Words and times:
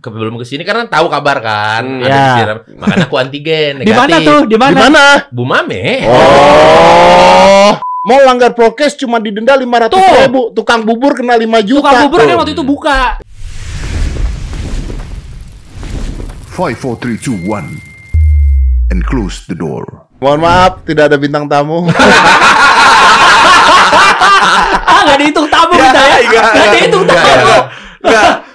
ke, 0.00 0.08
belum 0.08 0.34
ke 0.36 0.44
sini 0.44 0.64
karena 0.64 0.88
tahu 0.88 1.06
kabar 1.06 1.38
kan. 1.38 1.84
Hmm, 1.84 2.00
ada 2.02 2.08
ya. 2.08 2.20
disiram. 2.26 2.58
Makanya 2.76 3.04
aku 3.06 3.16
antigen 3.16 3.72
Di 3.84 3.92
mana 3.92 4.08
negatif. 4.10 4.26
tuh? 4.26 4.40
Di 4.42 4.48
Di 4.48 4.56
mana? 4.56 4.78
mana? 4.80 5.04
Bu 5.28 5.44
Mame. 5.44 5.84
Oh. 6.08 7.70
Mau 8.00 8.16
langgar 8.24 8.56
prokes 8.56 8.96
cuma 8.96 9.20
didenda 9.20 9.54
500 9.54 9.92
Tuh. 9.92 10.00
ribu. 10.24 10.42
Tukang 10.50 10.82
bubur 10.82 11.12
kena 11.12 11.36
5 11.36 11.44
juta. 11.62 11.84
Tukang 11.84 12.00
bubur 12.08 12.18
kan 12.18 12.32
waktu 12.34 12.52
itu 12.56 12.64
buka. 12.64 13.00
Five, 16.50 16.76
four, 16.76 16.96
three, 16.96 17.16
two, 17.16 17.36
one, 17.44 17.80
and 18.88 19.00
close 19.04 19.44
the 19.46 19.56
door. 19.56 19.84
Mohon 20.20 20.40
maaf, 20.44 20.72
tidak 20.84 21.08
ada 21.08 21.16
bintang 21.16 21.44
tamu. 21.44 21.84
Ah, 24.90 25.06
nggak 25.06 25.18
dihitung 25.22 25.48
tamu 25.48 25.72
kita 25.72 26.00
ya. 26.02 26.16
iya. 26.20 26.40
Nggak 26.42 26.68
dihitung 26.74 27.04
tamu. 27.06 27.56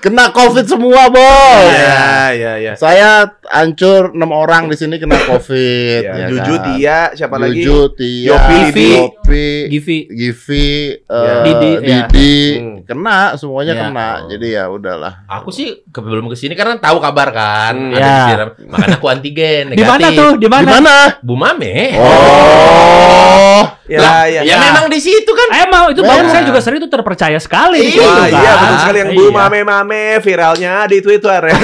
Kena 0.05 0.29
COVID 0.29 0.69
semua, 0.69 1.09
bos. 1.09 1.65
Ya, 1.65 2.29
ya, 2.29 2.53
ya. 2.61 2.73
Saya 2.77 3.25
hancur 3.49 4.13
6 4.13 4.21
orang 4.29 4.69
di 4.69 4.77
sini 4.77 5.01
kena 5.01 5.17
COVID. 5.17 6.01
Ya, 6.05 6.13
ya 6.13 6.27
Juju, 6.29 6.53
kan? 6.53 6.65
Tia, 6.69 6.99
siapa 7.17 7.35
lagi? 7.41 7.65
Juju, 7.65 7.77
Tia, 7.97 8.29
Yopi. 8.29 8.85
Yopi, 8.85 9.45
Givi. 9.65 9.97
Givi, 10.05 10.67
Ya. 11.09 11.09
eh, 11.09 11.41
Didi, 11.41 11.71
ya. 11.81 12.05
Didi, 12.05 12.35
Hmm. 12.53 12.77
kena 12.85 13.33
semuanya 13.33 13.73
Ya. 13.73 13.81
kena. 13.81 14.09
Jadi 14.29 14.47
ya 14.53 14.69
udahlah. 14.69 15.25
Aku 15.25 15.49
sih 15.49 15.81
ke, 15.89 15.97
belum 15.97 16.29
ke 16.29 16.37
sini 16.37 16.53
karena 16.53 16.77
tahu 16.77 17.01
kabar 17.01 17.33
kan. 17.33 17.73
Hmm. 17.73 17.97
Ada 17.97 18.05
Ya. 18.05 18.45
Makanya 18.69 19.01
aku 19.01 19.07
antigen 19.09 19.73
Di 19.73 19.81
negatif. 19.81 19.89
mana 19.89 20.07
tuh? 20.13 20.31
Di 20.37 20.45
Di 20.45 20.47
mana? 20.53 20.69
mana? 20.69 20.95
Bu 21.25 21.33
Mame. 21.33 21.97
Oh. 21.97 23.63
Ya, 23.85 24.01
Lah, 24.01 24.25
ya. 24.25 24.41
ya, 24.41 24.57
memang 24.57 24.89
di 24.89 24.97
situ 24.97 25.29
kan. 25.29 25.61
Emang 25.61 25.93
itu 25.93 26.01
bagus 26.01 26.33
saya 26.33 26.41
juga 26.41 26.57
sering 26.57 26.81
itu 26.81 26.89
terpercaya 26.89 27.37
sekali. 27.37 27.85
Iya, 27.85 27.93
gitu 27.93 28.01
kan. 28.01 28.29
iya 28.33 28.51
betul 28.57 28.77
sekali 28.81 28.97
yang 28.97 29.11
bu 29.13 29.21
Iya. 29.21 29.31
mame-mame 29.31 30.03
viralnya 30.19 30.73
di 30.89 30.97
Twitter 30.99 31.37
ya. 31.45 31.53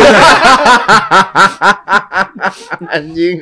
Anjing. 2.92 3.38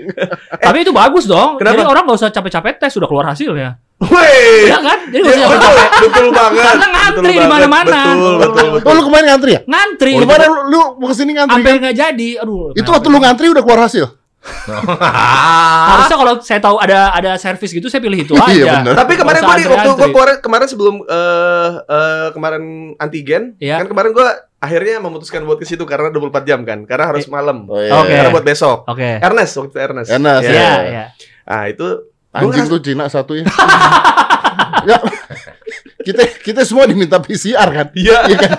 Tapi 0.56 0.78
itu 0.80 0.92
bagus 0.92 1.26
dong. 1.26 1.60
Kenapa? 1.60 1.76
Jadi 1.76 1.84
orang 1.86 2.04
nggak 2.08 2.18
usah 2.18 2.32
capek-capek 2.32 2.74
tes 2.80 2.92
sudah 2.92 3.08
keluar 3.08 3.28
hasilnya. 3.28 3.76
Wih. 4.00 4.72
Iya 4.72 4.80
kan? 4.80 5.00
Jadi 5.12 5.24
Ya, 5.28 5.36
usah 5.36 5.50
betul, 5.52 5.74
betul 6.08 6.28
banget. 6.32 6.64
Karena 6.64 6.88
ngantri 6.88 7.34
di 7.36 7.48
mana-mana. 7.48 8.00
Betul, 8.08 8.34
betul, 8.40 8.68
betul. 8.80 8.88
Oh, 8.88 8.94
lu 8.96 9.02
kemarin 9.04 9.26
ngantri 9.28 9.52
ya? 9.52 9.62
Ngantri. 9.68 10.12
Oh, 10.16 10.20
kemarin 10.24 10.48
lu, 10.48 10.62
lu 10.72 10.82
mau 10.96 11.08
ke 11.12 11.16
sini 11.16 11.32
ngantri? 11.36 11.56
Sampai 11.60 11.72
kan? 11.76 11.80
nggak 11.84 11.96
jadi. 12.00 12.30
Aduh. 12.40 12.72
Itu 12.72 12.90
waktu 12.90 13.08
lu 13.08 13.20
ngantri 13.20 13.46
udah 13.52 13.60
keluar 13.60 13.82
hasil? 13.84 14.06
Harusnya 15.90 16.18
kalau 16.18 16.34
saya 16.40 16.60
tahu 16.64 16.80
ada 16.80 17.12
ada 17.12 17.32
servis 17.36 17.72
gitu 17.72 17.92
saya 17.92 18.00
pilih 18.00 18.24
itu 18.24 18.34
aja. 18.36 18.50
Iya, 18.50 18.74
bener. 18.82 18.94
Tapi 18.96 19.14
kemarin 19.20 19.42
gue 19.44 19.68
waktu 19.68 19.90
gue 19.92 20.10
kemarin 20.10 20.36
kemarin 20.40 20.68
sebelum 20.68 20.96
eh 21.04 21.70
eh, 21.86 22.28
kemarin 22.32 22.64
antigen, 22.96 23.44
Iya. 23.60 23.84
kan 23.84 23.88
kemarin 23.88 24.12
gue 24.16 24.28
akhirnya 24.60 25.00
memutuskan 25.00 25.44
buat 25.44 25.60
ke 25.60 25.68
situ 25.68 25.84
karena 25.84 26.12
24 26.12 26.44
jam 26.44 26.60
kan, 26.64 26.84
karena 26.84 27.12
harus 27.12 27.28
malam. 27.28 27.68
Oh, 27.68 27.80
iya. 27.80 27.96
Oke. 27.96 28.12
Karena 28.12 28.32
buat 28.32 28.46
besok. 28.46 28.88
Oke. 28.88 29.20
Ernest 29.20 29.54
waktu 29.56 29.70
itu 29.70 29.80
Ernest. 29.80 30.10
Ernest, 30.10 30.44
Iya. 30.44 30.52
Iya, 30.56 30.74
iya. 30.84 31.04
Ah 31.44 31.66
itu 31.68 31.88
Anjing 32.30 32.70
lu 32.70 32.78
Cina 32.78 33.10
satu 33.10 33.34
ya. 33.34 33.44
ya. 34.90 34.98
Kita 36.00 36.22
kita 36.40 36.62
semua 36.64 36.86
diminta 36.86 37.18
PCR 37.18 37.68
kan? 37.68 37.88
Iya. 37.92 38.18
Iya 38.30 38.38
kan? 38.38 38.52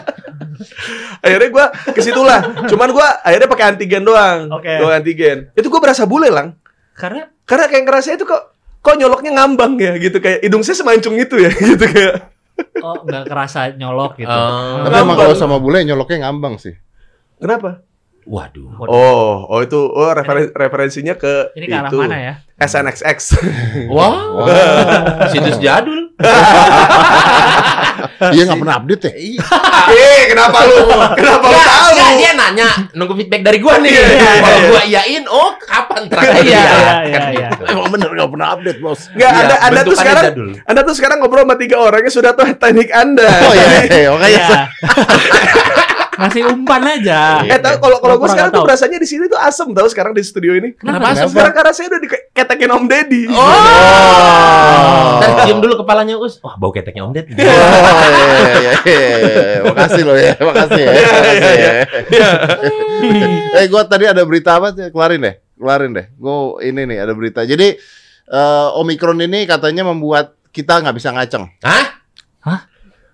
Akhirnya 1.19 1.48
gue 1.48 1.64
ke 1.91 2.00
situ 2.00 2.20
lah. 2.20 2.41
Cuman 2.66 2.89
gue 2.91 3.06
akhirnya 3.22 3.47
pakai 3.47 3.64
antigen 3.69 4.03
doang. 4.03 4.48
Oke. 4.50 4.70
Doang 4.77 4.94
antigen. 4.97 5.50
Itu 5.53 5.69
gue 5.69 5.80
berasa 5.80 6.05
bule 6.05 6.28
lang. 6.28 6.56
Karena 6.92 7.28
Karena 7.42 7.66
kayak 7.66 7.84
ngerasa 7.84 8.14
itu 8.14 8.25
kok 8.25 8.55
kok 8.81 8.97
nyoloknya 8.97 9.34
ngambang 9.34 9.77
ya 9.77 9.92
gitu 9.97 10.19
kayak 10.19 10.41
hidung 10.41 10.62
saya 10.62 10.78
semancung 10.78 11.12
itu 11.14 11.36
ya 11.36 11.50
gitu 11.75 11.84
kayak. 11.84 12.33
oh 12.81 13.03
nggak 13.03 13.25
kerasa 13.27 13.72
nyolok 13.75 14.16
gitu. 14.16 14.31
Oh. 14.31 14.84
Tapi 14.84 14.97
emang 14.97 15.16
kalau 15.16 15.34
sama 15.34 15.56
bule 15.56 15.81
nyoloknya 15.83 16.28
ngambang 16.28 16.56
sih. 16.56 16.77
Kenapa? 17.41 17.81
Waduh. 18.28 18.77
Oh, 18.84 19.48
oh 19.48 19.61
itu 19.64 19.81
oh 19.81 20.12
referen- 20.12 20.53
referensinya 20.53 21.16
ke 21.16 21.50
Ini 21.56 21.66
ke 21.66 21.75
arah 21.75 21.88
itu. 21.91 21.98
mana 21.98 22.19
ya? 22.20 22.34
SNXX. 22.61 23.19
Wow. 23.88 24.44
Situs 25.33 25.56
jadul. 25.58 26.12
Dia 28.31 28.43
nggak 28.44 28.61
pernah 28.61 28.77
update 28.78 29.03
ya? 29.05 29.12
eh, 29.91 30.21
kenapa 30.28 30.59
lu? 30.65 30.77
Kenapa 31.19 31.44
lu 31.47 31.59
tahu? 31.59 31.88
enggak, 31.91 32.11
dia 32.16 32.31
nanya 32.34 32.69
nunggu 32.93 33.15
feedback 33.16 33.43
dari 33.43 33.59
gua 33.59 33.75
nih. 33.78 33.91
Iya, 33.91 34.05
iya, 34.06 34.31
Kalau 34.41 34.59
iya. 34.59 34.69
gua 34.69 34.83
iyain, 34.84 35.25
oh 35.27 35.50
kapan 35.59 36.03
terakhir? 36.09 36.43
Iya, 36.43 36.61
iya, 36.61 36.91
Kan 37.11 37.31
iya, 37.33 37.49
gitu. 37.50 37.62
Emang 37.71 37.88
bener 37.91 38.09
nggak 38.11 38.31
pernah 38.31 38.49
update 38.55 38.78
bos. 38.78 39.00
Enggak, 39.12 39.31
Iya, 39.31 39.41
Anda 39.41 39.55
Anda 39.62 39.81
tuh 39.83 39.97
sekarang. 39.97 40.25
Anda 40.65 40.81
tuh 40.83 40.94
sekarang 40.97 41.16
ngobrol 41.21 41.44
sama 41.44 41.56
tiga 41.59 41.77
orang 41.78 42.00
yang 42.06 42.15
sudah 42.15 42.33
tahu 42.33 42.47
teknik 42.56 42.88
Anda. 42.91 43.27
Oh 43.27 43.53
iya, 43.53 43.66
iya, 43.88 44.09
makanya 44.15 44.38
Iya. 44.41 44.61
Ngasih 46.20 46.42
umpan 46.53 46.84
aja. 46.84 47.41
Eh, 47.48 47.56
tahu 47.56 47.81
kalau 47.81 47.97
kalau 48.04 48.14
gue 48.20 48.28
sekarang 48.28 48.53
tuh 48.53 48.69
rasanya 48.69 49.00
di 49.00 49.08
sini 49.08 49.25
tuh 49.25 49.41
asem 49.41 49.72
tahu 49.72 49.88
sekarang 49.88 50.12
di 50.12 50.20
studio 50.20 50.53
ini. 50.53 50.76
Kenapa? 50.76 51.16
asem? 51.16 51.32
Sekarang 51.32 51.56
karena 51.56 51.72
saya 51.72 51.88
udah 51.88 52.00
diketekin 52.04 52.69
Om 52.69 52.84
Deddy. 52.84 53.22
Oh. 53.32 55.16
Ntar 55.16 55.48
cium 55.48 55.64
dulu 55.64 55.81
kepalanya 55.81 56.20
Us. 56.20 56.36
Wah, 56.44 56.60
bau 56.60 56.69
keteknya 56.69 57.08
Om 57.08 57.16
Ded. 57.16 57.25
Oh, 57.32 57.41
iya, 57.41 57.53
iya, 58.53 58.72
iya, 58.84 59.03
iya. 59.08 59.60
Makasih 59.64 60.03
loh 60.04 60.16
ya, 60.20 60.36
makasih 60.36 60.81
ya. 60.84 60.92
Makasih 60.92 61.56
ya. 61.56 61.72
eh, 63.64 63.66
gua 63.72 63.82
tadi 63.88 64.04
ada 64.04 64.20
berita 64.28 64.60
apa 64.60 64.76
sih? 64.76 64.92
Kelarin 64.92 65.25
deh, 65.25 65.34
kelarin 65.56 65.91
deh. 65.97 66.06
Gua 66.20 66.60
ini 66.60 66.84
nih 66.84 66.98
ada 67.00 67.16
berita. 67.16 67.48
Jadi 67.48 67.81
eh, 68.28 68.69
Omikron 68.76 69.25
ini 69.25 69.48
katanya 69.48 69.88
membuat 69.88 70.37
kita 70.52 70.84
nggak 70.84 70.97
bisa 71.00 71.16
ngaceng. 71.16 71.48
Hah? 71.64 72.00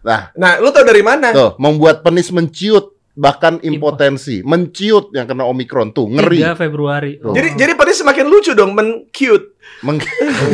Nah, 0.07 0.31
Nah, 0.39 0.63
lu 0.63 0.71
tau 0.71 0.87
dari 0.87 1.03
mana? 1.03 1.35
tuh 1.35 1.59
membuat 1.59 2.07
penis 2.07 2.31
menciut 2.31 2.95
bahkan 3.17 3.57
impotensi, 3.65 4.45
menciut 4.45 5.09
yang 5.17 5.25
kena 5.25 5.49
Omikron 5.49 5.97
tuh 5.97 6.05
ngeri. 6.13 6.45
3 6.45 6.53
Februari. 6.53 7.17
Tuh. 7.17 7.33
Jadi 7.33 7.57
jadi 7.57 7.73
pada 7.73 7.97
semakin 7.97 8.29
lucu 8.29 8.53
dong, 8.53 8.77
men 8.77 9.09
cute. 9.09 9.57
Meng- 9.81 10.05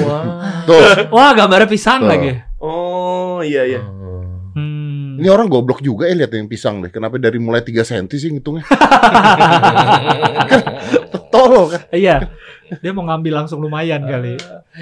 Wah. 0.07 0.63
tuh. 0.65 1.11
Wah, 1.11 1.35
gambarnya 1.35 1.67
pisang 1.67 2.07
Tuh. 2.07 2.09
lagi. 2.09 2.31
Oh, 2.63 3.43
iya 3.43 3.67
iya. 3.67 3.83
Hmm. 4.55 5.19
Ini 5.19 5.29
orang 5.29 5.51
goblok 5.51 5.83
juga 5.83 6.07
ya 6.07 6.15
lihat 6.15 6.31
yang 6.33 6.47
pisang 6.47 6.79
deh. 6.81 6.91
Kenapa 6.95 7.19
dari 7.19 7.43
mulai 7.43 7.67
3 7.67 7.83
cm 7.83 8.07
sih 8.15 8.31
ngitungnya? 8.31 8.63
Tolong 11.35 11.69
kan. 11.73 11.81
Iya. 11.91 12.17
Dia 12.81 12.93
mau 12.97 13.05
ngambil 13.05 13.45
langsung 13.45 13.61
lumayan 13.61 14.01
kali. 14.05 14.37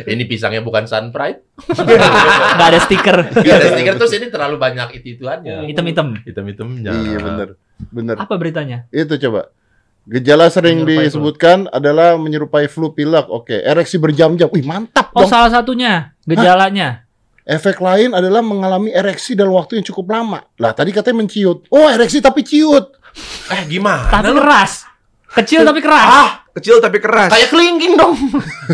Ini 0.07 0.23
pisangnya 0.31 0.63
bukan 0.63 0.87
Sun 0.87 1.11
Pride. 1.11 1.43
Enggak 2.55 2.69
ada 2.71 2.81
stiker. 2.83 3.17
Gak 3.35 3.57
ada 3.57 3.69
stiker 3.75 3.95
terus 3.99 4.13
ini 4.15 4.27
terlalu 4.31 4.57
banyak 4.59 4.89
itu-ituannya. 5.03 5.67
Hitam-hitam. 5.67 6.15
Hitam-hitamnya. 6.23 6.91
Iya 6.91 7.19
bener, 7.19 7.49
bener. 7.89 8.21
Apa 8.21 8.37
beritanya? 8.37 8.85
Itu 8.93 9.17
coba. 9.17 9.49
Gejala 10.05 10.49
sering 10.49 10.83
Menyerupai 10.83 11.07
disebutkan 11.07 11.59
adalah 11.71 12.17
menyerupai 12.17 12.67
flu 12.67 12.91
pilek. 12.91 13.29
Oke, 13.29 13.61
ereksi 13.61 13.97
berjam-jam. 13.97 14.49
Wih, 14.51 14.65
mantap 14.65 15.13
Oh, 15.13 15.25
dong. 15.25 15.31
salah 15.31 15.53
satunya 15.53 16.13
gejalanya. 16.25 17.05
Efek 17.45 17.79
lain 17.79 18.15
adalah 18.15 18.41
mengalami 18.41 18.91
ereksi 18.91 19.35
dalam 19.35 19.55
waktu 19.55 19.79
yang 19.79 19.87
cukup 19.87 20.11
lama. 20.11 20.41
Lah, 20.57 20.73
tadi 20.73 20.91
katanya 20.91 21.25
menciut. 21.25 21.67
Oh, 21.69 21.87
ereksi 21.87 22.19
tapi 22.19 22.43
ciut. 22.43 22.97
Eh, 23.51 23.63
gimana? 23.67 24.07
Tapi 24.09 24.31
keras. 24.35 24.87
Kecil 25.31 25.63
tapi 25.63 25.79
keras. 25.79 26.03
Ah, 26.03 26.31
kecil 26.59 26.83
tapi 26.83 26.99
keras. 26.99 27.31
Kayak 27.31 27.49
kelingking 27.55 27.95
dong. 27.95 28.15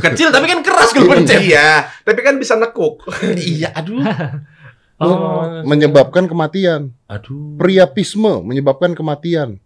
Kecil 0.00 0.32
tapi 0.32 0.48
kan 0.48 0.64
keras 0.64 0.88
kalau 0.88 1.12
pencet. 1.12 1.44
Iya, 1.44 1.84
tapi 2.00 2.20
kan 2.24 2.40
bisa 2.40 2.56
nekuk. 2.56 3.04
iya, 3.36 3.76
aduh. 3.76 4.00
Oh. 4.96 5.60
Menyebabkan 5.62 6.24
kematian. 6.24 6.96
Aduh. 7.04 7.60
Priapisme 7.60 8.40
menyebabkan 8.40 8.96
kematian. 8.96 9.60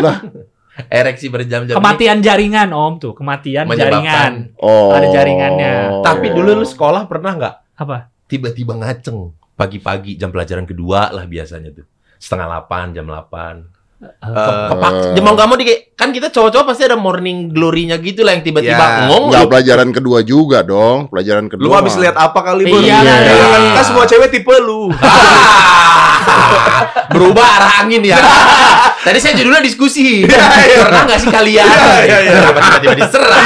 Lah, 0.00 0.24
Ereksi 0.92 1.28
berjam-jam. 1.28 1.76
ini. 1.76 1.78
Kematian 1.78 2.18
jaringan, 2.20 2.68
Om 2.72 2.94
tuh. 2.96 3.12
Kematian 3.12 3.68
jaringan. 3.68 4.56
oh. 4.60 4.92
Ada 4.96 5.12
jaringannya. 5.12 6.00
Tapi 6.00 6.32
dulu 6.32 6.56
lu 6.56 6.66
sekolah 6.66 7.04
pernah 7.08 7.32
nggak 7.36 7.54
Apa? 7.76 8.08
tiba-tiba 8.26 8.74
ngaceng 8.74 9.30
pagi-pagi 9.54 10.18
jam 10.18 10.34
pelajaran 10.34 10.66
kedua 10.66 11.14
lah 11.14 11.24
biasanya 11.24 11.70
tuh 11.72 11.86
setengah 12.18 12.50
delapan 12.50 12.86
jam 12.90 13.06
delapan 13.06 13.54
Eh, 13.96 14.28
kepak 14.68 15.16
ya 15.16 15.20
mau 15.24 15.56
di 15.56 15.64
kan 15.96 16.12
kita 16.12 16.28
cowok-cowok 16.28 16.68
pasti 16.68 16.84
ada 16.84 17.00
morning 17.00 17.48
glory-nya 17.48 17.96
gitu 17.96 18.28
lah 18.28 18.36
yang 18.36 18.44
tiba-tiba 18.44 18.76
Ya, 18.76 19.08
ngong 19.08 19.32
Enggak 19.32 19.48
pelajaran 19.48 19.88
kedua 19.88 20.18
juga 20.20 20.60
dong. 20.60 21.08
Pelajaran 21.08 21.48
kedua. 21.48 21.64
lu 21.64 21.72
habis 21.72 21.96
lihat 21.96 22.12
apa 22.12 22.36
kali, 22.44 22.68
Bun? 22.68 22.84
Iya, 22.84 23.00
iya. 23.00 23.34
Kan, 23.48 23.62
kan 23.72 23.84
semua 23.88 24.04
cewek 24.04 24.28
tipe 24.28 24.52
lu. 24.60 24.92
berubah 27.06 27.46
arah 27.46 27.72
angin 27.80 28.02
ya 28.02 28.18
tadi 29.06 29.16
saya 29.16 29.38
judulnya 29.38 29.62
diskusi 29.62 30.20
Iya, 30.26 30.36
iya. 30.66 30.78
pernah 30.82 31.02
nggak 31.06 31.20
sih 31.22 31.30
kalian 31.30 31.64
Iya, 31.64 31.96
iya, 32.02 32.18
iya. 32.18 32.32
kenapa 32.34 32.58
tiba-tiba 32.60 32.94
diserang 32.98 33.44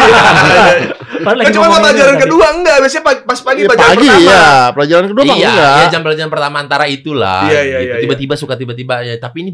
Kan 1.21 1.53
cuma 1.53 1.67
pelajaran 1.77 2.17
kedua 2.17 2.47
enggak, 2.57 2.77
biasanya 2.81 3.05
pas 3.21 3.41
pagi 3.45 3.61
Iya, 3.61 3.69
pelajaran 3.69 3.93
pagi 3.93 4.09
pertama. 4.09 4.33
ya. 4.33 4.49
Pelajaran 4.73 5.05
kedua 5.07 5.23
iya, 5.23 5.35
enggak. 5.37 5.75
iya 5.77 5.87
jam 5.87 6.01
pelajaran 6.01 6.31
pertama 6.33 6.57
antara 6.59 6.85
itulah 6.89 7.41
Iya, 7.47 7.61
iya, 7.61 7.79
gitu. 7.79 7.87
iya, 7.87 7.95
tiba-tiba 8.03 8.35
suka 8.35 8.55
tiba-tiba 8.57 8.95
ya 9.05 9.15
tapi 9.21 9.37
ini 9.45 9.51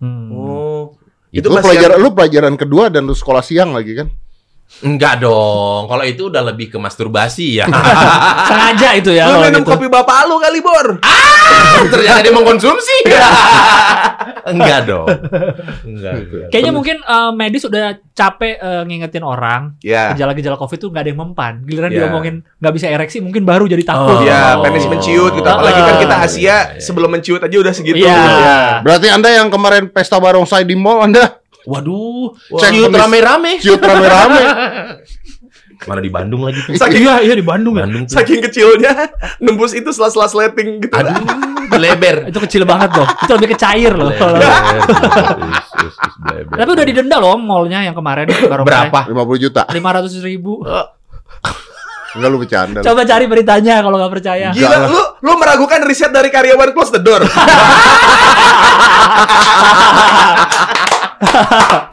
Hmm. 0.00 0.28
Oh. 0.32 0.84
Itu 1.30 1.46
Itu 1.46 1.48
Lu 1.52 1.62
pelajaran 1.62 1.96
lu 2.02 2.10
pelajaran 2.10 2.54
kedua 2.58 2.90
dan 2.90 3.06
lu 3.06 3.14
sekolah 3.14 3.44
siang 3.44 3.70
lagi 3.70 3.94
kan? 3.94 4.08
Enggak 4.80 5.20
dong. 5.20 5.90
Kalau 5.90 6.04
itu 6.06 6.32
udah 6.32 6.40
lebih 6.40 6.72
ke 6.72 6.78
masturbasi 6.78 7.60
ya. 7.60 7.68
Sengaja 8.48 8.96
itu 8.96 9.10
ya. 9.12 9.28
Lu 9.28 9.44
minum 9.44 9.60
gitu. 9.60 9.76
kopi 9.76 9.86
bapak 9.86 10.24
lu 10.24 10.40
kali, 10.40 10.62
Bor. 10.62 10.86
Ternyata 11.90 12.22
dia 12.22 12.32
mengkonsumsi. 12.32 12.96
Enggak 14.50 14.88
dong. 14.88 15.04
Enggak. 15.84 16.12
Kayaknya 16.48 16.72
mungkin 16.72 16.96
eh, 16.96 17.30
medis 17.34 17.66
udah 17.66 17.98
capek 18.10 18.56
eh, 18.56 18.82
ngingetin 18.86 19.20
orang 19.20 19.76
Ya. 19.80 20.12
gejala-gejala 20.14 20.56
covid 20.56 20.78
tuh 20.78 20.88
nggak 20.88 21.02
ada 21.04 21.10
yang 21.12 21.20
mempan. 21.20 21.52
Giliran 21.64 21.90
Ya. 21.90 22.06
diomongin 22.06 22.46
nggak 22.56 22.72
bisa 22.72 22.86
ereksi 22.88 23.20
mungkin 23.20 23.44
baru 23.44 23.68
jadi 23.68 23.84
takut. 23.84 24.16
Oh. 24.16 24.24
Ya, 24.24 24.56
Oh. 24.56 24.64
penis 24.64 24.86
menciut 24.86 25.32
gitu. 25.34 25.44
Ah. 25.44 25.60
Apalagi 25.60 25.80
kan 25.82 25.96
kita 25.98 26.14
Iya, 26.14 26.24
Asia 26.24 26.40
iya, 26.40 26.58
iya. 26.72 26.80
sebelum 26.80 27.10
menciut 27.10 27.40
aja 27.40 27.56
udah 27.58 27.72
segitu. 27.72 28.00
Iya. 28.00 28.16
gitu 28.16 28.30
ya. 28.38 28.58
Berarti 28.80 29.06
Anda 29.12 29.28
yang 29.34 29.48
kemarin 29.48 29.92
pesta 29.92 30.16
barongsai 30.16 30.64
di 30.64 30.72
mall 30.72 31.04
Anda 31.04 31.39
Waduh, 31.68 32.36
ciut 32.56 32.92
rame-rame. 32.92 33.60
ciut 33.60 33.80
rame-rame. 33.80 34.42
Mana 35.88 36.00
di 36.04 36.12
Bandung 36.12 36.44
lagi 36.44 36.60
tuh. 36.60 36.76
Saking 36.76 37.00
Iya, 37.08 37.14
iya 37.24 37.34
di 37.36 37.44
Bandung 37.44 37.72
ya. 37.80 37.88
Bandung 37.88 38.04
tuh. 38.04 38.20
saking 38.20 38.44
kecilnya 38.44 38.92
nembus 39.40 39.72
itu 39.72 39.88
sela-sela 39.96 40.28
sleting 40.28 40.84
gitu. 40.84 40.92
Aduh, 40.92 41.16
leber. 41.80 42.28
Itu 42.28 42.36
kecil 42.44 42.68
banget 42.68 42.92
loh. 43.00 43.08
Itu 43.08 43.32
lebih 43.40 43.56
ke 43.56 43.58
cair 43.60 43.96
loh. 43.96 44.12
Leber. 44.12 44.44
Is, 44.44 45.68
is, 45.88 45.96
is, 45.96 46.14
bleber. 46.20 46.56
Tapi 46.60 46.70
udah 46.76 46.84
didenda 46.84 47.16
loh 47.16 47.40
mallnya 47.40 47.80
yang 47.80 47.96
kemarin 47.96 48.28
baru 48.28 48.60
berapa? 48.60 49.08
50 49.08 49.44
juta. 49.48 49.64
Lima 49.72 49.88
ratus 49.96 50.20
ribu. 50.20 50.60
Enggak 52.10 52.28
lu 52.28 52.38
bercanda. 52.42 52.78
lu. 52.82 52.86
Coba 52.90 53.06
cari 53.06 53.24
beritanya 53.30 53.80
kalau 53.86 53.96
nggak 53.96 54.12
percaya. 54.12 54.50
Gila, 54.50 54.90
lu 54.90 55.00
lu 55.22 55.32
meragukan 55.38 55.80
riset 55.86 56.10
dari 56.10 56.28
karyawan 56.28 56.74
close 56.74 56.92
the 56.92 57.00
door. 57.00 57.22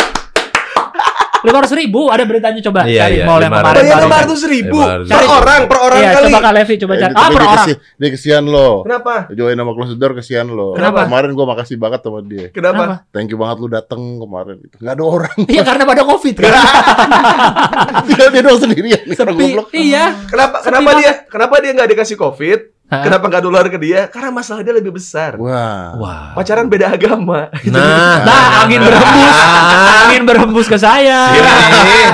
Lima 1.37 1.61
ratus 1.61 1.77
ribu 1.77 2.09
ada 2.09 2.25
beritanya 2.25 2.59
coba 2.59 2.83
Iya, 2.83 3.07
cari 3.07 3.15
iya, 3.15 3.23
mall 3.23 3.39
yang 3.39 3.53
500. 3.53 3.61
kemarin. 3.61 3.77
Bayar 3.77 3.93
baru. 3.93 4.03
lima 4.03 4.17
ratus 4.19 4.41
ribu 4.43 4.79
per 4.81 5.21
orang, 5.23 5.61
per 5.63 5.77
orang 5.79 5.99
Iya, 6.01 6.09
kali. 6.09 6.25
coba 6.27 6.39
Kak 6.41 6.53
Levi 6.57 6.73
coba 6.75 6.93
Eh, 6.93 6.97
cari. 6.97 7.07
tapi 7.07 7.15
Ah, 7.15 7.29
per 7.29 7.37
dia 7.37 7.45
orang. 7.47 7.57
kesi- 7.63 7.79
Dia 7.93 8.09
kesian 8.09 8.43
lo. 8.43 8.69
Kenapa? 8.81 9.13
Join 9.31 9.53
nama 9.53 9.71
close 9.71 9.93
door 9.93 10.11
kesian 10.11 10.47
lo. 10.49 10.67
Kenapa? 10.73 10.99
Kemarin 11.05 11.29
gua 11.31 11.45
makasih 11.47 11.77
banget 11.77 11.99
sama 12.01 12.19
dia. 12.21 12.49
Kenapa? 12.49 12.83
Thank 13.07 13.29
you 13.29 13.37
banget 13.37 13.57
lu 13.59 13.67
dateng 13.69 14.01
kemarin. 14.17 14.57
Enggak 14.75 14.91
ada 14.91 15.03
orang. 15.05 15.37
Iya 15.45 15.61
karena 15.63 15.83
pada 15.85 16.01
covid 16.03 16.35
kan. 16.35 16.51
dia 18.09 18.25
dia 18.27 18.41
doang 18.41 18.59
sendirian. 18.59 19.01
Sepi. 19.07 19.31
goblok. 19.31 19.67
Iya. 19.71 20.03
Kenapa 20.27 20.55
kenapa 20.59 20.89
banget. 20.89 20.99
dia 20.99 21.11
kenapa 21.29 21.53
dia 21.61 21.71
nggak 21.71 21.89
dikasih 21.93 22.17
covid? 22.17 22.59
Hah? 22.87 23.03
Kenapa 23.03 23.27
nggak 23.27 23.43
nular 23.43 23.67
ke 23.67 23.75
dia? 23.75 24.07
Karena 24.07 24.31
masalah 24.31 24.63
dia 24.63 24.71
lebih 24.71 24.91
besar. 24.91 25.35
Wah. 25.35 25.91
Wah. 25.97 26.31
Pacaran 26.33 26.65
beda 26.65 26.87
agama. 26.89 27.51
Nah, 27.67 28.23
Nah, 28.23 28.63
angin 28.63 28.79
berhembus. 28.79 29.35
Angin 30.07 30.23
berhembus 30.23 30.67
ke 30.67 30.77
saya. 30.77 31.19
Ini 31.29 31.43
nih, 31.43 31.65
ini 31.67 31.81
nih. 31.83 32.05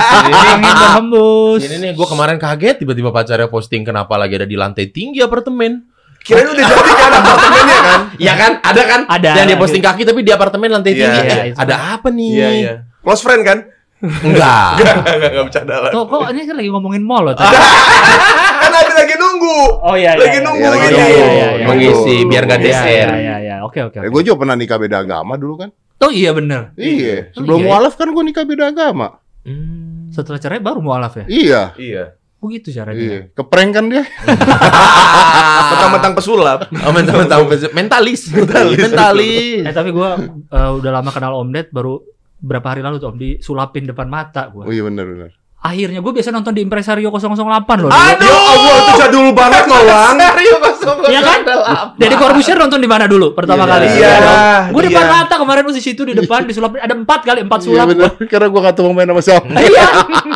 Angin 0.50 0.74
berhembus. 0.74 1.60
Ini 1.62 1.76
nih, 1.78 1.92
gue 1.94 2.06
kemarin 2.06 2.36
kaget 2.36 2.76
tiba-tiba 2.76 3.08
pacarnya 3.08 3.46
posting 3.46 3.82
kenapa 3.82 4.18
lagi 4.18 4.34
ada 4.34 4.44
di 4.44 4.54
lantai 4.54 4.90
tinggi 4.90 5.22
apartemen. 5.22 5.86
Kirain 6.18 6.48
udah 6.48 6.64
jadi 6.64 6.92
kan 6.92 7.12
apartemennya 7.20 7.78
kan? 7.78 8.00
Iya 8.16 8.32
kan? 8.34 8.52
Ada 8.58 8.82
kan? 8.82 9.00
Ada. 9.06 9.30
Yang 9.36 9.46
dia 9.46 9.58
posting 9.60 9.82
kaki 9.84 10.02
tapi 10.02 10.20
di 10.20 10.32
apartemen 10.32 10.68
lantai 10.72 10.90
Iya, 10.90 10.98
tinggi. 10.98 11.20
iya, 11.22 11.36
Eh, 11.44 11.54
ada 11.54 11.74
apa 11.94 12.08
nih? 12.08 12.30
Iya 12.32 12.48
iya. 12.50 12.72
Close 12.98 13.22
friend 13.22 13.46
kan? 13.46 13.58
Enggak. 14.26 14.68
Enggak 14.78 14.96
enggak 15.16 15.30
enggak 15.32 15.44
bercanda 15.48 15.74
lah. 15.80 15.90
Tuh, 15.90 16.04
kok 16.04 16.22
ini 16.30 16.40
kan 16.44 16.54
lagi 16.56 16.70
ngomongin 16.70 17.02
mall 17.02 17.22
loh 17.24 17.34
tadi. 17.34 17.56
Kan 18.64 18.72
lagi 18.72 18.92
lagi 18.96 19.14
nunggu. 19.20 19.58
Oh 19.84 19.92
iya, 19.92 20.16
iya. 20.16 20.20
Lagi 20.24 20.38
iya. 20.40 20.46
nunggu 20.46 20.64
Iya, 20.64 20.70
lagi 20.72 20.86
ini. 20.86 20.96
nunggu. 20.96 21.04
Iya, 21.04 21.28
iya, 21.28 21.48
iya. 21.52 21.66
Mengisi 21.68 22.14
biar 22.24 22.44
Iya, 22.44 22.56
deser. 22.56 23.08
Iya, 23.08 23.16
iya, 23.20 23.36
iya. 23.40 23.56
Oke, 23.60 23.78
oke. 23.84 23.98
Eh, 24.00 24.08
oke. 24.08 24.10
gue 24.10 24.22
juga 24.24 24.36
pernah 24.40 24.56
nikah 24.56 24.78
beda 24.78 24.96
agama 25.00 25.36
dulu 25.36 25.54
kan. 25.58 25.70
Oh 26.00 26.08
iya 26.08 26.30
bener. 26.32 26.72
Iya. 26.76 27.32
Oh, 27.36 27.44
Sebelum 27.44 27.58
iya. 27.60 27.66
mualaf 27.68 27.94
kan 27.94 28.08
gue 28.08 28.24
nikah 28.24 28.44
beda 28.44 28.64
agama. 28.68 29.20
Hmm. 29.44 30.08
Setelah 30.08 30.40
cerai 30.40 30.60
baru 30.64 30.80
mualaf 30.80 31.16
ya? 31.20 31.24
Iya. 31.28 31.62
Iya. 31.76 32.04
Oh 32.40 32.48
gitu 32.48 32.68
caranya. 32.72 33.00
Iya. 33.00 33.20
Keprank 33.32 33.70
kan 33.72 33.84
dia. 33.88 34.04
Mentang-mentang 35.72 36.12
pesulap. 36.12 36.68
Oh, 36.84 36.92
mentang-mentang 36.92 37.40
mentalis. 37.72 38.28
Mentalis. 38.32 38.80
Mentalis. 38.80 39.64
Eh 39.64 39.72
tapi 39.72 39.92
gue 39.92 40.08
udah 40.52 40.90
lama 40.92 41.10
kenal 41.10 41.36
Om 41.36 41.48
Ded 41.52 41.68
baru 41.68 42.00
berapa 42.44 42.66
hari 42.68 42.84
lalu 42.84 43.00
tuh 43.00 43.08
Om 43.08 43.16
disulapin 43.16 43.88
depan 43.88 44.06
mata 44.06 44.52
gue. 44.52 44.62
Oh 44.62 44.70
iya 44.70 44.84
benar 44.84 45.08
benar. 45.08 45.30
Akhirnya 45.64 46.04
gue 46.04 46.12
biasa 46.12 46.28
nonton 46.28 46.52
di 46.52 46.60
Impresario 46.60 47.08
008 47.08 47.40
loh. 47.80 47.88
Aduh, 47.88 48.20
ya 48.20 48.36
Allah 48.36 48.74
itu 48.76 48.92
jadul 49.00 49.32
banget 49.32 49.64
loh, 49.64 49.80
Wang. 49.80 50.20
Serius 50.20 50.60
masuk 50.60 50.96
Iya 51.08 51.20
kan? 51.24 51.40
Jadi 51.96 52.14
Corbusier 52.20 52.56
nonton 52.60 52.76
di 52.76 52.84
mana 52.84 53.08
dulu 53.08 53.32
pertama 53.32 53.64
Iya. 53.64 53.72
kali? 53.72 53.86
Iya, 53.96 54.12
Gue 54.68 54.82
depan 54.84 55.08
iya. 55.08 55.14
mata 55.16 55.34
kemarin 55.40 55.64
di 55.64 55.80
situ 55.80 56.04
di 56.04 56.12
depan 56.12 56.44
disulapin 56.52 56.84
ada 56.84 56.92
empat 56.92 57.24
kali 57.24 57.40
empat 57.48 57.64
Iya 57.64 57.68
sulap. 57.72 57.86
benar. 57.88 58.12
Karena 58.28 58.46
gue 58.52 58.60
gak 58.60 58.76
main 58.92 59.08
sama 59.08 59.22
siapa. 59.24 59.48
Iya, 59.64 59.86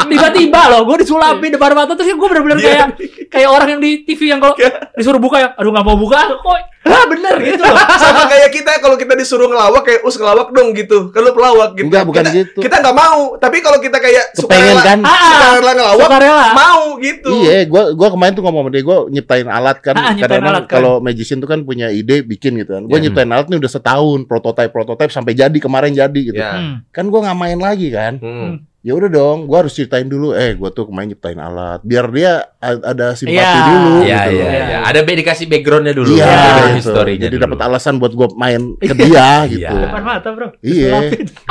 tiba-tiba 0.09 0.61
loh, 0.73 0.81
gue 0.89 0.97
disulapin 1.05 1.51
depan 1.53 1.77
mata 1.77 1.93
terus 1.93 2.09
gue 2.09 2.29
bener-bener 2.33 2.57
Iya. 2.57 2.65
kayak 2.65 2.89
kayak 3.29 3.49
orang 3.53 3.69
yang 3.77 3.81
di 3.85 3.91
TV 4.09 4.33
yang 4.33 4.41
kalau 4.41 4.57
disuruh 4.97 5.21
buka 5.21 5.37
ya, 5.37 5.49
aduh 5.53 5.69
nggak 5.69 5.85
mau 5.85 6.01
buka, 6.01 6.25
kok, 6.41 6.57
ah 6.87 7.05
bener 7.11 7.35
gitu 7.43 7.63
loh. 7.63 7.75
Sama 8.03 8.31
kayak 8.31 8.49
kita 8.55 8.73
kalau 8.79 8.95
kita 8.95 9.15
disuruh 9.15 9.51
ngelawak 9.51 9.83
kayak 9.83 10.01
us 10.07 10.15
ngelawak 10.15 10.49
dong 10.55 10.71
gitu. 10.73 11.11
Kan 11.11 11.21
lu 11.27 11.33
pelawak 11.35 11.75
gitu. 11.75 11.91
Enggak, 11.91 12.05
bukan 12.07 12.25
kita, 12.25 12.37
gitu. 12.39 12.59
Kita 12.63 12.77
nggak 12.79 12.97
mau, 12.97 13.35
tapi 13.37 13.57
kalau 13.59 13.79
kita 13.83 13.99
kayak 13.99 14.25
Kepengen 14.33 14.75
sukarela, 14.79 14.83
kan? 14.87 14.99
Ah, 15.03 15.19
sukarela 15.27 15.73
ngelawak 15.75 16.09
sukarela. 16.09 16.47
mau 16.55 16.83
gitu. 17.03 17.31
Iya, 17.35 17.59
gua 17.67 17.83
gua 17.93 18.09
kemarin 18.15 18.33
tuh 18.39 18.43
ngomong 18.47 18.63
sama 18.67 18.71
dia, 18.71 18.83
gua 18.87 18.99
nyiptain 19.09 19.49
alat 19.49 19.79
kan. 19.83 19.97
Ah, 20.09 20.15
alat 20.15 20.65
kan. 20.65 20.81
kalau 20.81 20.93
magician 21.03 21.43
tuh 21.43 21.49
kan 21.51 21.61
punya 21.67 21.91
ide 21.91 22.23
bikin 22.23 22.57
gitu 22.57 22.73
kan. 22.79 22.83
Gua 22.87 22.97
Iya. 22.97 23.11
nyiptain 23.11 23.29
alat 23.29 23.47
nih 23.51 23.59
udah 23.59 23.71
setahun, 23.71 24.19
prototype 24.25 24.71
prototype 24.71 25.11
sampai 25.11 25.35
jadi 25.35 25.59
kemarin 25.59 25.93
jadi 25.93 26.21
gitu. 26.21 26.39
Ya. 26.39 26.55
Hmm. 26.57 26.75
Kan 26.95 27.11
gua 27.11 27.29
nggak 27.29 27.39
main 27.39 27.59
lagi 27.59 27.89
kan. 27.91 28.17
Hmm. 28.19 28.65
Ya 28.89 28.97
udah 28.97 29.11
dong, 29.13 29.45
gua 29.45 29.61
harus 29.61 29.77
ceritain 29.77 30.09
dulu. 30.09 30.33
Eh, 30.33 30.57
gua 30.57 30.73
tuh 30.73 30.89
kemarin 30.89 31.13
nyiptain 31.13 31.37
alat, 31.37 31.85
biar 31.85 32.09
dia 32.09 32.41
ada 32.59 33.13
simpati 33.13 33.37
Iya. 33.37 33.53
dulu 33.69 33.93
Iya, 34.01 34.17
gitu. 34.25 34.33
iya, 34.33 34.47
loh. 34.49 34.49
iya. 34.49 34.79
Ada 34.83 35.01
be 35.05 35.13
dikasih 35.15 35.45
backgroundnya 35.45 35.93
dulu. 35.93 36.09
Iya, 36.11 36.25
Background 36.25 36.57
gitu. 36.65 36.79
historinya 36.81 37.27
Jadi 37.29 37.37
dapat 37.39 37.59
alasan 37.61 37.95
buat 38.01 38.13
gua 38.13 38.29
main 38.33 38.63
ke 38.81 38.95
dia 38.97 39.29
gitu. 39.47 39.69
Iya. 39.69 39.85
Depan 39.85 40.03
mata 40.03 40.29
bro. 40.33 40.49
Iya, 40.59 40.93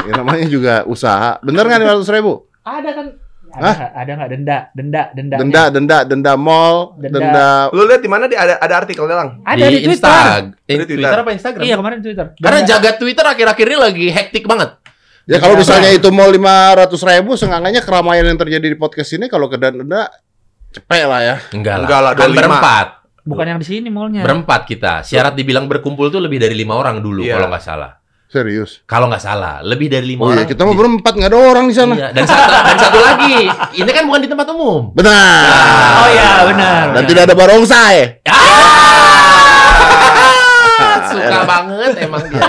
ya, 0.02 0.12
namanya 0.16 0.46
juga 0.50 0.74
usaha. 0.84 1.38
Bener 1.40 1.62
kan 1.64 1.78
500 1.78 2.10
ribu? 2.10 2.34
Ada 2.60 2.90
kan? 2.92 3.06
Ada 3.48 3.62
Hah? 3.64 3.76
nggak? 3.76 3.92
Ada 3.94 4.12
nggak 4.12 4.30
denda? 4.30 4.58
Denda, 4.72 5.04
denda. 5.14 5.36
Denda, 5.38 5.64
denda, 5.70 5.98
denda 6.04 6.34
mall, 6.36 6.98
Denda. 6.98 7.16
denda. 7.16 7.50
Lu 7.70 7.86
lihat 7.86 8.02
di 8.02 8.10
mana 8.10 8.26
di 8.26 8.34
ada 8.34 8.58
ada 8.58 8.74
artikelnya 8.76 9.14
lang. 9.16 9.30
Ada 9.42 9.62
di, 9.64 9.78
Twitter. 9.80 9.94
Insta- 9.94 10.42
eh, 10.64 10.74
Di 10.74 10.74
Twitter. 10.80 10.98
Twitter. 11.00 11.20
apa 11.22 11.32
Instagram? 11.32 11.62
Iya 11.62 11.76
kemarin 11.76 12.00
Twitter. 12.02 12.26
Karena 12.36 12.60
Denda. 12.60 12.72
jaga 12.74 12.90
Twitter 12.98 13.26
akhir-akhir 13.28 13.66
ini 13.68 13.78
lagi 13.78 14.06
hektik 14.10 14.44
banget. 14.44 14.70
Ya 15.28 15.38
kalau 15.38 15.54
Denda. 15.54 15.68
misalnya 15.68 15.90
itu 15.92 16.08
mall 16.08 16.32
500 16.32 16.88
ribu, 17.04 17.36
seenggaknya 17.36 17.84
keramaian 17.84 18.24
yang 18.26 18.40
terjadi 18.40 18.64
di 18.64 18.78
podcast 18.80 19.12
ini 19.12 19.28
kalau 19.28 19.46
ke 19.46 19.60
denda 19.60 20.08
cepet 20.72 21.04
lah 21.04 21.20
ya. 21.20 21.36
Enggak 21.52 21.76
lah. 21.76 21.84
Enggak 21.84 22.00
lah, 22.00 22.12
kan 22.16 22.28
25. 22.28 22.40
berempat. 22.40 22.88
bukan 23.22 23.44
yang 23.46 23.60
di 23.60 23.68
sini 23.68 23.92
mallnya. 23.92 24.24
Berempat 24.24 24.64
kita. 24.64 25.04
Syarat 25.04 25.36
dibilang 25.36 25.68
berkumpul 25.68 26.08
tuh 26.08 26.24
lebih 26.24 26.40
dari 26.40 26.56
lima 26.56 26.74
orang 26.74 27.04
dulu 27.04 27.28
Iya. 27.28 27.36
kalau 27.36 27.52
nggak 27.52 27.60
salah. 27.60 27.92
Serius. 28.28 28.84
Kalau 28.84 29.08
nggak 29.08 29.20
salah, 29.20 29.60
lebih 29.64 29.88
dari 29.88 30.16
lima 30.16 30.24
Oh 30.24 30.32
iya, 30.32 30.44
orang. 30.44 30.48
kita 30.48 30.64
mau 30.64 30.72
berempat 30.72 31.12
nggak 31.12 31.32
ada 31.32 31.40
orang 31.42 31.66
di 31.68 31.76
sana. 31.76 31.92
Iya. 31.92 32.08
Dan 32.12 32.24
satu 32.24 32.48
dan 32.48 32.78
satu 32.78 33.00
lagi, 33.00 33.36
ini 33.74 33.90
kan 33.90 34.04
bukan 34.04 34.20
di 34.20 34.30
tempat 34.32 34.48
umum. 34.48 34.96
Benar. 34.96 35.44
Oh 35.96 36.08
iya 36.08 36.32
benar. 36.46 36.84
Dan 36.96 37.04
tidak 37.04 37.22
ada 37.28 37.36
barongsai. 37.36 37.96
Ah, 38.24 38.97
emang 42.18 42.26
dia. 42.28 42.44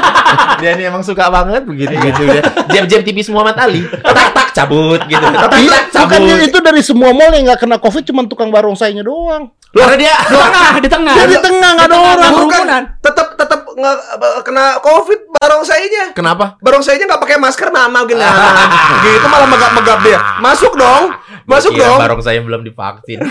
Dia 0.58 0.70
ini 0.74 0.82
emang 0.88 1.02
suka 1.04 1.28
banget 1.28 1.62
begitu 1.62 1.92
gitu 1.92 2.22
dia. 2.24 2.42
Jam-jam 2.72 3.00
tipis 3.04 3.28
Muhammad 3.28 3.60
Ali. 3.60 3.84
Tak 3.84 4.32
tak 4.32 4.48
cabut 4.56 5.00
gitu. 5.04 5.20
Tapi 5.22 5.68
tak 5.92 6.08
bukannya 6.08 6.36
itu 6.42 6.58
dari 6.58 6.80
semua 6.80 7.12
mall 7.12 7.30
yang 7.30 7.46
nggak 7.46 7.60
kena 7.60 7.76
covid 7.76 8.02
cuma 8.02 8.24
tukang 8.24 8.48
barongsainya 8.48 9.04
doang. 9.04 9.52
Karena 9.68 9.96
dia 10.00 10.14
Di 10.16 10.32
tengah, 10.34 10.68
di 10.80 10.88
tengah. 10.88 11.14
Dia 11.14 11.26
di 11.28 11.38
tengah 11.38 11.70
nggak 11.76 11.86
ada 11.92 11.96
orang. 12.00 12.32
Bukan, 12.34 12.64
tetap 13.04 13.28
tetap 13.36 13.60
nggak 13.68 13.96
kena 14.42 14.64
covid 14.80 15.20
barongsainya. 15.36 16.04
Kenapa? 16.16 16.56
Barongsainya 16.58 17.04
nggak 17.06 17.22
pakai 17.22 17.36
masker 17.36 17.68
nama 17.68 18.02
gini. 18.08 18.24
gitu 19.04 19.26
malah 19.28 19.46
megap-megap 19.46 19.98
dia. 20.02 20.18
Masuk 20.40 20.72
dong. 20.74 21.12
Masuk 21.48 21.72
Iya, 21.76 21.92
dong. 21.92 21.98
barong 22.00 22.20
saya 22.20 22.40
belum 22.44 22.60
divaksin. 22.64 23.20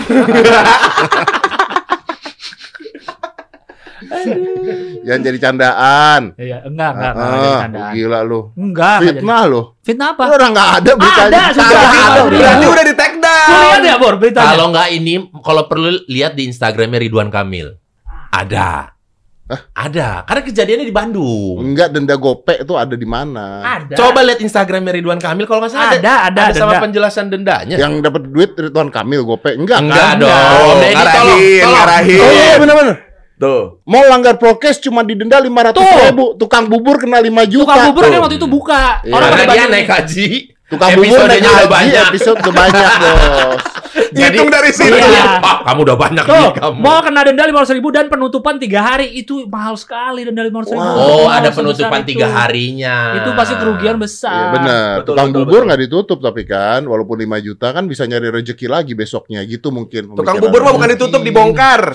Jangan 5.08 5.22
jadi 5.24 5.38
candaan. 5.40 6.20
Iya, 6.36 6.56
enggak, 6.68 6.90
enggak, 6.92 7.12
enggak 7.16 7.32
jadi 7.32 7.48
Ah, 7.48 7.60
candaan. 7.64 7.92
gila 7.96 8.18
lu. 8.20 8.40
Enggak, 8.52 8.60
enggak. 8.60 8.98
Fitnah 9.00 9.42
lu. 9.48 9.60
Fitnah 9.80 10.08
apa? 10.12 10.24
Orang 10.28 10.50
nggak 10.52 10.68
ada 10.76 10.90
beritanya. 10.92 11.40
Ada, 11.40 11.56
sudah 11.56 11.80
ada. 11.80 11.88
ada. 12.04 12.20
Berarti 12.28 12.66
udah 12.68 12.84
di 12.84 12.94
Lu 12.94 13.24
down. 13.24 13.64
lihat 13.72 13.82
ya, 13.82 13.96
Bor, 13.96 14.14
beritanya? 14.20 14.48
Kalau 14.52 14.66
nggak 14.68 14.88
ini, 14.92 15.14
kalau 15.40 15.62
perlu 15.64 15.88
lihat 16.06 16.36
di 16.36 16.44
Instagramnya 16.44 17.00
Ridwan 17.00 17.32
Kamil. 17.32 17.72
Ada. 18.28 18.92
Ada. 19.72 20.28
Karena 20.28 20.42
kejadiannya 20.44 20.84
di 20.84 20.92
Bandung. 20.92 21.56
Enggak 21.64 21.88
denda 21.88 22.20
gopek 22.20 22.68
itu 22.68 22.74
ada 22.76 22.92
di 22.92 23.08
mana? 23.08 23.64
ada. 23.64 23.96
Coba 23.96 24.20
lihat 24.20 24.44
Instagramnya 24.44 24.92
Ridwan 24.92 25.16
Kamil 25.16 25.48
kalau 25.48 25.64
nggak 25.64 25.72
salah 25.72 25.96
ada, 25.96 26.28
ada, 26.28 26.52
ada 26.52 26.52
sama 26.52 26.76
denda. 26.76 26.84
penjelasan 26.84 27.26
dendanya. 27.32 27.76
Yang 27.80 28.04
dapat 28.04 28.28
duit 28.28 28.52
Ridwan 28.52 28.92
Kamil 28.92 29.24
gopek 29.24 29.56
enggak? 29.56 29.80
Enggak 29.80 30.04
kan? 30.04 30.20
dong. 30.20 30.28
Oh, 30.28 30.72
Deddy, 30.76 30.92
ngarahin, 30.92 31.16
tolong, 31.16 31.40
tolong. 31.40 31.72
ngarahin. 31.72 32.20
Oh 32.20 32.30
iya 32.30 32.54
benar-benar. 32.60 32.96
Tuh. 33.38 33.78
Mau 33.86 34.02
langgar 34.04 34.34
prokes 34.34 34.82
cuma 34.82 35.00
didenda 35.00 35.38
500 35.38 35.72
Tuh. 35.72 35.86
ribu. 36.04 36.26
Tukang 36.34 36.66
bubur 36.66 36.98
kena 36.98 37.22
5 37.22 37.30
juta. 37.46 37.64
Tukang 37.64 37.82
bubur 37.88 38.02
kan 38.02 38.10
Tuh. 38.10 38.22
waktu 38.26 38.36
itu 38.36 38.48
buka. 38.50 38.82
Iya. 39.00 39.14
Orang 39.14 39.28
Karena 39.30 39.38
dia 39.38 39.50
banyak 39.54 39.68
naik 39.70 39.88
haji. 39.88 40.26
Tukang 40.68 40.90
bubur 40.92 41.18
naik 41.24 41.40
haji, 41.40 41.64
banyak. 41.70 42.04
episode 42.12 42.36
udah 42.38 42.52
banyak, 42.52 42.90
Bos. 43.00 43.62
Hitung 44.10 44.48
dari 44.48 44.70
situ. 44.70 44.90
Iya. 44.90 45.38
Ah, 45.38 45.56
kamu 45.64 45.80
udah 45.84 45.96
banyak 45.96 46.24
Tuh, 46.24 46.34
nih 46.34 46.50
kamu. 46.54 46.78
mau 46.78 46.98
kena 47.00 47.20
denda 47.22 47.44
lima 47.44 47.62
ribu 47.62 47.88
dan 47.88 48.06
penutupan 48.06 48.56
tiga 48.56 48.80
hari 48.84 49.12
itu 49.14 49.46
mahal 49.46 49.74
sekali 49.74 50.22
denda 50.22 50.40
lima 50.40 50.60
ribu. 50.60 50.74
Oh, 50.74 51.26
ada 51.26 51.50
penutupan 51.50 52.02
tiga 52.02 52.26
harinya. 52.28 53.16
Itu 53.16 53.30
pasti 53.32 53.54
kerugian 53.54 53.96
besar. 53.96 54.30
Iya 54.30 54.46
benar. 54.52 54.94
Betul, 54.98 55.06
Tukang 55.08 55.28
betul, 55.30 55.40
bubur 55.44 55.60
nggak 55.64 55.80
ditutup 55.80 56.18
tapi 56.18 56.42
kan, 56.42 56.80
walaupun 56.82 57.16
5 57.18 57.38
juta 57.40 57.66
kan 57.70 57.84
bisa 57.84 58.04
nyari 58.04 58.28
rezeki 58.30 58.66
lagi 58.66 58.92
besoknya 58.92 59.40
gitu 59.42 59.68
mungkin. 59.68 60.12
Tukang 60.12 60.38
bubur 60.38 60.60
mah 60.60 60.72
bukan 60.72 60.88
ditutup, 60.90 61.20
dibongkar. 61.20 61.82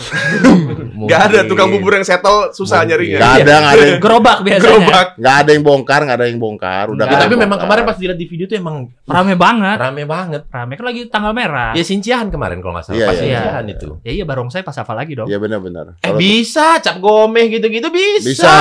Mungkin. 0.93 1.09
Gak 1.09 1.21
ada 1.27 1.39
tukang 1.43 1.67
bubur 1.67 1.91
yang 1.91 2.05
settle 2.05 2.53
susah 2.53 2.79
Mungkin. 2.79 2.89
nyarinya. 2.93 3.17
Nggak 3.17 3.33
ada, 3.35 3.53
nggak 3.55 3.73
ada, 3.73 3.83
yang- 3.83 3.99
Gerobak 3.99 4.37
biasanya. 4.39 4.63
Gerobak. 4.63 5.07
nggak 5.15 5.35
ada 5.35 5.49
yang 5.51 5.63
bongkar, 5.63 5.99
nggak 6.01 6.17
ada 6.17 6.25
yang 6.25 6.39
bongkar. 6.39 6.85
Udah 6.87 7.05
Ya, 7.05 7.17
tapi 7.19 7.35
memang 7.35 7.57
kemarin 7.57 7.83
pas 7.83 7.95
dilihat 7.95 8.15
di 8.15 8.25
video 8.25 8.45
tuh 8.45 8.55
emang 8.55 8.75
Rame 9.03 9.33
banget. 9.35 9.77
rame 9.79 10.03
banget. 10.05 10.41
Rame 10.47 10.73
kan 10.73 10.85
lagi 10.85 11.01
tanggal 11.07 11.31
merah. 11.31 11.71
Ya 11.73 11.83
sinciahan 11.93 12.27
kemarin 12.33 12.57
kalau 12.57 12.73
nggak 12.73 12.85
salah. 12.89 12.97
Iya, 12.97 13.07
pas 13.07 13.13
iya. 13.13 13.21
sinciahan 13.21 13.65
itu. 13.69 13.89
Ya 14.01 14.11
iya 14.17 14.25
barongsai 14.25 14.65
pas 14.65 14.73
apa 14.73 14.93
lagi 14.97 15.13
dong? 15.13 15.29
Iya 15.29 15.37
benar-benar. 15.37 16.01
Eh 16.01 16.13
bisa, 16.17 16.81
cap 16.81 16.97
gomeh 16.97 17.53
gitu-gitu 17.53 17.93
bisa. 17.93 18.25
bisa. 18.33 18.53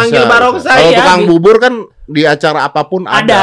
Manggil 0.00 0.24
barongsai 0.24 0.80
Kalau 0.80 0.92
ya. 0.92 0.98
tukang 1.04 1.22
bubur 1.28 1.56
kan 1.60 1.74
di 2.08 2.24
acara 2.24 2.64
apa 2.64 2.82
pun 2.82 3.04
ada. 3.04 3.20
Ada. 3.20 3.42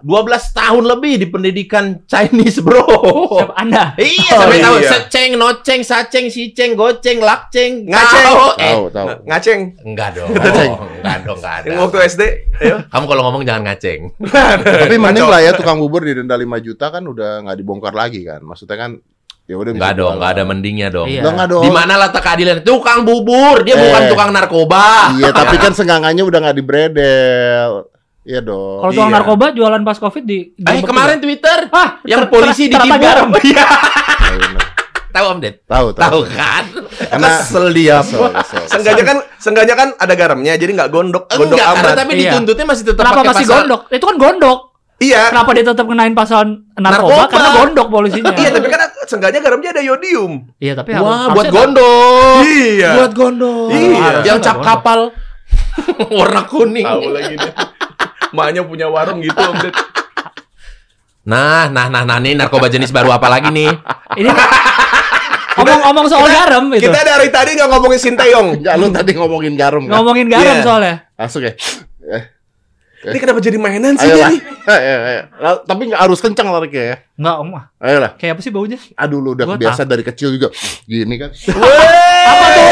Bro, 0.00 0.22
12 0.22 0.30
tahun 0.54 0.84
lebih 0.86 1.14
di 1.16 1.26
pendidikan 1.26 1.84
Chinese, 2.04 2.62
bro. 2.62 2.86
Siapa 3.34 3.54
Anda? 3.54 3.92
Iya, 3.96 4.30
Oh, 4.32 4.40
sampai 4.40 4.58
tahu 4.60 4.76
iya. 4.78 4.88
seceng, 4.88 5.30
noceng, 5.34 5.80
saceng, 5.82 6.26
siceng, 6.26 6.72
goceng, 6.72 7.18
lakceng, 7.18 7.84
Ngaceng. 7.84 8.24
tahu. 8.24 8.38
Eh, 8.56 8.70
Tahu, 8.70 8.84
tahu. 8.88 9.06
Ngaceng. 9.24 9.60
enggak 9.82 10.08
dong. 10.14 10.30
Ngaceng. 10.30 10.70
Enggak 10.96 11.18
dong, 11.22 11.36
enggak 11.36 11.54
ada. 11.58 11.68
Waktu 11.76 11.96
SD. 12.06 12.22
Ayo. 12.60 12.76
Kamu 12.86 13.04
kalau 13.06 13.22
ngomong 13.24 13.42
jangan 13.42 13.62
ngaceng. 13.66 14.00
Tapi 14.62 14.94
mending 14.94 15.20
Kacau. 15.20 15.34
lah 15.34 15.40
ya 15.42 15.52
tukang 15.52 15.78
bubur 15.78 16.00
di 16.00 16.14
denda 16.14 16.34
5 16.34 16.46
juta 16.60 16.86
kan 16.88 17.02
udah 17.02 17.42
nggak 17.42 17.56
dibongkar 17.56 17.92
lagi 17.92 18.22
kan. 18.22 18.38
Maksudnya 18.40 18.78
kan 18.78 18.90
ya 19.50 19.56
udah 19.56 19.70
bisa 19.72 19.82
Enggak 19.82 19.94
dong, 19.96 20.12
enggak 20.14 20.30
ada 20.30 20.42
mendingnya 20.44 20.88
dong. 20.88 21.06
Iya. 21.06 21.22
Nggak 21.24 21.48
dong. 21.48 21.62
Di 21.62 21.70
mana 21.70 21.92
letak 21.98 22.22
keadilan? 22.22 22.62
Tukang 22.62 23.02
bubur, 23.02 23.56
dia 23.60 23.74
Eh. 23.74 23.82
bukan 23.82 24.02
tukang 24.06 24.30
narkoba. 24.30 25.10
Iya, 25.12 25.34
tapi 25.42 25.56
kan 25.56 25.72
senggangannya 25.72 26.22
udah 26.22 26.38
nggak 26.40 26.56
dibredel. 26.56 27.72
Iya 28.20 28.40
dong. 28.40 28.78
Kalau 28.80 28.92
tukang 28.92 29.10
Iya. 29.10 29.16
narkoba 29.18 29.44
jualan 29.50 29.82
pas 29.82 29.98
covid 29.98 30.22
di. 30.22 30.38
Eh 30.54 30.80
kemarin 30.80 31.18
Twitter 31.18 31.66
ah 31.68 31.98
yang 32.04 32.24
ter- 32.24 32.30
polisi 32.30 32.68
ditipu. 32.68 32.94
garam. 32.96 33.28
Iya. 33.42 33.66
Iya. 34.30 34.60
Tahu 35.10 35.26
Om 35.26 35.38
Ded? 35.40 35.66
Tahu, 35.66 35.86
tahu. 35.90 35.98
Tahu 35.98 36.20
kan? 36.30 36.64
Karena- 37.10 37.42
Kesel 37.42 37.66
dia. 37.74 37.98
Sengaja 38.64 39.02
kan, 39.02 39.18
sengaja 39.36 39.74
kan 39.74 39.88
ada 39.98 40.14
garamnya, 40.14 40.54
jadi 40.54 40.70
nggak 40.70 40.86
gondok, 40.88 41.26
gondok 41.26 41.58
Enggak, 41.58 41.66
karena 41.74 41.82
amat. 41.84 41.98
tapi 41.98 42.12
Iya. 42.14 42.22
dituntutnya 42.30 42.64
masih 42.64 42.84
tetap 42.86 43.02
Kenapa 43.02 43.16
pakai 43.16 43.28
masih 43.28 43.42
pasal- 43.42 43.56
gondok? 43.58 43.80
Itu 43.90 44.04
kan 44.06 44.16
gondok. 44.16 44.58
Iya. 45.00 45.22
Kenapa 45.26 45.50
dia 45.50 45.64
tetap 45.64 45.84
kenain 45.84 46.14
pasal 46.14 46.40
narkoba? 46.76 46.86
Narkoba. 47.16 47.22
Karena 47.26 47.48
gondok 47.56 47.86
polisinya. 47.88 48.30
Iya, 48.30 48.50
tapi 48.52 48.68
kan 48.68 48.80
sengaja 49.10 49.42
garamnya 49.42 49.74
ada 49.74 49.82
yodium. 49.82 50.46
Iya, 50.56 50.78
tapi 50.78 50.94
harus- 50.94 51.02
Wah, 51.04 51.34
buat 51.34 51.50
gondok. 51.50 52.46
Iya. 52.46 52.90
Buat 52.94 53.12
gondok. 53.12 53.68
Iya. 53.68 54.22
Yang 54.24 54.38
cap 54.40 54.62
kapal 54.62 55.10
warna 56.18 56.46
kuning. 56.46 56.86
Tahu 56.86 57.10
lagi 57.10 57.34
nih. 57.34 57.52
Maknya 58.30 58.62
punya 58.62 58.86
warung 58.86 59.18
gitu, 59.18 59.34
Om 59.34 59.58
Ded. 59.58 59.74
Nah, 61.20 61.66
nah, 61.66 61.90
nah, 61.90 62.06
nah, 62.06 62.16
nih 62.16 62.32
narkoba 62.32 62.70
jenis 62.70 62.88
baru 62.88 63.10
apa 63.10 63.26
lagi 63.26 63.50
nih? 63.50 63.68
Ini 64.16 64.30
ngomong-ngomong 65.52 66.06
soal 66.06 66.26
garam 66.26 66.70
itu. 66.72 66.86
Kita 66.86 67.02
dari 67.02 67.28
tadi 67.28 67.50
nggak 67.52 67.68
ngomongin 67.68 68.00
Sinteyong. 68.00 68.48
Enggak 68.62 68.74
lu 68.78 68.86
tadi 68.88 69.10
ngomongin 69.12 69.54
garam 69.54 69.82
kan? 69.84 69.92
Ngomongin 69.98 70.26
garam 70.26 70.54
Iya. 70.54 70.62
soalnya. 70.62 70.94
Langsung 71.18 71.42
ya. 71.42 71.52
Ini 73.00 73.16
kenapa 73.16 73.40
jadi 73.40 73.56
mainan 73.56 73.96
sih 73.96 74.04
Ayolah. 74.06 74.28
jadi? 74.28 74.38
Ayo, 74.72 74.98
ayo. 75.02 75.22
Lah, 75.36 75.54
Tapi 75.60 75.82
nggak 75.86 76.00
harus 76.00 76.18
kencang 76.18 76.48
lariknya 76.48 76.84
ya. 76.84 76.96
Enggak, 77.16 77.36
Om. 77.36 77.50
ah. 77.52 77.64
Ayolah. 77.78 78.10
Kayak 78.14 78.32
apa 78.32 78.40
sih 78.40 78.50
baunya? 78.50 78.78
Aduh 78.94 79.18
lu 79.18 79.32
udah 79.32 79.44
Gua 79.44 79.54
kebiasa 79.54 79.82
dari 79.82 80.00
kecil 80.00 80.32
juga. 80.32 80.48
Gini 80.84 81.14
kan. 81.16 81.30
Apa 81.30 82.46
tuh? 82.48 82.68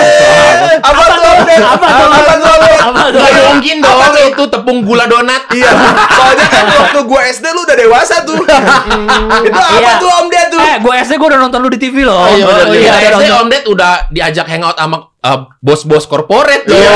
Apa 0.79 1.05
tuh? 1.05 1.33
Apa 1.59 1.87
tuh? 1.87 2.09
Apa 2.09 2.35
tuh? 2.37 2.77
Apa 2.79 3.03
tuh? 3.11 3.21
Gak 3.21 3.45
mungkin 3.51 3.77
dong 3.79 3.99
itu 4.29 4.45
tepung 4.47 4.79
gula 4.83 5.05
donat. 5.05 5.43
Iya, 5.51 5.71
soalnya 6.09 6.47
kan 6.47 6.65
waktu 6.71 7.01
gua 7.03 7.21
SD 7.27 7.47
lu 7.49 7.61
udah 7.63 7.77
dewasa 7.77 8.17
tuh. 8.23 8.37
Itu 8.39 9.59
apa 9.59 9.77
Iya. 9.77 9.93
tuh 9.99 10.11
Om 10.15 10.27
Ded 10.29 10.47
tuh? 10.49 10.61
Eh, 10.61 10.77
gue 10.79 10.95
SD 10.99 11.13
gue 11.15 11.29
udah 11.29 11.41
nonton 11.41 11.59
lu 11.59 11.69
di 11.69 11.79
TV 11.79 12.03
loh. 12.03 12.15
Oh, 12.19 12.29
iya, 12.31 12.45
Oh, 12.45 12.71
iya. 12.71 12.93
iya, 12.95 13.11
SD. 13.13 13.25
Om 13.35 13.49
Ded 13.49 13.65
udah 13.67 13.93
diajak 14.09 14.47
hangout 14.47 14.77
sama 14.77 14.97
uh, 15.19 15.39
bos-bos 15.59 16.05
korporat. 16.05 16.63
Iya, 16.65 16.93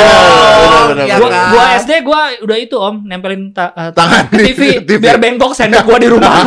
benar, 0.85 1.04
Iya 1.04 1.16
Gua, 1.16 1.28
kan? 1.28 1.44
gua 1.50 1.64
SD 1.76 1.90
gua 2.02 2.21
udah 2.38 2.56
itu 2.59 2.76
om 2.76 3.02
nempelin 3.02 3.50
ta- 3.50 3.73
eh, 3.73 3.90
Tangan 3.90 4.25
TV, 4.30 4.61
TV. 4.97 5.03
biar 5.09 5.17
bengkok 5.21 5.53
sendok 5.57 5.85
gua 5.87 5.99
di 6.01 6.09
rumah. 6.11 6.33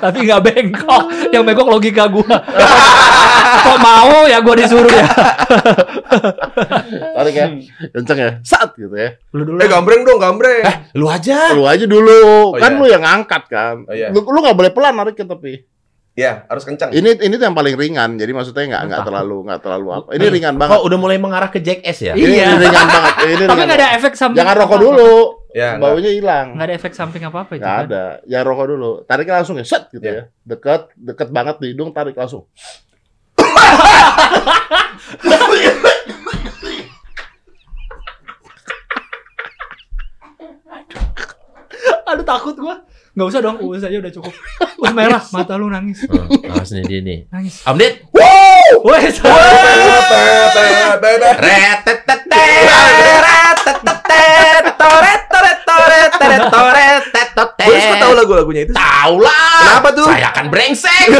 Tapi 0.00 0.18
nggak 0.24 0.40
bengkok, 0.40 1.02
yang 1.28 1.44
bengkok 1.44 1.68
logika 1.68 2.08
gua. 2.08 2.36
Kok 3.60 3.78
mau 3.84 4.24
ya 4.24 4.40
gua 4.40 4.54
disuruh 4.56 4.88
ya. 4.88 5.06
Tarik 7.20 7.34
ya. 7.36 7.46
Kenceng 7.92 8.18
ya. 8.18 8.30
Sat 8.40 8.72
gitu 8.80 8.96
ya. 8.96 9.20
Lu 9.36 9.44
dulu. 9.44 9.58
Eh 9.60 9.68
gambreng 9.68 10.02
dong, 10.08 10.16
gambreng. 10.16 10.64
Lu 10.96 11.06
aja. 11.12 11.52
Lu 11.52 11.68
aja 11.68 11.84
dulu. 11.84 12.56
Oh, 12.56 12.56
kan 12.56 12.72
iya. 12.72 12.80
lu 12.80 12.84
yang 12.88 13.02
ngangkat 13.04 13.42
kan. 13.52 13.84
Oh, 13.84 13.94
iya. 13.94 14.08
Lu 14.08 14.24
lu 14.24 14.38
nggak 14.40 14.56
boleh 14.56 14.70
pelan 14.72 14.96
nariknya 14.96 15.28
tapi. 15.36 15.68
Iya, 16.18 16.44
harus 16.50 16.66
kencang. 16.66 16.90
Ini 16.90 17.22
ini 17.22 17.34
tuh 17.38 17.44
yang 17.48 17.56
paling 17.56 17.74
ringan. 17.78 18.18
Jadi 18.18 18.32
maksudnya 18.34 18.64
nggak 18.76 18.82
nggak 18.92 19.02
terlalu 19.06 19.36
nggak 19.46 19.60
terlalu 19.62 19.88
apa. 19.94 20.08
Ini 20.16 20.26
ringan 20.26 20.54
banget. 20.58 20.76
Oh, 20.76 20.80
udah 20.84 20.98
mulai 20.98 21.16
mengarah 21.16 21.48
ke 21.48 21.62
Jackass 21.62 22.02
ya? 22.02 22.12
Iya. 22.18 22.56
Ini 22.56 22.66
ringan 22.66 22.86
banget. 22.88 23.14
Ini 23.14 23.34
Tapi 23.46 23.52
ringan 23.52 23.66
nggak 23.68 23.80
ada 23.80 23.88
efek 24.00 24.12
samping. 24.18 24.38
Jangan 24.42 24.54
rokok 24.58 24.78
dulu. 24.80 25.39
Ya. 25.50 25.76
Baunya 25.76 26.10
hilang. 26.10 26.54
Nggak 26.54 26.66
ada 26.66 26.74
efek 26.74 26.92
samping 26.94 27.22
apa 27.22 27.38
apa 27.42 27.52
itu. 27.54 27.62
Nggak 27.62 27.76
kan? 27.76 27.86
ada. 27.90 28.04
Jangan 28.24 28.46
rokok 28.46 28.66
dulu. 28.68 28.90
Tariknya 29.02 29.34
langsung 29.42 29.56
ya. 29.58 29.66
Set 29.66 29.82
gitu 29.90 30.02
Iya. 30.02 30.14
ya. 30.14 30.22
Deket, 30.46 30.82
deket 30.94 31.28
banget 31.30 31.56
di 31.58 31.66
hidung, 31.74 31.90
tarik 31.90 32.14
langsung. 32.14 32.46
Aduh 42.10 42.26
takut 42.26 42.56
gua. 42.58 42.82
Nggak 43.10 43.26
usah 43.26 43.40
dong, 43.42 43.58
us 43.66 43.82
aja 43.82 43.98
udah 43.98 44.12
cukup. 44.14 44.34
Us 44.78 44.92
merah, 44.94 45.22
mata 45.34 45.58
lu 45.58 45.66
nangis. 45.66 46.06
Oh, 46.06 46.30
awas 46.46 46.70
nih 46.70 46.82
dia 46.86 47.00
nih. 47.02 47.18
Nangis. 47.26 47.66
Om 47.66 47.76
Ded. 47.76 48.06
Wes. 48.86 49.18
Gue 57.60 57.78
suka 57.78 57.96
tahu 58.00 58.12
lagu-lagunya 58.16 58.62
itu. 58.66 58.72
Tahu 58.72 59.14
lah. 59.20 59.60
Kenapa 59.62 59.88
tuh? 59.92 60.06
Saya 60.08 60.26
akan 60.32 60.44
brengsek. 60.48 61.06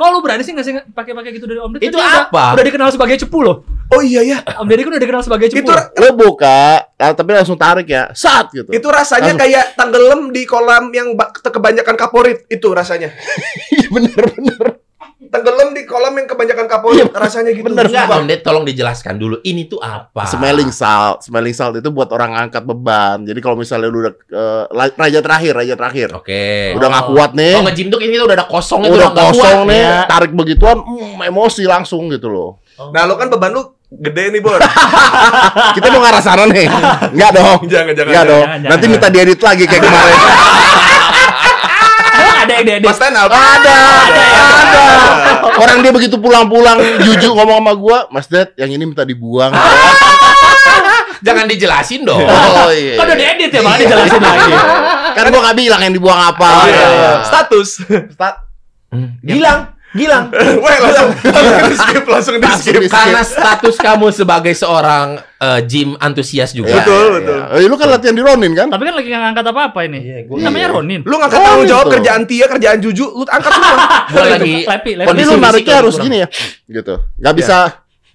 Kok 0.00 0.08
lu 0.08 0.18
berani 0.24 0.42
sih 0.42 0.56
ngasih 0.56 0.88
pakai-pakai 0.96 1.30
gitu 1.36 1.44
dari 1.44 1.60
Om 1.60 1.76
Deddy? 1.76 1.92
Itu 1.92 2.00
Kan 2.00 2.28
apa? 2.28 2.42
Udah, 2.52 2.54
udah 2.56 2.64
dikenal 2.64 2.88
sebagai 2.88 3.16
cepu 3.20 3.38
loh. 3.44 3.56
Oh 3.90 4.00
iya 4.00 4.22
ya. 4.22 4.38
Om 4.56 4.66
Deddy 4.66 4.82
kan 4.86 4.92
udah 4.96 5.02
dikenal 5.02 5.22
sebagai 5.22 5.46
cepu. 5.50 5.66
Itu 5.66 5.72
Lu 6.00 6.08
buka, 6.16 6.88
ah, 6.96 7.12
tapi 7.12 7.30
langsung 7.34 7.58
tarik 7.58 7.90
ya. 7.90 8.08
Sat 8.14 8.48
gitu. 8.54 8.70
itu 8.70 8.86
rasanya 8.86 9.34
Langsung. 9.34 9.42
kayak 9.44 9.64
tenggelam 9.76 10.20
di 10.30 10.42
kolam 10.46 10.88
yang 10.94 11.12
ba- 11.12 11.34
kebanyakan 11.34 11.94
kaporit 11.98 12.46
itu 12.48 12.68
rasanya. 12.70 13.12
Iya 13.70 13.86
bener 13.90 14.22
bener. 14.34 14.79
Tenggelam 15.30 15.70
di 15.70 15.82
kolam 15.82 16.10
yang 16.12 16.26
kebanyakan 16.26 16.66
kaporit 16.66 17.06
rasanya 17.08 17.50
gitu. 17.50 17.62
bener. 17.64 17.86
Enggak. 17.86 18.10
Om 18.10 18.26
Ded 18.26 18.40
tolong 18.40 18.64
dijelaskan 18.64 19.14
dulu. 19.14 19.38
Ini 19.40 19.64
tuh 19.64 19.78
apa? 19.78 20.26
Smelling 20.26 20.70
salt, 20.70 21.22
smelling 21.22 21.52
salt 21.52 21.74
itu 21.74 21.86
buat 21.88 22.10
orang 22.10 22.34
angkat 22.36 22.62
beban. 22.62 23.22
Jadi 23.22 23.38
kalau 23.38 23.54
misalnya 23.54 23.86
lu 23.86 24.02
udah 24.02 24.14
la- 24.68 24.90
raja 24.92 25.18
terakhir, 25.20 25.52
raja 25.54 25.74
terakhir, 25.74 26.08
Oke. 26.12 26.74
udah 26.74 26.88
nggak 26.88 27.06
kuat 27.08 27.30
nih, 27.32 27.54
Oh, 27.54 27.62
nge-gym 27.62 27.88
tuh 27.88 28.00
ini 28.00 28.18
udah 28.18 28.34
ada 28.34 28.44
kosong 28.44 28.82
itu 28.82 28.90
udah 28.92 29.08
nggak 29.08 29.26
kosong 29.28 29.56
kuat. 29.56 29.70
nih, 29.70 29.80
ya. 29.80 29.98
tarik 30.04 30.32
begituan, 30.32 30.78
mm, 30.78 31.22
emosi 31.24 31.62
langsung 31.64 32.08
gitu 32.08 32.26
loh. 32.26 32.50
Nah, 32.90 33.04
lo 33.04 33.14
kan 33.14 33.28
beban 33.28 33.52
lu 33.52 33.62
gede 33.88 34.30
nih, 34.30 34.40
Bor. 34.40 34.58
Kita 35.76 35.86
mau 35.88 36.00
ngarah 36.00 36.18
sana 36.20 36.42
nih, 36.44 36.66
nggak 37.16 37.30
dong? 37.30 37.58
Jangan, 37.66 37.92
jangan, 37.92 38.10
Nggak 38.10 38.24
dong. 38.26 38.44
jangan, 38.44 38.58
Nanti 38.66 38.82
jangan. 38.82 38.94
minta 38.96 39.08
diedit 39.08 39.38
lagi 39.38 39.64
kayak 39.64 39.78
kemarin. 39.80 40.18
Ada 42.40 42.52
yang 42.54 42.64
Deddy. 42.66 42.86
Pas 42.86 42.96
stand 42.96 43.14
up. 43.14 43.28
ada, 43.28 43.76
Ada 44.02 44.22
ya? 44.22 44.42
ada. 44.60 44.82
Orang 45.56 45.78
dia 45.80 45.90
begitu 45.90 46.16
pulang-pulang, 46.16 46.76
jujur 47.00 47.32
ngomong 47.32 47.60
sama 47.60 47.72
gua, 47.74 47.98
Mas 48.08 48.26
Ded, 48.26 48.56
yang 48.56 48.70
ini 48.70 48.84
minta 48.84 49.04
dibuang. 49.04 49.52
Jangan 51.20 51.44
dijelasin 51.46 52.00
dong. 52.02 52.16
Oh 52.16 52.72
iya. 52.72 52.96
Kan 52.96 53.04
udah 53.04 53.18
diedit 53.18 53.50
ya, 53.50 53.60
malah 53.60 53.76
dijelasin 53.76 54.20
lagi. 54.20 54.52
Kan 55.12 55.24
gua 55.28 55.40
nggak 55.44 55.58
bilang 55.58 55.80
yang 55.82 55.92
dibuang 55.92 56.16
apa. 56.18 56.48
Oh, 56.48 56.64
iya, 56.64 56.72
Iya. 56.72 56.88
iya. 56.90 57.12
Status. 57.22 57.68
Stat- 58.10 58.40
Gilang, 59.20 59.58
Gilang. 59.90 60.30
Weh, 60.62 60.78
langsung 60.78 61.10
langsung 61.10 61.66
di 61.66 61.76
skip, 61.76 62.04
langsung 62.04 62.34
di 62.34 62.40
Langsung 62.40 62.62
skip. 62.64 62.78
di- 62.78 62.86
Karena 62.86 63.20
status 63.20 63.74
kamu 63.74 64.06
sebagai 64.10 64.52
seorang 64.52 65.18
eh, 65.18 65.60
gym 65.64 65.98
antusias 65.98 66.50
juga. 66.50 66.70
Iya, 66.70 66.76
Betul, 66.80 67.02
iya, 67.02 67.14
betul. 67.16 67.38
iya. 67.42 67.56
Eh, 67.56 67.66
lu 67.66 67.74
kan 67.74 67.88
latihan 67.88 68.14
di 68.14 68.22
Ronin 68.22 68.52
kan? 68.52 68.68
Tapi 68.68 68.82
kan 68.84 68.94
lagi 68.94 69.08
nggak 69.08 69.22
ngangkat 69.24 69.46
apa-apa 69.46 69.80
ini. 69.84 69.98
Iya, 70.00 70.18
gua- 70.24 70.38
namanya 70.40 70.62
iya. 70.64 70.74
Ronin. 70.74 71.00
Lu 71.02 71.14
ngangkat 71.16 71.38
tanggung 71.38 71.66
jawab 71.66 71.84
gitu. 71.84 71.94
kerjaan 71.96 72.22
Tia, 72.24 72.46
kerjaan 72.46 72.78
Juju, 72.78 73.04
lu 73.08 73.24
angkat 73.24 73.50
semua. 73.50 73.74
Gua 74.10 74.24
lagi 74.24 74.54
Lepi, 74.62 74.92
lepi. 74.94 75.06
Kondisi 75.06 75.26
lu 75.28 75.38
nariknya 75.38 75.74
harus 75.76 75.92
kurang. 75.92 76.06
gini 76.06 76.16
ya, 76.18 76.28
gitu. 76.70 76.94
Gak 77.16 77.34
bisa 77.34 77.58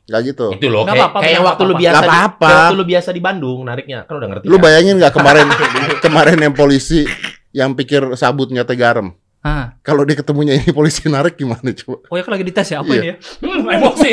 Nggak 0.06 0.22
gitu. 0.24 0.48
Itu 0.54 0.68
loh, 0.70 0.86
kayak, 0.86 1.02
apa-apa, 1.02 1.18
kayak 1.18 1.26
yang 1.26 1.42
nggak 1.42 1.50
waktu 1.50 1.62
lu 1.62 1.66
apa-apa. 1.68 1.82
biasa 1.82 1.90
Nggak 1.92 2.06
di, 2.06 2.14
apa-apa. 2.14 2.46
kayak 2.46 2.62
waktu 2.62 2.76
lu 2.76 2.86
biasa 2.86 3.10
di 3.10 3.22
Bandung 3.26 3.60
nariknya, 3.66 3.98
kan 4.06 4.14
udah 4.16 4.28
ngerti. 4.30 4.46
Lu 4.46 4.54
kan? 4.54 4.62
bayangin 4.62 4.96
nggak 4.96 5.14
kemarin 5.14 5.48
kemarin 6.06 6.38
yang 6.40 6.54
polisi 6.54 7.00
yang 7.52 7.74
pikir 7.74 8.02
sabutnya 8.14 8.62
teh 8.62 8.78
garam. 8.78 9.18
Ah. 9.46 9.78
Kalau 9.86 10.02
dia 10.02 10.18
ketemunya 10.18 10.58
ini 10.58 10.74
polisi 10.74 11.06
narik 11.06 11.38
gimana 11.38 11.70
coba? 11.70 12.02
Oh 12.10 12.18
ya 12.18 12.26
kan 12.26 12.34
lagi 12.34 12.50
dites 12.50 12.66
ya 12.66 12.82
apa 12.82 12.90
Iya. 12.90 12.98
ini 12.98 13.08
ya? 13.08 13.16
Hmm, 13.46 13.62
emosi. 13.70 14.10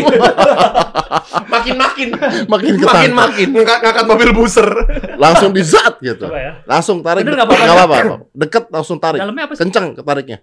makin-makin 1.49 2.09
Makin 2.53 2.53
makin 2.53 2.73
ketangkep. 2.77 3.17
makin. 3.17 3.49
ngangkat 3.57 3.79
ngangkat 3.81 4.05
mobil 4.05 4.29
booster. 4.37 4.69
Langsung 5.17 5.57
di 5.57 5.65
zat 5.65 5.97
gitu. 5.99 6.29
Coba 6.29 6.37
ya. 6.37 6.53
Langsung 6.69 7.01
tarik. 7.01 7.25
Bener 7.25 7.41
nggak 7.41 7.49
apa-apa? 7.49 7.65
Nggak 7.65 7.79
apa-apa. 7.81 7.97
Deket 8.31 8.65
langsung 8.69 9.01
tarik. 9.01 9.25
Dalamnya 9.25 9.45
apa 9.49 9.53
sih? 9.57 9.61
Kenceng 9.65 9.87
ketariknya. 9.97 10.39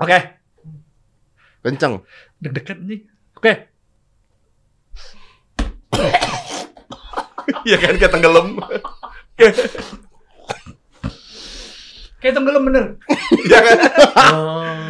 Oke. 0.00 0.18
Kenceng. 1.60 1.94
Deg-degan 2.40 2.78
nih. 2.88 3.00
Oke. 3.36 3.52
Iya 7.64 7.76
kan 7.76 7.94
kayak 7.96 8.12
tenggelam. 8.12 8.48
Kayak 12.18 12.34
tenggelam 12.34 12.62
bener. 12.64 12.84
Iya 13.38 13.58
kan? 13.66 13.76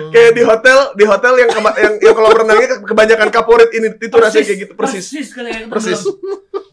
Kayak 0.09 0.33
di 0.33 0.43
hotel, 0.43 0.79
di 0.93 1.05
hotel 1.05 1.33
yang 1.37 1.51
kema- 1.51 1.77
yang, 1.77 1.95
yang 2.01 2.15
kalau 2.15 2.31
renangnya 2.33 2.69
ke- 2.71 2.83
kebanyakan 2.87 3.29
kaporit 3.29 3.71
ini 3.71 3.93
itu 3.95 4.17
rasanya 4.17 4.45
kayak 4.45 4.59
gitu 4.59 4.73
persis. 4.73 5.05
Persis 5.07 5.29
kayak 5.31 5.69
Persis. 5.69 6.01
tenggelam. 6.01 6.17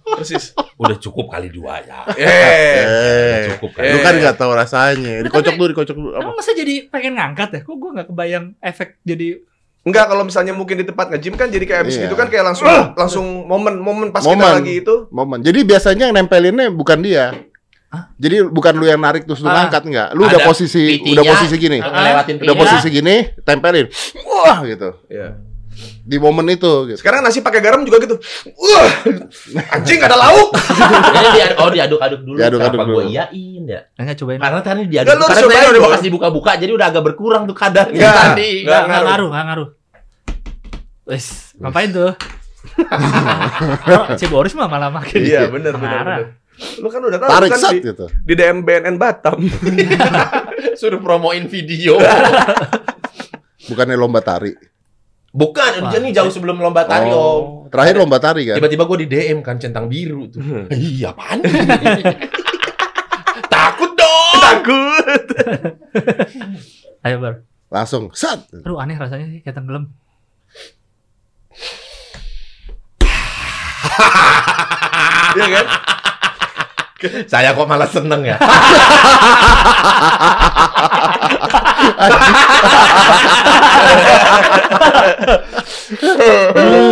Persis. 0.07 0.43
Udah 0.75 0.95
cukup 0.97 1.25
kali 1.27 1.49
dua 1.49 1.81
ya. 1.81 2.07
Eh. 2.15 2.79
Eh, 2.79 3.39
cukup 3.51 3.75
kan. 3.75 3.83
Lu 3.85 3.97
kan 3.99 4.13
nggak 4.15 4.35
tahu 4.35 4.51
rasanya. 4.53 5.13
Dikocok 5.21 5.53
dulu, 5.53 5.67
dikocok 5.73 5.95
dulu. 5.95 6.11
Apa? 6.13 6.23
Emang 6.23 6.35
masa 6.35 6.51
jadi 6.51 6.87
pengen 6.87 7.13
ngangkat 7.15 7.49
ya? 7.51 7.61
Kok 7.61 7.75
gue 7.75 7.89
gak 7.93 8.07
kebayang 8.07 8.45
efek 8.59 9.01
jadi 9.01 9.43
Enggak 9.83 10.09
kalau 10.09 10.23
misalnya 10.23 10.49
mungkin 10.49 10.81
di 10.81 10.85
tempat 10.87 11.13
nge-gym 11.13 11.35
kan 11.35 11.45
jadi 11.45 11.61
kayak 11.61 11.81
abis 11.83 11.95
Iya. 11.95 12.03
gitu 12.09 12.15
kan 12.15 12.25
kayak 12.25 12.41
langsung 12.43 12.65
langsung 12.97 13.25
momen 13.45 13.77
momen 13.77 14.09
pas 14.09 14.17
kita 14.19 14.33
Momen. 14.33 14.53
lagi 14.57 14.81
itu. 14.81 14.95
Momen. 15.11 15.39
Jadi 15.41 15.59
biasanya 15.61 16.09
yang 16.09 16.15
nempelinnya 16.15 16.73
bukan 16.73 16.99
dia. 16.99 17.37
Jadi 18.15 18.35
bukan 18.45 18.73
lu 18.73 18.85
yang 18.85 18.97
narik 18.97 19.23
terus 19.23 19.39
lu 19.39 19.47
Ah. 19.47 19.55
ngangkat 19.61 19.83
enggak. 19.83 20.07
Lu 20.11 20.23
udah 20.23 20.37
Ada 20.37 20.45
posisi 20.45 20.81
PT-nya, 20.95 21.11
udah 21.11 21.23
posisi 21.27 21.55
gini. 21.55 21.77
Ah, 21.77 21.89
ngelewatin 21.91 22.35
Udah 22.39 22.55
posisi 22.55 22.87
gini, 22.89 23.15
tempelin. 23.41 23.85
Wah 24.21 24.59
gitu. 24.63 24.89
Iya. 25.05 25.27
Di 26.01 26.15
momen 26.15 26.47
itu 26.47 26.71
gitu. 26.85 26.95
Sekarang 26.95 27.19
nasi 27.19 27.41
pakai 27.41 27.59
garam 27.59 27.81
juga 27.81 27.99
gitu. 27.99 28.15
Wah, 28.53 28.89
anjing 29.71 29.99
ada 29.99 30.15
lauk. 30.15 30.53
Jadi 31.15 31.27
dia, 31.33 31.45
oh 31.57 31.67
diaduk-aduk 31.67 32.21
dulu. 32.21 32.37
Diaduk-aduk 32.37 32.77
Kenapa 32.77 32.87
dulu. 32.87 32.97
gua 32.97 33.03
iyain 33.05 33.63
ya? 33.65 33.81
Enggak 33.95 34.15
cobain. 34.15 34.39
Karena 34.39 34.59
tadi 34.61 34.81
diaduk. 34.85 35.09
Karena 35.11 35.25
tadi 35.25 35.43
udah 35.43 35.71
dong. 35.73 35.83
bekas 35.83 36.01
dibuka-buka, 36.01 36.51
jadi 36.55 36.71
udah 36.71 36.87
agak 36.87 37.03
berkurang 37.03 37.43
tuh 37.43 37.53
kadarnya 37.53 37.97
Nggak. 37.99 38.15
tadi. 38.15 38.49
Nggak. 38.61 38.63
Enggak 38.63 38.79
enggak 38.79 38.87
ngaruh. 38.87 39.09
ngaruh, 39.09 39.27
enggak 39.27 39.45
ngaruh. 39.45 39.67
Wes, 41.05 41.25
ngapain 41.57 41.89
tuh? 41.91 42.11
si 44.19 44.25
Boris 44.25 44.53
mah 44.53 44.65
malah 44.65 44.89
makin 44.89 45.21
Iya, 45.21 45.45
benar 45.47 45.75
benar. 45.75 46.05
Lu 46.79 46.87
kan 46.87 47.01
udah 47.03 47.19
tahu 47.19 47.29
Tarik 47.29 47.49
kan 47.51 47.59
sat 47.59 47.73
di, 47.75 47.79
gitu. 47.83 48.05
di 48.23 48.33
DM 48.33 48.63
BNN 48.63 48.95
Batam. 48.95 49.39
Suruh 50.79 50.99
promoin 51.03 51.43
video. 51.51 51.99
Bukannya 53.69 53.97
lomba 53.97 54.21
tari. 54.21 54.53
Bukan, 55.35 55.71
Wah. 55.83 55.91
ini 55.99 56.15
jauh 56.15 56.31
sebelum 56.31 56.63
lomba 56.63 56.87
tari, 56.87 57.11
Om. 57.11 57.19
Oh, 57.19 57.67
terakhir 57.67 57.99
lomba 57.99 58.23
tari 58.23 58.47
kan? 58.47 58.55
Tiba-tiba 58.55 58.87
gue 58.87 58.97
di 59.03 59.07
DM 59.11 59.43
kan 59.43 59.59
centang 59.59 59.91
biru 59.91 60.31
tuh. 60.31 60.39
Iya, 60.71 61.11
apaan? 61.11 61.43
Takut 63.51 63.91
dong. 63.99 64.39
Takut. 64.39 65.23
Ayo, 67.03 67.19
Bar. 67.19 67.43
Langsung 67.67 68.15
sat. 68.15 68.47
Aduh, 68.63 68.79
aneh 68.79 68.95
rasanya 68.95 69.27
sih 69.27 69.43
kayak 69.43 69.59
tenggelam. 69.59 69.91
Iya 75.35 75.47
kan? 75.51 75.65
Saya 77.31 77.51
kok 77.51 77.67
malah 77.67 77.87
seneng 77.87 78.23
ya. 78.23 78.37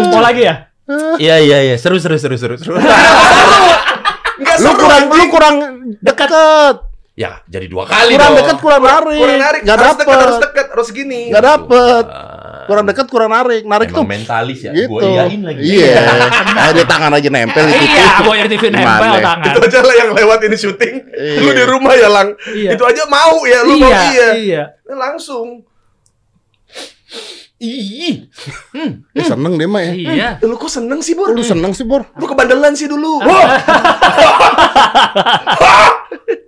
Mau 0.09 0.21
lagi 0.21 0.41
ya? 0.43 0.55
Iya 1.17 1.35
iya 1.39 1.57
iya, 1.63 1.75
seru 1.79 1.95
seru 1.95 2.19
seru 2.19 2.35
seru 2.35 2.55
seru. 2.59 2.75
Enggak 4.35 4.55
Lu 4.59 4.71
kurang 4.75 5.03
lu 5.09 5.25
kurang 5.31 5.55
dekat. 6.01 6.29
ya, 7.13 7.37
jadi 7.45 7.69
dua 7.69 7.85
kali 7.85 8.17
Kurang 8.17 8.33
dong. 8.33 8.39
dekat 8.41 8.57
kurang 8.59 8.81
narik. 8.81 9.19
Kurang 9.21 9.37
narik, 9.39 9.61
Nggak 9.63 9.77
harus 9.77 9.95
dekat, 9.95 10.17
harus 10.17 10.33
dapet. 10.33 10.43
dekat, 10.49 10.67
harus 10.73 10.89
gini. 10.91 11.21
Nggak 11.29 11.43
dapet. 11.45 12.03
Ah, 12.09 12.42
Kurang 12.65 12.85
dekat 12.85 13.07
kurang 13.07 13.31
narik. 13.31 13.63
Narik 13.63 13.91
Emang 13.91 13.97
tuh 13.99 14.05
mentalis 14.07 14.59
ya. 14.63 14.71
gitu. 14.71 14.89
Gua 14.89 15.01
iyain 15.03 15.41
lagi. 15.41 15.61
Iya. 15.63 16.01
Nah, 16.53 16.71
di 16.71 16.83
tangan 16.83 17.11
aja 17.13 17.29
nempel 17.29 17.65
itu. 17.67 17.83
Iya, 17.83 18.07
gua 18.21 18.33
yang 18.35 18.47
TV 18.47 18.63
nempel 18.69 19.13
tangan. 19.19 19.45
Itu 19.47 19.59
aja 19.61 19.79
lah 19.81 19.95
yang 19.95 20.09
lewat 20.11 20.39
ini 20.43 20.55
syuting. 20.55 20.95
Iya. 21.13 21.39
Lu 21.39 21.49
di 21.51 21.63
rumah 21.63 21.93
ya, 21.93 22.09
Lang. 22.09 22.29
Iya. 22.49 22.69
Itu 22.73 22.83
aja 22.83 23.03
mau 23.05 23.43
ya, 23.43 23.59
lu 23.61 23.73
mau 23.77 23.89
Iya, 23.89 24.01
iya. 24.09 24.29
iya. 24.35 24.63
Langsung. 24.87 25.63
Ih. 27.57 28.27
Eh, 29.15 29.23
seneng 29.23 29.55
dia 29.55 29.71
mah 29.71 29.79
ya. 29.79 29.93
Iya. 29.95 30.29
Eh, 30.43 30.47
Lu 30.47 30.59
kok 30.59 30.67
seneng 30.67 30.99
sih, 30.99 31.15
Bor? 31.15 31.31
Lu 31.31 31.39
seneng 31.39 31.71
sih, 31.71 31.87
Bor? 31.87 32.03
Lu 32.19 32.27
kebandelan 32.27 32.75
sih 32.75 32.91
dulu. 32.91 33.23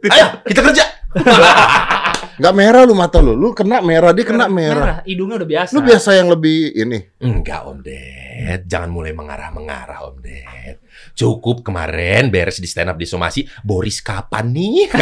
Ayo, 0.06 0.28
kita 0.44 0.60
kerja. 0.62 0.84
Nggak 2.36 2.56
merah 2.56 2.82
lu 2.84 2.94
mata 2.96 3.18
lu. 3.24 3.34
Lu 3.34 3.56
kena 3.56 3.80
merah, 3.80 4.12
dia 4.12 4.26
kena 4.28 4.52
merah. 4.52 5.00
Merah, 5.00 5.00
hidungnya 5.08 5.36
udah 5.44 5.50
biasa. 5.50 5.72
Lu 5.72 5.82
biasa 5.84 6.10
yang 6.20 6.28
lebih 6.32 6.76
ini. 6.76 7.00
Enggak, 7.24 7.64
Om 7.68 7.80
Ded. 7.80 8.62
Jangan 8.68 8.90
mulai 8.92 9.16
mengarah-mengarah, 9.16 10.04
Om 10.12 10.18
Ded. 10.20 10.76
Cukup 11.16 11.64
kemarin 11.64 12.28
beres 12.28 12.60
di 12.60 12.68
stand 12.68 12.92
up 12.92 13.00
di 13.00 13.08
Somasi. 13.08 13.48
Boris 13.64 14.04
kapan 14.04 14.52
nih? 14.52 14.92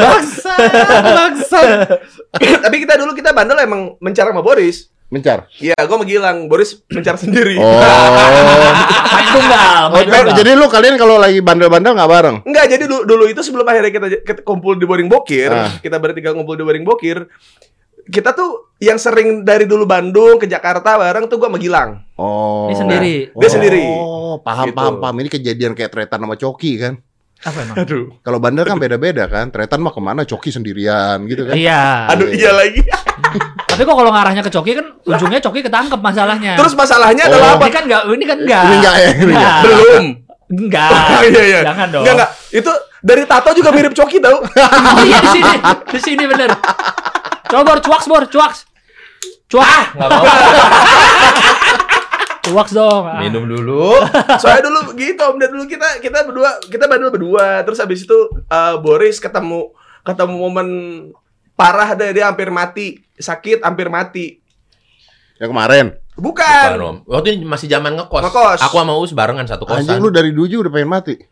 Bangsa, 0.00 0.54
bangsa. 1.04 1.60
Tapi 2.64 2.76
kita 2.80 2.96
dulu 2.96 3.12
kita 3.12 3.36
bandel 3.36 3.60
emang 3.64 4.00
mencar 4.00 4.24
sama 4.28 4.40
Boris. 4.40 4.88
Mencar. 5.10 5.50
Iya, 5.58 5.74
gua 5.84 5.96
mau 5.98 6.06
Gilang. 6.06 6.46
Boris 6.46 6.78
mencar 6.86 7.18
sendiri. 7.18 7.58
Oh. 7.58 7.66
Main 9.10 9.26
tunggal, 9.28 9.82
Oh, 9.84 9.98
main 9.98 10.06
tunggal. 10.06 10.36
jadi 10.38 10.50
lu 10.54 10.66
kalian 10.66 10.94
kalau 10.94 11.18
lagi 11.18 11.38
bandel-bandel 11.38 11.92
nggak 11.92 12.08
bareng? 12.08 12.36
Enggak, 12.42 12.66
jadi 12.68 12.84
dulu, 12.86 13.02
dulu 13.04 13.24
itu 13.26 13.40
sebelum 13.40 13.62
akhirnya 13.64 13.90
kita, 13.90 14.06
kita 14.22 14.40
kumpul 14.40 14.74
di 14.74 14.86
Boring 14.86 15.06
Bokir, 15.06 15.50
Ah. 15.50 15.70
kita 15.76 15.98
bertiga 15.98 16.30
ngumpul 16.30 16.54
di 16.54 16.62
Boring 16.62 16.82
Bokir, 16.82 17.26
kita 18.06 18.30
tuh 18.32 18.70
yang 18.78 18.96
sering 18.96 19.42
dari 19.42 19.66
dulu 19.66 19.82
Bandung 19.84 20.34
ke 20.36 20.46
Jakarta 20.46 20.94
bareng 20.94 21.26
tuh 21.26 21.36
gua 21.36 21.46
sama 21.46 21.58
Gilang. 21.58 21.90
Oh. 22.14 22.70
Ini 22.70 22.76
sendiri. 22.76 23.14
Dia 23.34 23.50
sendiri. 23.50 23.82
Oh, 23.84 24.38
paham 24.38 24.66
Gitu. 24.66 24.78
paham 24.78 24.94
paham. 24.98 25.16
Ini 25.16 25.28
kejadian 25.28 25.72
kayak 25.74 25.90
Tretan 25.90 26.20
sama 26.20 26.34
Coki 26.34 26.72
kan. 26.76 26.94
Apa 27.40 27.58
emang? 27.64 27.76
Aduh. 27.80 28.04
Kalau 28.20 28.36
bandel 28.36 28.68
kan 28.68 28.76
beda-beda 28.76 29.24
kan. 29.24 29.48
Tretan 29.48 29.80
mah 29.80 29.96
ke 29.96 30.00
mana? 30.00 30.28
Coki 30.28 30.52
sendirian 30.52 31.24
gitu 31.24 31.48
kan. 31.48 31.56
Iya. 31.56 32.12
Aduh, 32.12 32.28
iya 32.28 32.52
lagi. 32.52 32.84
Tapi 33.70 33.80
kok 33.80 33.96
kalau 33.96 34.12
ngarahnya 34.12 34.44
ke 34.44 34.52
Coki 34.52 34.76
kan 34.76 34.86
ujungnya 35.08 35.40
Coki 35.40 35.64
ketangkep 35.64 36.00
masalahnya. 36.00 36.52
Terus 36.60 36.76
masalahnya 36.76 37.24
Oh. 37.24 37.32
adalah 37.32 37.48
apa? 37.56 37.64
ini 37.64 37.72
kan 37.72 37.84
enggak, 37.88 38.02
ini 38.04 38.24
kan 38.26 38.38
enggak. 38.44 38.62
Ini 38.64 38.74
enggak 38.76 38.96
ya, 38.96 39.08
ini 39.14 39.32
enggak. 39.32 39.56
Belum. 39.64 40.04
Enggak. 40.50 40.90
Oh, 41.16 41.22
iya, 41.24 41.42
iya. 41.46 41.60
Jangan 41.64 41.86
dong. 41.88 42.02
Enggak, 42.04 42.14
enggak. 42.18 42.30
Itu 42.50 42.72
dari 43.00 43.22
tato 43.24 43.50
juga 43.56 43.70
mirip 43.72 43.92
Coki 43.96 44.18
tau. 44.20 44.36
Oh 44.98 45.02
iya 45.06 45.18
di 45.24 45.30
sini. 45.32 45.54
Di 45.88 46.00
sini 46.02 46.24
bener. 46.28 46.50
Coba 47.48 47.62
bor, 47.64 47.78
cuaks 47.80 48.04
bor, 48.04 48.22
cuaks. 48.28 48.58
Cuaks. 49.48 49.96
Nggak 49.96 50.08
mau. 50.12 50.24
Cuaks 52.50 52.72
dong. 52.74 53.06
Ah. 53.06 53.22
Minum 53.22 53.46
dulu. 53.46 53.94
Soalnya 54.42 54.66
dulu 54.66 54.80
gitu 54.98 55.22
Om 55.22 55.36
Ded 55.38 55.50
dulu 55.54 55.64
kita 55.70 56.02
kita 56.02 56.26
berdua 56.26 56.50
kita 56.66 56.84
bandel 56.90 57.14
berdua 57.14 57.62
terus 57.62 57.78
habis 57.78 58.02
itu 58.02 58.18
eh, 58.50 58.74
Boris 58.82 59.22
ketemu 59.22 59.70
ketemu 60.02 60.34
momen 60.34 60.68
parah 61.54 61.92
deh 61.94 62.10
dia 62.10 62.26
hampir 62.26 62.48
mati 62.48 63.04
sakit 63.20 63.60
hampir 63.60 63.92
mati 63.92 64.40
Yang 65.40 65.50
kemarin. 65.56 65.86
Bukan 66.20 66.68
Bukan, 66.76 66.80
Om. 66.84 66.96
Waktu 67.08 67.28
ini 67.40 67.44
masih 67.48 67.66
zaman 67.66 67.96
ngekos. 67.96 68.22
Ngekos. 68.28 68.58
Aku 68.68 68.76
sama 68.76 68.94
Us 69.00 69.10
barengan 69.16 69.48
satu 69.48 69.64
kosan. 69.64 69.88
Anjing 69.88 69.98
lu 69.98 70.12
dari 70.12 70.30
dulu 70.30 70.68
udah 70.68 70.72
pengen 70.72 70.90
mati. 70.92 71.14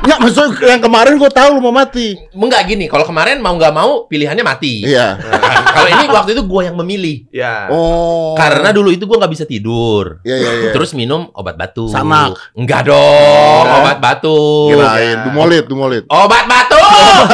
Enggak, 0.00 0.16
maksudnya 0.16 0.48
yang 0.64 0.80
kemarin 0.80 1.20
gua 1.20 1.28
tahu 1.28 1.48
lu 1.52 1.60
mau 1.60 1.76
mati. 1.76 2.16
Enggak 2.32 2.72
gini, 2.72 2.88
kalau 2.88 3.04
kemarin 3.04 3.36
mau 3.44 3.52
nggak 3.52 3.74
mau 3.76 4.08
pilihannya 4.08 4.40
mati. 4.40 4.80
Iya. 4.88 5.20
Kalau 5.76 5.88
ini 5.92 6.04
waktu 6.08 6.30
itu 6.32 6.42
gua 6.48 6.66
yang 6.72 6.76
memilih. 6.80 7.28
ya 7.28 7.68
Oh. 7.68 8.32
Karena 8.32 8.72
dulu 8.72 8.88
itu 8.88 9.04
gua 9.04 9.20
nggak 9.20 9.32
bisa 9.36 9.44
tidur. 9.44 10.24
Iya 10.24 10.36
iya 10.40 10.50
iya. 10.56 10.70
Terus 10.72 10.96
minum 10.96 11.28
obat 11.36 11.60
batuk. 11.60 11.92
Sanak. 11.92 12.32
Enggak 12.56 12.88
dong, 12.88 13.64
Oh. 13.68 13.78
obat 13.84 14.00
batuk. 14.00 14.72
kirain 14.72 15.16
dumolit, 15.28 15.64
dumolit. 15.68 16.02
Obat 16.08 16.48
batuk. 16.48 16.80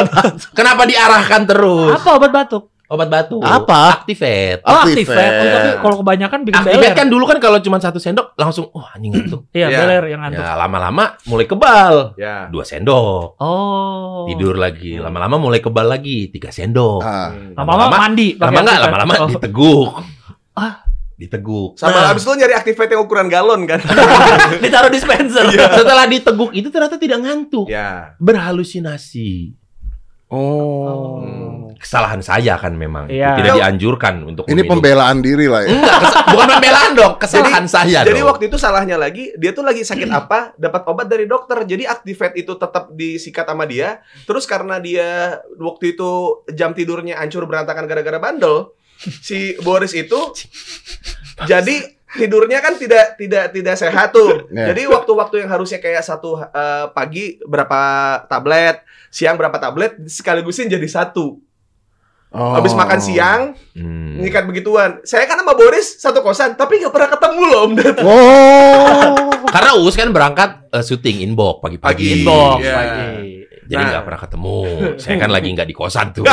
Kenapa 0.57 0.83
diarahkan 0.83 1.47
terus? 1.47 1.95
Apa 1.95 2.19
obat 2.19 2.31
batuk? 2.35 2.67
Obat 2.87 3.07
batuk. 3.07 3.41
Apa? 3.41 3.99
Activate. 3.99 4.63
Oh, 4.63 4.79
Activate. 4.79 5.03
aktifat. 5.03 5.31
Oh, 5.33 5.47
tapi 5.51 5.69
kalau 5.77 5.95
kebanyakan 5.99 6.39
bikin 6.41 6.55
Activate 6.57 6.79
beler. 6.87 6.95
kan 6.95 7.07
dulu 7.07 7.23
kan 7.25 7.37
kalau 7.37 7.59
cuma 7.59 7.77
satu 7.77 7.97
sendok 7.97 8.31
langsung 8.33 8.71
wah 8.71 8.95
anjing 8.95 9.11
ngantuk. 9.11 9.43
Iya, 9.53 9.67
Iya. 9.67 9.77
beler 9.77 10.03
yang 10.07 10.21
ngantuk. 10.21 10.39
Ya 10.39 10.55
lama-lama 10.55 11.03
mulai 11.23 11.45
kebal. 11.45 11.95
ya 12.15 12.47
Dua 12.47 12.63
sendok. 12.63 13.35
Oh. 13.37 14.23
Tidur 14.25 14.55
lagi. 14.55 14.95
Lama-lama 14.95 15.35
mulai 15.37 15.59
kebal 15.59 15.83
lagi. 15.85 16.27
Tiga 16.29 16.47
sendok. 16.47 17.03
Ah. 17.03 17.35
Lama-lama 17.53 17.91
mandi. 17.99 18.33
Lama 18.33 18.55
enggak, 18.57 18.79
lama-lama 18.81 19.13
Oh. 19.17 19.29
diteguk. 19.29 19.89
Ah. 20.55 20.81
diteguk. 21.13 21.75
Sama 21.75 21.91
Nah, 21.93 22.09
abis 22.09 22.23
itu 22.23 22.31
nyari 22.31 22.53
activate 22.53 22.89
yang 22.89 23.01
ukuran 23.01 23.27
galon 23.27 23.65
kan. 23.65 23.83
Ditaruh 24.63 24.87
dispenser. 24.87 25.43
setelah 25.49 26.05
diteguk 26.05 26.49
itu 26.51 26.69
ternyata 26.69 26.95
tidak 26.95 27.19
ngantuk, 27.19 27.67
ya. 27.67 28.15
berhalusinasi. 28.17 29.51
Oh. 30.29 31.66
Kesalahan 31.77 32.19
saya 32.19 32.57
kan 32.57 32.73
memang 32.73 33.05
itu 33.07 33.21
Iya. 33.21 33.37
tidak 33.37 33.53
dianjurkan 33.57 34.25
untuk 34.25 34.43
Ini 34.45 34.53
meminum. 34.57 34.71
pembelaan 34.77 35.17
diri 35.21 35.45
lah 35.45 35.61
ya. 35.63 35.69
Enggak, 35.71 35.99
bukan 36.27 36.47
pembelaan 36.57 36.91
dong, 36.93 37.13
kesalahan 37.15 37.65
saya 37.65 38.01
Jadi 38.01 38.19
dong. 38.19 38.29
waktu 38.29 38.43
itu 38.49 38.57
salahnya 38.57 38.97
lagi, 38.97 39.29
dia 39.37 39.51
tuh 39.51 39.61
lagi 39.61 39.81
sakit 39.81 40.09
apa, 40.09 40.57
dapat 40.57 40.81
obat 40.85 41.05
dari 41.05 41.25
dokter. 41.25 41.61
Jadi 41.63 41.85
activate 41.85 42.35
itu 42.35 42.53
tetap 42.53 42.89
disikat 42.91 43.45
sama 43.45 43.63
dia. 43.63 44.01
Terus 44.25 44.43
karena 44.43 44.77
dia 44.77 45.37
waktu 45.55 45.93
itu 45.93 46.09
jam 46.49 46.73
tidurnya 46.73 47.17
hancur 47.17 47.45
berantakan 47.45 47.85
gara-gara 47.85 48.17
bandel, 48.17 48.73
si 49.21 49.53
Boris 49.61 49.93
itu 49.93 50.17
jadi 51.45 51.75
tidurnya 52.07 52.63
kan 52.63 52.79
tidak 52.79 53.19
tidak 53.19 53.53
tidak 53.53 53.75
sehat 53.75 54.09
tuh. 54.09 54.47
Ya. 54.49 54.71
Jadi 54.73 54.87
waktu-waktu 54.87 55.45
yang 55.45 55.49
harusnya 55.51 55.77
kayak 55.77 56.01
satu 56.01 56.39
eh, 56.41 56.85
pagi 56.91 57.37
berapa 57.43 57.79
tablet, 58.25 58.81
siang 59.07 59.37
berapa 59.37 59.55
tablet, 59.55 59.99
sekaligusin 60.07 60.65
jadi 60.65 60.87
satu. 60.87 61.37
Oh. 62.37 62.53
Habis 62.53 62.71
makan 62.71 62.99
siang, 62.99 63.41
Hmm. 63.73 64.21
nyikat 64.21 64.45
begituan. 64.45 65.01
Saya 65.01 65.25
kan 65.25 65.35
sama 65.35 65.51
Boris 65.51 65.97
satu 65.97 66.21
kosan, 66.21 66.53
tapi 66.53 66.77
nggak 66.77 66.93
pernah 66.93 67.09
ketemu 67.09 67.41
loh 67.43 67.59
Om 67.63 67.73
Ded. 67.73 67.95
Oh. 67.99 69.15
Karena 69.53 69.73
Uus 69.75 69.93
kan 69.93 70.09
berangkat 70.09 70.69
eh, 70.69 70.83
syuting 70.83 71.23
inbox 71.23 71.59
pagi-pagi. 71.59 71.97
Pagi. 71.97 72.07
Inbox 72.21 72.61
Iya. 72.61 72.73
lagi. 72.73 73.05
Jadi 73.65 73.81
Nah. 73.81 73.89
nggak 73.89 74.03
pernah 74.05 74.21
ketemu. 74.21 74.57
Saya 74.95 75.15
kan 75.17 75.29
lagi 75.29 75.47
nggak 75.49 75.65
di 75.65 75.73
kosan 75.73 76.07
tuh. 76.11 76.23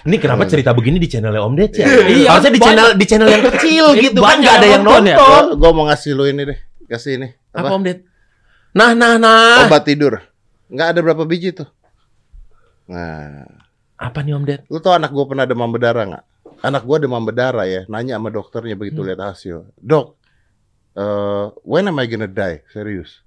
Ini 0.00 0.16
kenapa 0.16 0.42
cerita 0.44 0.72
begini 0.72 0.96
di 0.96 1.04
channelnya 1.04 1.38
Om 1.38 1.54
Ded 1.54 1.72
ya? 1.74 1.84
Iya, 1.84 2.32
Harusnya 2.32 2.48
di 2.48 2.56
banyak. 2.56 2.64
channel 2.66 2.88
di 2.90 3.04
channel 3.04 3.28
yang 3.28 3.44
kecil 3.46 3.84
gitu 3.94 4.18
kan 4.18 4.24
Banyak 4.30 4.40
nggak 4.40 4.56
ada 4.56 4.68
yang 4.68 4.82
nonton 4.82 5.04
ya. 5.06 5.16
Gue 5.52 5.70
mau 5.70 5.84
ngasih 5.84 6.10
lu 6.12 6.24
ini 6.24 6.42
deh. 6.44 6.58
Kasih 6.88 7.20
ini. 7.20 7.28
Apa 7.52 7.68
Apa? 7.68 7.76
Om 7.76 7.82
Ded? 7.84 7.98
Nah, 8.72 8.90
nah, 8.92 9.14
nah. 9.14 9.68
Obat 9.68 9.84
tidur. 9.84 10.16
Nggak 10.66 10.88
ada 10.90 11.00
berapa 11.02 11.22
biji 11.22 11.52
tuh. 11.52 11.68
Nah, 12.88 13.44
Apa 13.98 14.22
nih 14.24 14.32
Om 14.34 14.44
Ded? 14.46 14.60
lu 14.70 14.78
tau 14.80 14.94
anak 14.96 15.10
gue 15.12 15.24
pernah 15.28 15.44
demam 15.44 15.68
berdarah 15.68 16.04
nggak? 16.08 16.24
Anak 16.64 16.82
gue 16.82 16.96
demam 16.98 17.22
berdarah 17.22 17.66
ya. 17.68 17.82
Nanya 17.86 18.16
sama 18.18 18.32
dokternya 18.32 18.74
begitu 18.74 19.04
lihat 19.04 19.20
hasil. 19.20 19.68
Dok, 19.78 20.06
eh, 20.96 21.44
when 21.62 21.86
am 21.86 21.98
I 22.00 22.06
gonna 22.08 22.26
die? 22.26 22.64
Serius. 22.72 23.22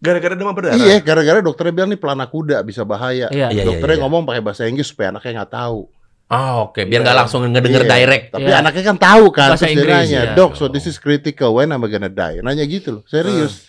Gara-gara 0.00 0.32
demam 0.32 0.56
berdarah. 0.56 0.80
Iya, 0.80 1.04
gara-gara 1.04 1.44
dokternya 1.44 1.74
bilang 1.76 1.90
nih 1.92 2.00
pelana 2.00 2.24
kuda 2.24 2.64
bisa 2.64 2.88
bahaya. 2.88 3.28
Iya. 3.28 3.52
Iya, 3.52 3.68
dokternya 3.68 4.00
iya. 4.00 4.04
ngomong 4.08 4.24
pakai 4.24 4.40
bahasa 4.40 4.64
Inggris 4.64 4.88
supaya 4.88 5.12
anaknya 5.12 5.44
nggak 5.44 5.52
tahu. 5.52 5.92
Ah, 6.30 6.62
oke, 6.64 6.86
biar 6.88 7.04
nggak 7.04 7.18
langsung 7.20 7.44
ngedenger 7.44 7.84
Iya. 7.84 7.90
direct. 7.90 8.24
Tapi 8.32 8.48
Iya. 8.48 8.64
anaknya 8.64 8.82
kan 8.86 8.96
tahu 8.96 9.24
kan. 9.28 9.48
Bahasa 9.52 9.66
Terus 9.66 9.68
dia 9.68 9.74
Inggris, 9.76 9.94
nanya, 10.08 10.20
iya. 10.24 10.32
dok, 10.32 10.56
so 10.56 10.72
this 10.72 10.88
is 10.88 10.96
critical. 10.96 11.52
When 11.58 11.68
am 11.68 11.84
I 11.84 11.88
gonna 11.92 12.08
die? 12.08 12.40
Nanya 12.40 12.64
gitu 12.64 12.88
loh, 12.96 13.02
serius. 13.04 13.68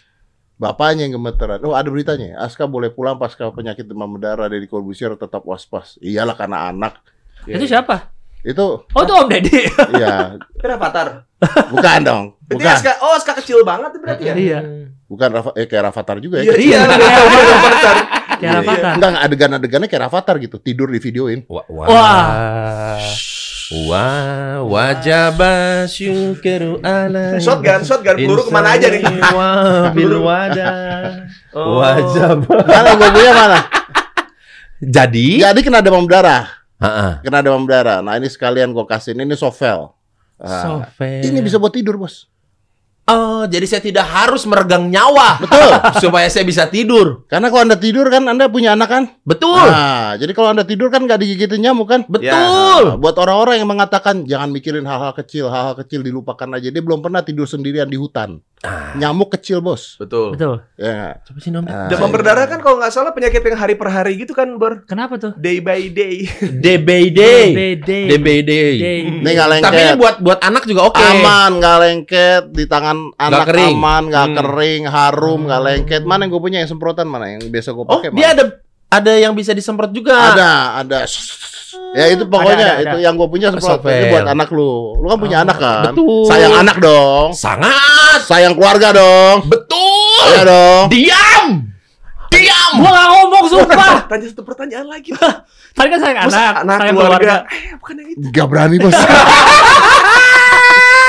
Bapaknya 0.61 1.09
yang 1.09 1.17
gemeteran. 1.17 1.57
Oh 1.65 1.73
ada 1.73 1.89
beritanya. 1.89 2.37
Aska 2.37 2.69
boleh 2.69 2.93
pulang 2.93 3.17
pasca 3.17 3.49
penyakit 3.49 3.81
demam 3.81 4.05
berdarah 4.13 4.45
dari 4.45 4.69
Corbusier 4.69 5.17
tetap 5.17 5.41
waspas. 5.41 5.97
Iyalah 5.97 6.37
karena 6.37 6.69
anak. 6.69 7.01
Itu 7.43 7.65
siapa? 7.65 8.13
Itu, 8.41 8.85
Oh, 8.85 9.01
itu 9.01 9.13
Om 9.13 9.25
Deddy. 9.25 9.57
ya 10.01 10.37
Kira 10.57 10.77
Avatar. 10.77 11.25
bukan 11.69 11.99
dong. 12.01 12.23
Berarti 12.45 12.53
Bukan. 12.57 12.73
Aska, 12.73 12.91
oh 13.01 13.13
Aska 13.13 13.33
kecil 13.37 13.61
banget 13.61 13.97
berarti 13.97 14.23
ya? 14.29 14.33
Iya. 14.33 14.59
Bukan 15.05 15.29
Rafa, 15.29 15.49
eh, 15.53 15.65
kayak 15.65 15.89
Rafathar 15.89 16.17
juga 16.21 16.41
Iya, 16.41 16.53
ya. 16.53 16.57
iya. 16.57 16.79
Avatar. 17.57 17.95
Kayak 18.37 18.41
Iya. 18.41 18.61
Avatar. 18.61 18.91
Enggak, 18.97 19.09
enggak, 19.13 19.23
adegan-adegannya 19.25 19.87
kayak 19.89 20.03
Rafathar 20.09 20.35
gitu. 20.37 20.57
Tidur 20.57 20.89
di 20.89 20.97
videoin. 20.97 21.41
Wah, 21.49 21.65
wah. 21.69 21.87
Wah. 21.89 22.97
Wah, 23.71 24.59
wajah 24.67 25.31
basyukeru 25.31 26.83
ala. 26.83 27.39
Shotgun, 27.39 27.87
shotgun. 27.87 28.19
Peluru 28.19 28.43
ke 28.43 28.51
mana 28.51 28.75
aja 28.75 28.91
nih? 28.91 28.99
Wah, 29.31 29.87
bil 29.95 30.19
wadah. 30.19 31.31
Oh. 31.55 31.79
Wajah. 31.79 32.35
ba- 32.35 32.67
Mana 32.67 32.99
gue 32.99 33.09
punya 33.09 33.31
mana? 33.31 33.59
Jadi, 34.83 35.39
Jadi 35.39 35.59
kena 35.63 35.79
demam 35.79 36.03
berdarah. 36.03 36.51
Heeh. 36.83 37.11
Kena 37.23 37.39
demam 37.39 37.63
berdarah. 37.63 38.03
Nah 38.03 38.19
ini 38.19 38.27
sekalian 38.27 38.75
gue 38.75 38.83
kasih. 38.83 39.15
Ini 39.15 39.39
Sovel. 39.39 39.95
Nah, 40.35 40.83
Sovel. 40.83 41.23
ini 41.23 41.39
bisa 41.39 41.55
buat 41.55 41.71
tidur 41.71 41.95
bos. 41.95 42.27
Oh, 43.09 43.43
jadi 43.49 43.65
saya 43.65 43.81
tidak 43.81 44.05
harus 44.05 44.45
meregang 44.45 44.85
nyawa 44.87 45.41
Betul. 45.41 45.71
supaya 46.05 46.29
saya 46.29 46.45
bisa 46.45 46.69
tidur. 46.69 47.25
Karena 47.25 47.49
kalau 47.49 47.65
anda 47.65 47.75
tidur 47.75 48.05
kan 48.07 48.23
anda 48.29 48.45
punya 48.45 48.77
anak 48.77 48.87
kan. 48.87 49.03
Betul. 49.25 49.57
Nah, 49.57 50.15
jadi 50.21 50.31
kalau 50.37 50.53
anda 50.53 50.63
tidur 50.63 50.93
kan 50.93 51.03
nggak 51.03 51.19
digigitin 51.19 51.65
nyamuk 51.65 51.89
kan. 51.89 52.01
Betul. 52.05 52.29
Nah, 52.29 53.01
buat 53.01 53.17
orang-orang 53.17 53.57
yang 53.57 53.69
mengatakan 53.69 54.23
jangan 54.29 54.53
mikirin 54.53 54.85
hal-hal 54.85 55.17
kecil, 55.17 55.49
hal-hal 55.49 55.73
kecil 55.81 56.05
dilupakan 56.05 56.47
aja. 56.55 56.69
Dia 56.69 56.83
belum 56.85 57.01
pernah 57.01 57.25
tidur 57.25 57.49
sendirian 57.49 57.89
di 57.89 57.97
hutan. 57.97 58.37
Ah, 58.61 58.93
Nyamuk 58.93 59.33
kecil 59.33 59.57
bos. 59.57 59.97
Betul. 59.97 60.37
Betul. 60.37 60.61
Ya. 60.75 61.17
coba 61.19 61.37
sih 61.37 61.49
Nom. 61.49 61.65
Ah. 61.65 61.89
Demam 61.89 62.07
berdarah 62.07 62.45
kan 62.45 62.61
kalau 62.61 62.77
nggak 62.77 62.93
salah 62.93 63.09
penyakit 63.09 63.41
yang 63.41 63.57
hari 63.57 63.73
per 63.73 63.89
hari 63.89 64.13
gitu 64.15 64.31
kan, 64.31 64.53
Bor. 64.55 64.85
Kenapa 64.85 65.17
tuh? 65.17 65.33
Day 65.33 65.57
by 65.57 65.89
day. 65.89 66.29
DBD. 66.61 67.17
DBD. 67.49 67.89
DBD. 68.07 68.51
Ini 69.17 69.25
nggak 69.25 69.49
lengket. 69.49 69.65
Tapi 69.65 69.81
ini 69.81 69.93
buat 69.97 70.15
buat 70.19 70.39
anak 70.39 70.63
juga 70.63 70.85
oke. 70.85 71.01
Aman, 71.01 71.57
nggak 71.57 71.77
lengket 71.79 72.43
di 72.51 72.65
tangan 72.65 72.97
anak 73.15 73.49
kering. 73.49 73.73
aman, 73.73 74.01
nggak 74.07 74.27
Hmm. 74.27 74.37
kering, 74.37 74.81
harum, 74.85 75.39
nggak 75.45 75.61
lengket. 75.63 76.01
Mana 76.03 76.21
yang 76.21 76.31
gue 76.31 76.41
punya 76.41 76.57
yang 76.61 76.69
semprotan 76.69 77.09
mana 77.09 77.25
yang 77.29 77.41
biasa 77.43 77.69
gue 77.71 77.81
Oh, 77.81 77.97
pakai? 77.97 78.09
dia 78.11 78.29
mana? 78.29 78.33
ada 78.35 78.43
ada 78.91 79.11
yang 79.15 79.33
bisa 79.33 79.51
disemprot 79.51 79.89
juga. 79.89 80.13
ada, 80.13 80.51
ada. 80.77 81.09
Ya 81.91 82.05
itu 82.07 82.23
pokoknya 82.25 82.55
Ada, 82.55 82.63
ada, 82.63 82.75
ada. 82.77 82.91
itu 82.91 82.97
yang 82.99 83.13
gue 83.15 83.27
punya. 83.27 83.47
Ini 83.51 84.05
buat 84.09 84.27
anak 84.27 84.47
lu. 84.51 84.95
Lu 84.97 85.07
kan 85.07 85.19
punya 85.19 85.37
Oh, 85.39 85.43
anak 85.43 85.57
kan? 85.57 85.83
betul. 85.89 86.23
Sayang 86.25 86.53
anak 86.57 86.77
dong. 86.77 87.27
Sangat 87.31 88.19
Sayang 88.23 88.53
keluarga 88.53 88.91
dong. 88.91 89.47
betul. 89.47 90.23
Iya 90.27 90.41
dong. 90.43 90.83
Diam. 90.87 91.45
Diam. 92.27 92.71
Gua 92.79 92.89
gak 92.89 93.07
ngomong 93.09 93.45
sumpah. 93.45 93.95
Tanya 94.09 94.25
satu 94.25 94.43
pertanyaan 94.43 94.87
lagi. 94.87 95.11
Tadi 95.71 95.87
kan 95.87 95.99
sayang 95.99 96.17
Masa 96.23 96.35
anak, 96.37 96.55
anak 96.61 96.77
sayang 96.79 96.95
keluarga. 96.95 97.17
keluarga. 97.19 97.35
Eh, 97.49 97.75
bukan 97.75 97.93
yang 97.95 98.09
itu. 98.09 98.25
Gak 98.29 98.47
berani 98.47 98.75
bos. 98.77 98.95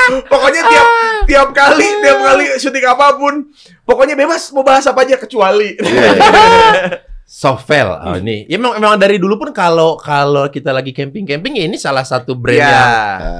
Pokoknya 0.03 0.61
tiap 0.61 0.87
tiap 1.23 1.49
kali, 1.55 1.87
tiap 2.03 2.19
kali 2.21 2.45
syuting 2.59 2.83
apa 2.83 3.15
pun, 3.15 3.47
pokoknya 3.81 4.13
bebas 4.13 4.51
mau 4.51 4.61
bahas 4.61 4.83
apa 4.83 4.99
aja 5.01 5.15
kecuali. 5.15 5.79
Sovel. 7.25 7.87
Oh, 7.89 8.15
ini. 8.15 8.45
Ya 8.45 8.55
memang, 8.55 8.77
memang 8.77 8.95
dari 8.95 9.17
dulu 9.17 9.37
pun 9.37 9.49
kalau 9.49 9.95
kalau 9.95 10.47
kita 10.47 10.69
lagi 10.69 10.91
camping-camping 10.91 11.55
ya 11.55 11.63
ini 11.65 11.75
salah 11.75 12.01
satu 12.01 12.33
brand 12.33 12.55
Iya, 12.55 12.69
yang 12.69 12.89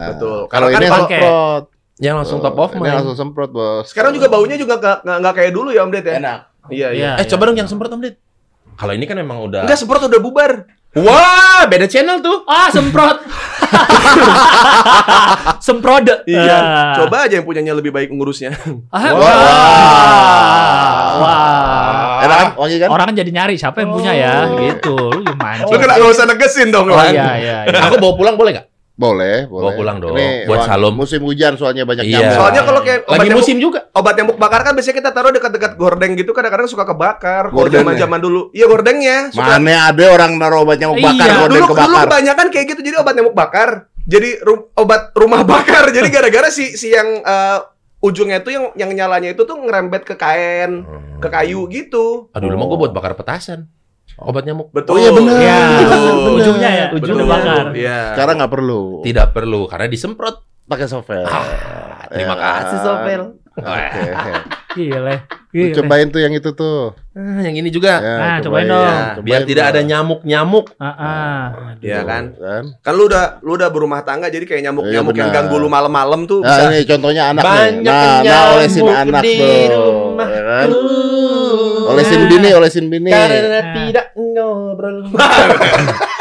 betul. 0.09 0.37
Kalau 0.47 0.67
ini 0.67 0.75
kan 0.79 0.89
pakai. 1.05 1.19
semprot. 1.19 1.63
yang 1.97 2.15
langsung 2.17 2.39
top 2.39 2.57
of 2.57 2.69
Ini 2.73 2.79
mind. 2.81 2.93
langsung 2.97 3.15
semprot 3.15 3.49
bos. 3.49 3.85
sekarang 3.85 4.11
juga 4.11 4.25
baunya 4.25 4.57
juga 4.57 4.97
nggak 4.99 5.31
kayak 5.31 5.51
dulu 5.51 5.69
ya 5.69 5.83
Om 5.83 5.89
Ded 5.89 6.03
ya. 6.03 6.11
enak. 6.17 6.39
Iya, 6.67 6.87
iya. 6.89 7.09
Iya. 7.15 7.21
Eh 7.21 7.25
coba 7.27 7.41
dong 7.45 7.55
yang 7.55 7.67
semprot 7.67 7.87
Om 7.87 8.01
Ded. 8.01 8.15
Kalau 8.73 8.91
ini 8.91 9.05
kan 9.05 9.13
memang 9.13 9.37
udah 9.43 9.61
Enggak 9.63 9.77
semprot 9.77 10.01
udah 10.01 10.17
bubar. 10.17 10.51
Wah, 10.93 11.61
beda 11.65 11.85
channel 11.85 12.19
tuh. 12.19 12.41
Ah, 12.45 12.69
semprot. 12.69 13.17
semprot. 15.59 16.03
Iya. 16.23 16.53
Ah. 16.53 16.93
Coba 16.97 17.25
aja 17.25 17.33
yang 17.35 17.43
punyanya 17.43 17.73
lebih 17.73 17.89
baik 17.89 18.09
ngurusnya. 18.09 18.53
Ah, 18.89 19.09
Wah. 19.09 19.11
wah. 19.15 19.31
Enak 22.63 22.71
kan? 22.79 22.79
Wangi 22.79 22.79
kan? 22.79 22.89
Orang 22.89 23.09
jadi 23.13 23.29
nyari 23.29 23.55
siapa 23.55 23.77
yang 23.79 23.91
punya 23.91 24.11
ya, 24.11 24.33
gitu. 24.49 24.95
Lu 24.95 25.19
yang 25.21 25.35
mancing. 25.35 25.67
Lu 25.67 25.77
kena 25.77 25.93
nggak 25.93 26.09
usah 26.09 26.25
negesin 26.25 26.67
dong. 26.69 26.87
Oh 26.87 26.95
iya 26.97 27.11
iya. 27.35 27.57
iya. 27.65 27.79
Aku 27.83 27.97
bawa 27.97 28.13
pulang 28.15 28.35
boleh 28.35 28.51
nggak? 28.53 28.67
Boleh, 28.93 29.49
boleh. 29.49 29.63
Bawa 29.63 29.71
pulang 29.73 29.97
dong, 29.97 30.13
Ini 30.13 30.45
buat 30.45 30.69
Shalom. 30.69 30.93
Musim 30.93 31.25
hujan 31.25 31.57
soalnya 31.57 31.81
banyak 31.81 32.05
Iya. 32.05 32.13
nyamuk. 32.19 32.37
Soalnya 32.37 32.61
kalau 32.61 32.79
kayak 32.79 32.99
obat 33.03 33.17
Lagi 33.17 33.25
nyamuk, 33.25 33.39
musim 33.41 33.57
juga. 33.57 33.79
obat 33.91 34.13
nyamuk 34.13 34.37
bakar 34.37 34.61
kan 34.61 34.71
biasanya 34.71 34.95
kita 34.95 35.09
taruh 35.09 35.31
dekat-dekat 35.31 35.71
gordeng 35.75 36.11
gitu 36.13 36.29
kadang-kadang 36.29 36.69
suka 36.69 36.85
kebakar. 36.85 37.49
Zaman-zaman 37.49 38.19
dulu. 38.21 38.53
Iya 38.53 38.65
gordengnya. 38.67 39.17
Suka 39.29 39.57
Mana 39.57 39.89
ada 39.89 40.05
orang 40.07 40.37
naruh 40.37 40.61
obat 40.61 40.77
nyamuk 40.77 40.95
Iya, 40.95 41.09
bakar, 41.09 41.25
dulu 41.25 41.33
gorden 41.33 41.49
dulu 41.57 41.67
kebakar. 41.73 42.05
kebanyakan 42.05 42.47
kayak 42.49 42.65
gitu 42.69 42.81
jadi 42.83 42.95
obat 42.95 43.13
nyamuk 43.13 43.33
bakar. 43.33 43.69
Jadi 44.03 44.29
ru- 44.45 44.69
obat 44.73 45.01
rumah 45.15 45.41
bakar. 45.43 45.89
Jadi 45.89 46.07
gara-gara 46.07 46.47
si 46.47 46.77
si 46.77 46.91
yang 46.91 47.07
eh, 47.17 47.57
ujungnya 48.03 48.43
itu 48.43 48.51
yang 48.51 48.65
yang 48.75 48.91
nyalanya 48.91 49.31
itu 49.31 49.41
tuh 49.41 49.55
ngerembet 49.55 50.03
ke 50.03 50.13
kain, 50.13 50.83
ke 51.17 51.27
kayu 51.27 51.71
gitu. 51.71 52.27
Aduh, 52.35 52.51
dulu 52.51 52.55
mah 52.59 52.67
gue 52.67 52.79
buat 52.83 52.93
bakar 52.93 53.15
petasan. 53.15 53.71
Obat 54.19 54.43
nyamuk. 54.43 54.69
Betul. 54.69 54.93
Oh 54.93 54.99
iya 54.99 55.09
benar. 55.09 55.35
Iya. 55.39 55.57
Benar. 55.81 56.35
Ujungnya 56.37 56.69
ya, 56.69 56.85
ujungnya 56.91 57.25
bakar. 57.25 57.65
Iya. 57.73 57.99
Sekarang 58.13 58.35
nggak 58.37 58.51
perlu. 58.51 58.81
Tidak 59.01 59.27
perlu 59.31 59.61
karena 59.65 59.87
disemprot. 59.87 60.35
Pakai 60.63 60.87
sovel. 60.87 61.27
Ah, 61.27 62.07
terima 62.07 62.35
Ya. 62.35 62.43
kasih 62.63 62.77
Sovel. 62.79 63.21
Oke. 63.53 64.01
Gile. 64.73 65.15
Gile. 65.53 65.73
Cobain 65.75 66.09
tuh 66.09 66.17
yang 66.17 66.33
itu 66.33 66.49
tuh. 66.51 66.97
Ah, 67.13 67.39
yang 67.39 67.53
ini 67.53 67.69
juga. 67.69 68.01
Ya, 68.01 68.15
Nah, 68.17 68.37
cobain 68.41 68.65
dong. 68.65 68.81
Ya, 68.81 68.89
Biar 68.89 69.13
cobain 69.15 69.43
tidak 69.45 69.65
ada 69.69 69.81
nyamuk-nyamuk. 69.81 70.65
Ah, 70.75 70.89
ah. 70.89 71.41
Iya 71.77 72.01
kan? 72.01 72.33
Kan? 72.33 72.63
Kan 72.81 72.93
lu 72.95 73.05
udah 73.05 73.37
lu 73.39 73.53
udah 73.53 73.69
berumah 73.69 74.01
tangga 74.01 74.27
jadi 74.27 74.41
kayak 74.43 74.65
nyamuk-nyamuk 74.65 75.13
Iya, 75.13 75.19
yang 75.19 75.29
ganggu 75.29 75.55
lu 75.55 75.69
malam-malam 75.69 76.25
tuh 76.25 76.41
Nah, 76.41 76.49
bisa. 76.49 76.73
ini 76.73 76.81
contohnya 76.83 77.23
anak 77.29 77.43
Banyak 77.45 77.85
nih. 77.85 77.85
Nah, 77.85 77.93
nah 77.93 78.21
nyamuk 78.25 78.53
olesin 78.55 78.83
anak 78.89 79.21
di 79.21 79.35
tuh. 79.37 79.69
rumah. 79.71 80.27
Ya 80.27 80.41
kan? 80.43 80.67
Olesin 81.85 82.21
bini, 82.25 82.49
olesin 82.51 82.85
bini. 82.87 83.09
Karena 83.13 83.37
Nah. 83.53 83.73
tidak 83.75 84.07
ngobrol. 84.15 84.97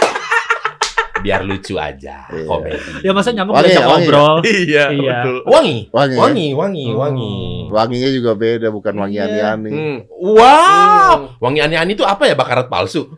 biar 1.22 1.40
lucu 1.40 1.78
aja 1.78 2.26
Iya. 2.26 2.44
komedi. 2.44 2.90
Ya 3.00 3.10
masa 3.10 3.30
nyamuk 3.30 3.54
Wangi, 3.54 3.70
diajak 3.70 3.86
wangi. 3.86 3.94
ngobrol. 4.04 4.34
Iya, 4.66 4.84
Iya. 4.90 5.16
betul. 5.16 5.36
Wangi, 5.46 5.76
Wangi. 5.88 6.16
wangi, 6.18 6.46
wangi, 6.52 6.86
Oh. 6.90 6.98
wangi. 6.98 7.34
Wanginya 7.70 8.10
juga 8.10 8.30
beda, 8.34 8.68
bukan 8.68 8.94
wangi 8.96 9.16
Iya. 9.16 9.26
ani-ani. 9.54 9.70
Hmm. 9.70 9.96
Wow, 10.10 11.38
wangi 11.38 11.60
ani-ani 11.60 11.94
itu 11.94 12.02
apa 12.02 12.26
ya 12.26 12.34
bakarat 12.34 12.66
palsu? 12.66 13.06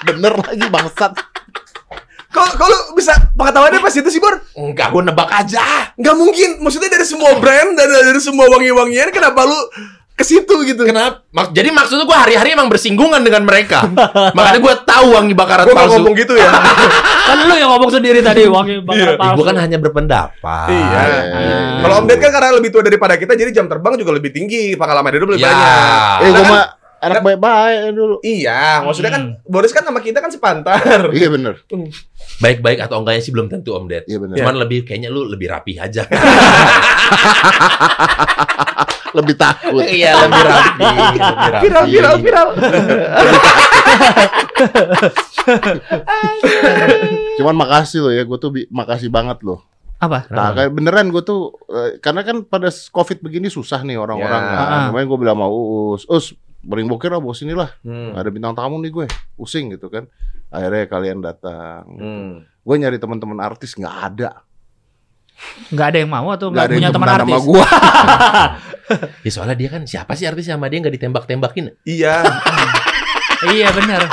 Bener 0.00 0.32
lagi 0.34 0.66
bangsat. 0.68 1.12
Kok 2.28 2.46
kok 2.54 2.68
lu 2.68 2.78
bisa 2.94 3.12
pengetahuannya 3.34 3.80
pas 3.80 3.90
itu 3.90 4.08
sih, 4.08 4.20
Bor? 4.20 4.36
Enggak, 4.54 4.92
gue 4.92 5.02
nebak 5.02 5.28
aja. 5.28 5.90
Nggak 5.96 6.14
mungkin. 6.14 6.50
Maksudnya 6.60 6.88
dari 6.88 7.02
semua 7.02 7.34
brand 7.36 7.74
dan 7.74 7.88
dari 7.88 8.20
semua 8.20 8.46
wangi-wangian 8.48 9.10
kenapa 9.10 9.42
lu 9.42 9.58
ke 10.18 10.26
situ 10.26 10.50
gitu? 10.66 10.82
Kenapa? 10.82 11.22
Mak- 11.30 11.54
jadi 11.54 11.70
maksudnya 11.70 12.02
gue 12.02 12.18
hari-hari 12.18 12.50
emang 12.50 12.66
bersinggungan 12.66 13.22
dengan 13.22 13.42
mereka. 13.42 13.86
Makanya 14.36 14.58
gue 14.58 14.74
tahu 14.82 15.06
wangi 15.14 15.32
bakarat 15.32 15.64
Gua 15.64 15.78
palsu. 15.78 15.94
ngomong 15.94 16.12
gitu 16.12 16.34
ya. 16.34 16.50
Kan 17.28 17.46
lu 17.46 17.54
yang 17.54 17.70
ngomong 17.70 17.88
sendiri 17.88 18.18
tadi 18.18 18.44
wangi 18.44 18.82
bakar 18.82 19.14
palsu. 19.14 19.36
Gue 19.38 19.44
kan 19.46 19.56
hanya 19.56 19.78
berpendapat. 19.78 20.68
Iya. 20.68 20.98
Ah. 20.98 21.78
Kalau 21.78 21.94
Om 21.96 22.06
Ded 22.06 22.18
kan 22.18 22.30
karena 22.30 22.50
lebih 22.52 22.68
tua 22.68 22.82
daripada 22.82 23.14
kita, 23.14 23.32
jadi 23.32 23.54
jam 23.54 23.64
terbang 23.64 23.94
juga 23.94 24.10
lebih 24.12 24.28
tinggi, 24.28 24.74
pengalaman 24.74 25.12
hidup 25.12 25.28
lebih 25.30 25.40
Ya. 25.40 25.48
banyak. 25.48 26.18
Eh, 26.18 26.28
gua 26.28 26.42
kan- 26.42 26.50
mah 26.50 26.66
anak 26.98 27.22
baik-baik 27.22 27.94
dulu. 27.94 28.18
Iya, 28.20 28.82
maksudnya 28.82 29.12
kan 29.12 29.22
Hmm. 29.30 29.46
Boris 29.46 29.70
kan 29.70 29.86
sama 29.86 30.00
kita 30.00 30.18
kan 30.18 30.28
sepantar. 30.28 31.06
Iya 31.12 31.30
bener. 31.30 31.62
Baik-baik 32.38 32.82
atau 32.82 32.98
enggaknya 32.98 33.22
sih 33.22 33.30
belum 33.30 33.46
tentu 33.46 33.70
Om 33.72 33.86
Ded. 33.86 34.02
Iya 34.04 34.18
bener. 34.18 34.34
Cuman 34.34 34.58
lebih 34.58 34.82
kayaknya 34.82 35.06
lu 35.06 35.22
lebih 35.24 35.46
rapi 35.46 35.76
aja. 35.76 36.02
Lebih 39.18 39.34
takut. 39.34 39.82
Iya, 39.82 40.12
lebih 40.22 40.42
rapi, 40.44 40.84
lebih 40.84 41.20
rapi. 41.26 41.60
Viral, 41.60 41.84
viral, 41.86 42.16
viral. 42.18 42.48
Cuman 47.38 47.54
makasih 47.54 47.98
loh 48.02 48.12
ya, 48.12 48.22
gue 48.22 48.38
tuh 48.38 48.50
makasih 48.68 49.08
banget 49.08 49.40
loh. 49.42 49.62
Apa? 49.98 50.30
Nah, 50.30 50.54
kayak 50.54 50.70
beneran 50.70 51.10
gue 51.10 51.22
tuh 51.22 51.58
eh, 51.66 51.98
karena 51.98 52.22
kan 52.22 52.46
pada 52.46 52.70
covid 52.70 53.18
begini 53.18 53.50
susah 53.50 53.82
nih 53.82 53.98
orang-orang. 53.98 54.42
Ya. 54.44 54.54
Nah, 54.54 54.62
Ah. 54.62 54.86
kemarin 54.90 55.06
gue 55.10 55.18
bilang 55.18 55.38
mau 55.38 55.50
Uus, 55.50 56.06
Us, 56.06 56.32
bering 56.62 56.86
bokir 56.86 57.10
lah, 57.10 57.18
bos 57.18 57.42
inilah. 57.42 57.74
Hmm. 57.82 58.14
Ada 58.14 58.30
bintang 58.30 58.54
tamu 58.54 58.78
nih 58.78 58.94
gue, 58.94 59.06
pusing 59.34 59.74
gitu 59.74 59.90
kan. 59.90 60.06
Akhirnya 60.48 60.86
kalian 60.86 61.18
datang. 61.18 61.82
Hmm. 61.98 62.32
Gue 62.62 62.76
nyari 62.78 63.02
teman-teman 63.02 63.42
artis 63.42 63.74
nggak 63.74 63.96
ada. 64.14 64.30
Nggak 65.70 65.86
ada 65.94 65.98
yang 66.02 66.10
mau 66.10 66.28
atau 66.32 66.48
Nggak 66.50 66.68
punya 66.72 66.90
teman 66.90 67.08
artis? 67.08 67.34
sama 67.34 67.38
gue. 67.46 67.64
Ya 69.20 69.28
soalnya 69.28 69.52
dia 69.52 69.68
kan 69.68 69.84
siapa 69.84 70.16
sih 70.16 70.24
artis 70.24 70.48
sama 70.48 70.64
dia 70.72 70.80
nggak 70.80 70.96
ditembak-tembakin? 70.96 71.76
Iya. 71.84 72.24
iya 73.52 73.68
benar. 73.68 74.08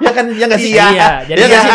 Ya 0.00 0.10
kan, 0.10 0.26
ya 0.32 0.44
nggak 0.46 0.60
sih? 0.60 0.72
Iya. 0.72 0.86
Iya, 0.90 1.08
jadi 1.24 1.38
Iya 1.38 1.46
nggak 1.48 1.62
sih? 1.62 1.74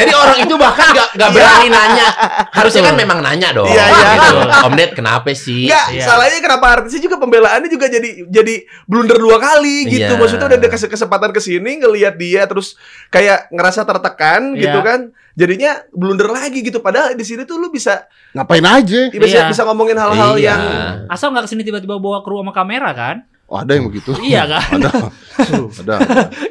Jadi 0.00 0.12
orang 0.14 0.38
itu 0.40 0.54
bahkan 0.56 0.86
nggak 0.90 1.08
nggak 1.14 1.30
berani 1.30 1.68
nanya. 1.68 2.08
Harusnya 2.50 2.82
kan 2.82 2.94
memang 2.94 3.18
nanya 3.20 3.48
dong. 3.52 3.68
Iya, 3.68 3.84
iya. 3.86 4.06
Gitu. 4.16 4.36
Om 4.64 4.74
Ded 4.74 4.92
kenapa 4.92 5.28
sih? 5.32 5.66
Enggak, 5.66 5.86
Iya. 5.92 6.04
salahnya 6.04 6.38
kenapa 6.40 6.66
artisnya 6.70 7.00
juga 7.00 7.16
pembelaannya 7.18 7.68
juga 7.68 7.86
jadi 7.86 8.10
jadi 8.26 8.54
blunder 8.84 9.18
dua 9.18 9.36
kali 9.36 9.76
gitu. 9.86 10.12
Iya. 10.12 10.18
Maksudnya 10.18 10.46
udah 10.46 10.58
dikasih 10.58 10.88
kesempatan 10.88 11.30
ke 11.30 11.40
sini 11.40 11.70
ngelihat 11.78 12.14
dia 12.16 12.42
terus 12.44 12.74
kayak 13.08 13.50
ngerasa 13.50 13.84
tertekan 13.84 14.54
Iya. 14.54 14.62
gitu 14.66 14.80
kan. 14.80 15.00
Jadinya 15.32 15.72
blunder 15.90 16.28
lagi 16.28 16.60
gitu. 16.60 16.80
Padahal 16.80 17.14
di 17.14 17.24
sini 17.24 17.44
tuh 17.44 17.56
lu 17.56 17.70
bisa 17.70 18.04
Ngapain 18.34 18.62
aja? 18.62 19.08
bisa, 19.08 19.26
Iya. 19.26 19.48
bisa 19.48 19.62
ngomongin 19.64 19.96
hal-hal 19.96 20.34
Iya. 20.36 20.44
yang 20.52 20.60
Asal 21.06 21.30
nggak 21.30 21.46
ke 21.46 21.50
sini 21.50 21.62
tiba-tiba 21.62 21.96
bawa 21.96 22.20
kru 22.20 22.42
sama 22.42 22.52
kamera 22.52 22.90
kan? 22.92 23.16
Oh, 23.50 23.58
ada 23.58 23.74
yang 23.74 23.90
begitu. 23.90 24.14
Iya 24.16 24.46
kan? 24.54 24.78
Ada. 24.78 24.90
ada. 25.82 25.94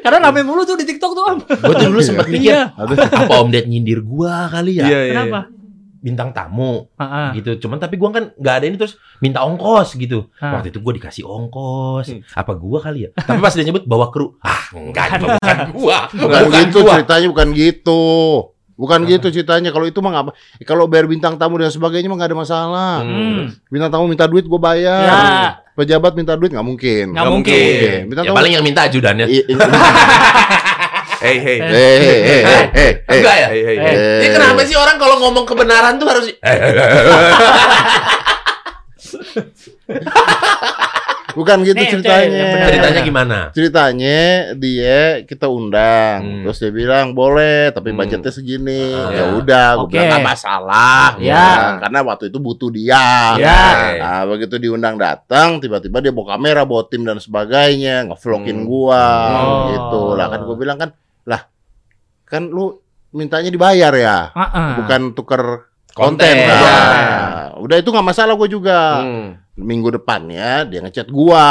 Karena 0.04 0.28
rame 0.28 0.44
mulu 0.44 0.62
tuh 0.62 0.76
di 0.76 0.84
TikTok 0.84 1.16
tuh 1.16 1.24
om. 1.24 1.38
Gue 1.40 1.74
tuh 1.74 1.88
dulu 1.88 2.00
sempat 2.04 2.28
mikir, 2.28 2.52
Iya. 2.52 2.76
Ada. 2.76 3.08
apa 3.24 3.34
Om 3.40 3.48
Ded 3.48 3.66
nyindir 3.66 4.04
gua 4.04 4.52
kali 4.52 4.76
ya? 4.76 4.84
Iya, 4.84 4.98
iya. 5.08 5.12
Kenapa? 5.16 5.40
Bintang 6.00 6.32
tamu 6.32 6.88
gitu. 7.32 7.56
Cuman 7.56 7.76
tapi 7.76 7.96
gua 7.96 8.08
kan 8.10 8.32
nggak 8.32 8.54
ada 8.54 8.64
ini 8.64 8.76
terus 8.76 9.00
minta 9.18 9.40
ongkos 9.40 9.96
gitu. 9.96 10.28
Waktu 10.36 10.68
itu 10.68 10.80
gua 10.80 10.92
dikasih 10.92 11.24
ongkos. 11.24 12.06
Hmm. 12.08 12.20
Apa 12.36 12.52
gua 12.52 12.84
kali 12.84 13.04
ya? 13.04 13.10
Tapi 13.16 13.36
pas 13.36 13.52
dia 13.52 13.64
nyebut 13.64 13.84
bawa 13.84 14.08
kru, 14.08 14.36
ah 14.40 14.68
enggak, 14.72 15.16
bukan 15.24 15.56
gua. 15.72 16.04
Bukan 16.08 16.42
gitu 16.52 16.78
ceritanya, 16.84 17.26
bukan 17.28 17.48
gitu. 17.56 18.00
Bukan 18.80 19.04
gitu 19.04 19.28
ceritanya. 19.28 19.68
Kalau 19.68 19.84
itu 19.84 20.00
mah 20.00 20.16
apa. 20.16 20.32
Kalau 20.64 20.88
bayar 20.88 21.04
bintang 21.04 21.36
tamu 21.36 21.60
dan 21.60 21.68
sebagainya 21.68 22.08
mah 22.08 22.16
nggak 22.16 22.30
ada 22.32 22.38
masalah. 22.38 22.94
Hmm. 23.04 23.52
Bintang 23.68 23.92
tamu 23.92 24.08
minta 24.08 24.24
duit 24.24 24.48
gue 24.48 24.56
bayar. 24.56 25.04
Ya. 25.04 25.20
Pejabat 25.76 26.16
minta 26.16 26.32
duit 26.32 26.48
nggak 26.48 26.64
mungkin. 26.64 27.12
Nggak 27.12 27.28
mungkin. 27.28 27.98
Bintang 28.08 28.24
Ya 28.24 28.30
tamu. 28.32 28.38
paling 28.40 28.52
yang 28.56 28.64
minta 28.64 28.88
ajudannya. 28.88 29.28
I- 29.28 29.44
i- 29.44 29.58
Hey, 31.20 31.36
hey. 31.36 31.58
Eh. 31.60 31.68
Eh, 31.68 31.76
eh, 31.76 32.00
eh, 32.00 32.24
eh, 32.24 32.40
eh, 32.40 32.64
eh. 32.72 32.92
Enggak 33.12 33.34
ya? 33.36 33.48
Hey, 33.52 33.60
hey, 33.60 33.76
Eh. 33.76 33.84
hey. 33.84 34.24
Ini 34.24 34.28
kenapa 34.32 34.64
sih 34.64 34.72
orang 34.72 34.96
kalau 34.96 35.20
ngomong 35.20 35.44
kebenaran 35.44 36.00
tuh 36.00 36.08
harus 36.08 36.32
Bukan 41.32 41.62
gitu 41.62 41.76
Nih, 41.76 41.90
ceritanya. 41.90 42.44
benar. 42.50 42.66
ceritanya 42.66 43.00
gimana? 43.00 43.38
Ceritanya 43.50 44.20
dia 44.54 44.98
kita 45.22 45.46
undang, 45.46 46.18
Hmm. 46.20 46.42
terus 46.44 46.58
dia 46.58 46.70
bilang 46.70 47.12
boleh, 47.12 47.70
tapi 47.70 47.90
Hmm. 47.90 47.98
budgetnya 47.98 48.28
segini. 48.28 48.90
Ah. 48.90 49.10
Ya 49.10 49.24
udah, 49.34 49.66
gue 49.80 49.88
bilang 49.90 50.06
nggak 50.10 50.26
masalah. 50.26 51.08
Ya. 51.16 51.34
Ya. 51.34 51.48
Karena 51.78 51.98
waktu 52.02 52.28
itu 52.28 52.38
butuh 52.38 52.68
dia. 52.68 53.06
Ya. 53.36 53.62
Nah, 53.96 54.22
begitu 54.26 54.56
diundang 54.56 54.94
datang, 54.94 55.58
tiba-tiba 55.58 55.98
dia 55.98 56.10
bawa 56.10 56.34
kamera, 56.34 56.62
bawa 56.62 56.84
tim 56.84 57.02
dan 57.02 57.16
sebagainya, 57.16 58.06
ngevlogin 58.06 58.62
Hmm. 58.62 58.68
gua, 58.68 59.06
Oh. 59.32 59.58
gitu. 59.70 60.02
Lah 60.14 60.26
kan 60.28 60.40
gue 60.42 60.56
bilang 60.56 60.76
kan, 60.76 60.90
lah 61.24 61.46
kan 62.24 62.46
lu 62.46 62.78
mintanya 63.10 63.50
dibayar 63.50 63.90
ya, 63.92 64.30
Ah, 64.30 64.42
ah. 64.42 64.70
bukan 64.78 65.10
tuker 65.12 65.66
Konten. 65.90 66.22
konten. 66.22 66.36
Nah, 66.46 66.54
Ya. 66.54 67.58
udah 67.58 67.76
itu 67.76 67.90
nggak 67.90 68.06
masalah 68.06 68.34
gue 68.34 68.48
juga. 68.48 69.02
Hmm. 69.02 69.28
Minggu 69.60 69.92
depannya 69.92 70.64
dia 70.64 70.80
ngechat 70.80 71.12
gua, 71.12 71.44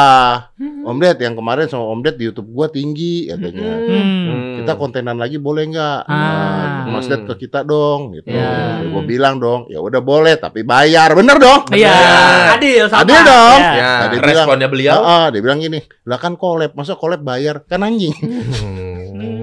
Om 0.59 0.97
Ded 0.97 1.21
yang 1.21 1.37
kemarin 1.37 1.69
sama 1.69 1.85
Om 1.87 2.01
Ded 2.01 2.17
di 2.17 2.25
YouTube 2.25 2.49
gua 2.49 2.65
tinggi 2.67 3.29
katanya. 3.29 3.69
Hmm. 3.85 4.57
Kita 4.59 4.73
kontenan 4.75 5.15
lagi 5.15 5.37
boleh 5.37 5.69
nggak? 5.69 6.01
Ah. 6.03 6.89
Nah, 6.89 6.97
Mas 6.97 7.05
Ded 7.05 7.21
ke 7.23 7.45
kita 7.45 7.61
dong, 7.61 8.17
gitu. 8.17 8.33
Ya. 8.33 8.81
Gue 8.81 9.05
bilang 9.05 9.37
dong, 9.37 9.69
ya 9.69 9.77
udah 9.77 10.01
boleh, 10.01 10.35
tapi 10.35 10.65
bayar, 10.65 11.13
bener 11.13 11.37
dong? 11.37 11.69
Iya, 11.69 11.93
Benar. 11.93 12.55
adil 12.57 12.83
sama. 12.89 12.99
Adil 13.05 13.21
dong. 13.21 13.59
Iya. 13.61 13.71
Ya. 13.77 13.91
Nah, 13.93 14.07
dia 14.09 14.19
bilang, 14.19 14.35
Responnya 14.41 14.67
beliau. 14.67 14.97
"Ah, 14.97 15.05
ah," 15.05 15.25
dia 15.29 15.41
bilang 15.45 15.59
gini, 15.61 15.79
lah 16.03 16.17
kan 16.17 16.33
collab, 16.33 16.73
masa 16.73 16.97
collab 16.97 17.21
bayar? 17.21 17.61
Kan 17.69 17.85
anjing. 17.85 18.15
Hmm. 18.17 18.87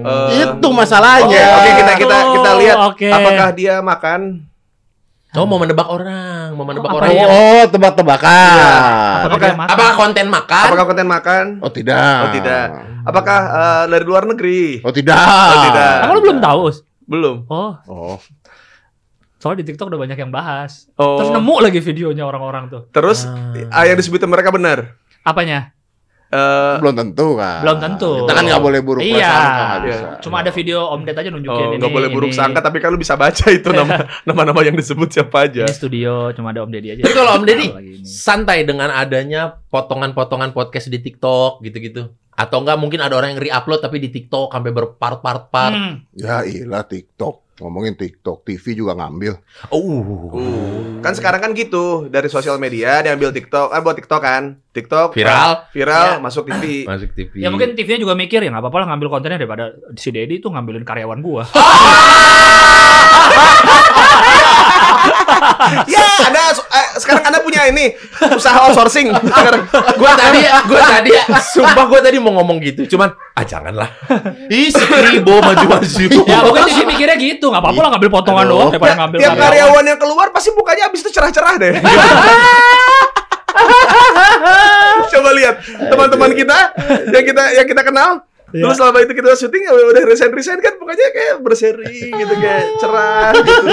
Eh, 0.07 0.39
Itu 0.39 0.71
masalahnya. 0.71 1.27
Oke, 1.27 1.35
oke 1.35 1.69
kita 1.75 1.93
kita 1.99 2.17
kita 2.31 2.49
Oh, 2.49 2.57
lihat 2.63 2.77
oke. 2.87 3.07
apakah 3.11 3.47
dia 3.51 3.75
makan 3.83 4.47
Oh 5.35 5.43
mau 5.43 5.59
menebak 5.59 5.83
orang, 5.85 6.55
mau 6.55 6.63
menebak 6.63 6.87
Apa 6.87 6.97
orang. 6.97 7.09
ya? 7.11 7.25
Oh, 7.27 7.63
tebak-tebakan. 7.67 9.27
Apakah 9.27 9.27
Apakah-? 9.27 9.53
Apakah 9.67 9.93
konten 9.93 10.25
makan? 10.27 10.65
apakah 10.65 10.85
konten 10.87 11.05
makan? 11.05 11.43
Oh, 11.59 11.67
tidak. 11.67 12.17
Oh, 12.23 12.29
tidak. 12.31 12.65
Apakah 13.03 13.39
eh, 13.43 13.83
dari 13.91 14.05
luar 14.05 14.23
negeri? 14.23 14.79
Oh, 14.81 14.93
tidak. 14.95 15.19
Oh, 15.19 15.63
tidak. 15.67 15.93
Emang 16.01 16.15
lu 16.15 16.23
belum 16.23 16.39
tahu? 16.39 16.59
Us? 16.65 16.77
Belum. 17.03 17.43
Oh, 17.47 17.75
Oh, 17.85 18.15
soalnya 19.37 19.61
di 19.61 19.69
TikTok 19.69 19.87
udah 19.87 19.99
banyak 19.99 20.17
yang 20.17 20.31
bahas. 20.31 20.87
Oh. 20.95 21.19
Terus 21.19 21.29
nemu 21.29 21.55
lagi 21.61 21.79
videonya 21.79 22.23
orang-orang 22.23 22.63
tuh. 22.67 22.81
Terus 22.89 23.27
Ah. 23.27 23.53
ah, 23.69 23.83
yang 23.83 23.95
disebutin 23.95 24.27
mereka 24.27 24.49
benar. 24.49 24.95
Apanya? 25.21 25.75
Eh, 26.27 26.75
belum 26.83 26.91
tentu 26.91 27.39
kan. 27.39 27.63
Belum 27.63 27.77
tentu. 27.79 28.11
Kita 28.27 28.33
kan 28.35 28.43
nggak 28.43 28.59
boleh 28.59 28.79
buruk 28.83 28.99
Iya. 28.99 29.15
prasangka, 29.15 29.63
Iya. 29.63 29.79
bisa. 29.87 30.07
Cuma 30.27 30.35
ada 30.43 30.51
video 30.51 30.77
Om 30.91 31.01
Ded 31.07 31.15
aja 31.15 31.29
nunjukin 31.31 31.55
oh, 31.63 31.71
ini. 31.71 31.79
nggak 31.79 31.93
boleh 31.95 32.09
buruk 32.11 32.31
ini. 32.31 32.37
sangka, 32.37 32.59
tapi 32.59 32.77
kan 32.83 32.91
lu 32.91 32.99
bisa 32.99 33.15
baca 33.15 33.45
itu 33.47 33.69
nama 33.71 33.95
nama-nama 34.27 34.59
yang 34.59 34.75
disebut 34.75 35.07
siapa 35.07 35.47
aja. 35.47 35.63
Ini 35.63 35.71
studio 35.71 36.35
cuma 36.35 36.51
ada 36.51 36.67
Om 36.67 36.71
Deddy 36.75 36.99
aja. 36.99 37.01
Tapi 37.07 37.15
kalau 37.15 37.31
Om 37.39 37.43
Deddy 37.47 37.67
santai 38.03 38.67
dengan 38.67 38.91
adanya 38.91 39.55
potongan-potongan 39.71 40.51
podcast 40.51 40.91
di 40.91 40.99
TikTok 40.99 41.63
gitu-gitu. 41.63 42.11
Atau 42.37 42.61
enggak 42.61 42.77
mungkin 42.77 43.01
ada 43.01 43.17
orang 43.17 43.33
yang 43.33 43.41
re-upload 43.41 43.81
tapi 43.81 43.97
di 43.97 44.13
TikTok 44.13 44.53
sampai 44.53 44.69
berpart-part-part. 44.69 45.73
Hmm. 45.73 46.05
Ya 46.13 46.45
ilah 46.45 46.85
TikTok. 46.85 47.49
Ngomongin 47.57 47.97
TikTok, 47.97 48.45
TV 48.45 48.77
juga 48.77 48.93
ngambil. 48.93 49.41
Oh. 49.73 50.29
Uh, 50.29 51.01
kan 51.01 51.17
sekarang 51.17 51.41
kan 51.41 51.57
gitu 51.57 52.05
dari 52.05 52.29
sosial 52.29 52.61
media 52.61 53.01
diambil 53.01 53.33
TikTok, 53.33 53.73
ah 53.73 53.81
buat 53.81 53.97
TikTok 53.97 54.21
kan, 54.21 54.61
TikTok 54.69 55.17
Viral. 55.17 55.65
viral 55.73 56.05
Ya. 56.05 56.21
masuk 56.21 56.45
TV. 56.45 56.85
Masuk 56.93 57.17
TV. 57.17 57.33
Ya 57.41 57.49
mungkin 57.49 57.73
TV-nya 57.73 58.05
juga 58.05 58.13
mikir 58.13 58.45
ya 58.45 58.53
nggak 58.53 58.61
apa-apa 58.61 58.85
lah 58.85 58.93
ngambil 58.93 59.09
kontennya 59.09 59.41
daripada 59.41 59.73
si 59.97 60.13
Deddy 60.13 60.37
tuh 60.37 60.53
ngambilin 60.53 60.85
karyawan 60.85 61.17
gua. 61.25 61.49
ya 65.93 66.05
ada 66.27 66.41
eh, 66.53 66.87
sekarang 66.99 67.23
anda 67.27 67.39
punya 67.41 67.67
ini 67.69 67.93
usaha 68.33 68.67
outsourcing. 68.67 69.11
Sekarang 69.13 69.63
gua 69.95 70.11
tadi 70.17 70.41
gua 70.67 70.81
tadi 70.83 71.11
sumpah 71.53 71.85
gua 71.85 71.99
tadi 72.01 72.17
mau 72.17 72.33
ngomong 72.41 72.57
gitu 72.63 72.97
cuman 72.97 73.13
ah 73.37 73.45
janganlah 73.45 73.89
ih 74.49 74.73
Kribo 74.73 75.39
maju-maju 75.41 76.05
ya 76.25 76.37
mungkin 76.43 76.63
TV 76.65 76.79
mikirnya 76.87 77.17
gitu 77.19 77.51
nggak 77.53 77.61
apa-apa 77.61 77.79
lah 77.83 77.89
ngambil 77.95 78.09
potongan 78.09 78.45
Aduh. 78.47 78.53
doang 78.57 78.69
daripada 78.73 78.95
ngambil 78.97 79.17
tiap 79.21 79.35
karyawan 79.37 79.83
yang 79.85 79.99
keluar 79.99 80.27
pasti 80.33 80.49
mukanya 80.53 80.89
abis 80.89 80.99
itu 81.05 81.11
cerah-cerah 81.13 81.53
deh. 81.59 81.73
Coba 85.07 85.29
lihat 85.33 85.55
teman-teman 85.65 86.31
kita 86.37 86.57
yang 87.09 87.25
kita 87.25 87.43
yang 87.57 87.67
kita 87.67 87.81
kenal 87.81 88.21
Iya. 88.55 88.63
Terus 88.63 88.75
selama 88.79 88.97
itu 89.03 89.11
kita 89.11 89.35
syuting 89.35 89.63
ya 89.67 89.71
udah 89.75 90.03
resign 90.07 90.31
resign 90.31 90.59
kan 90.63 90.79
pokoknya 90.79 91.07
kayak 91.11 91.35
berseri 91.43 91.99
gitu 92.15 92.33
kayak 92.39 92.63
cerah 92.79 93.35
gitu. 93.35 93.63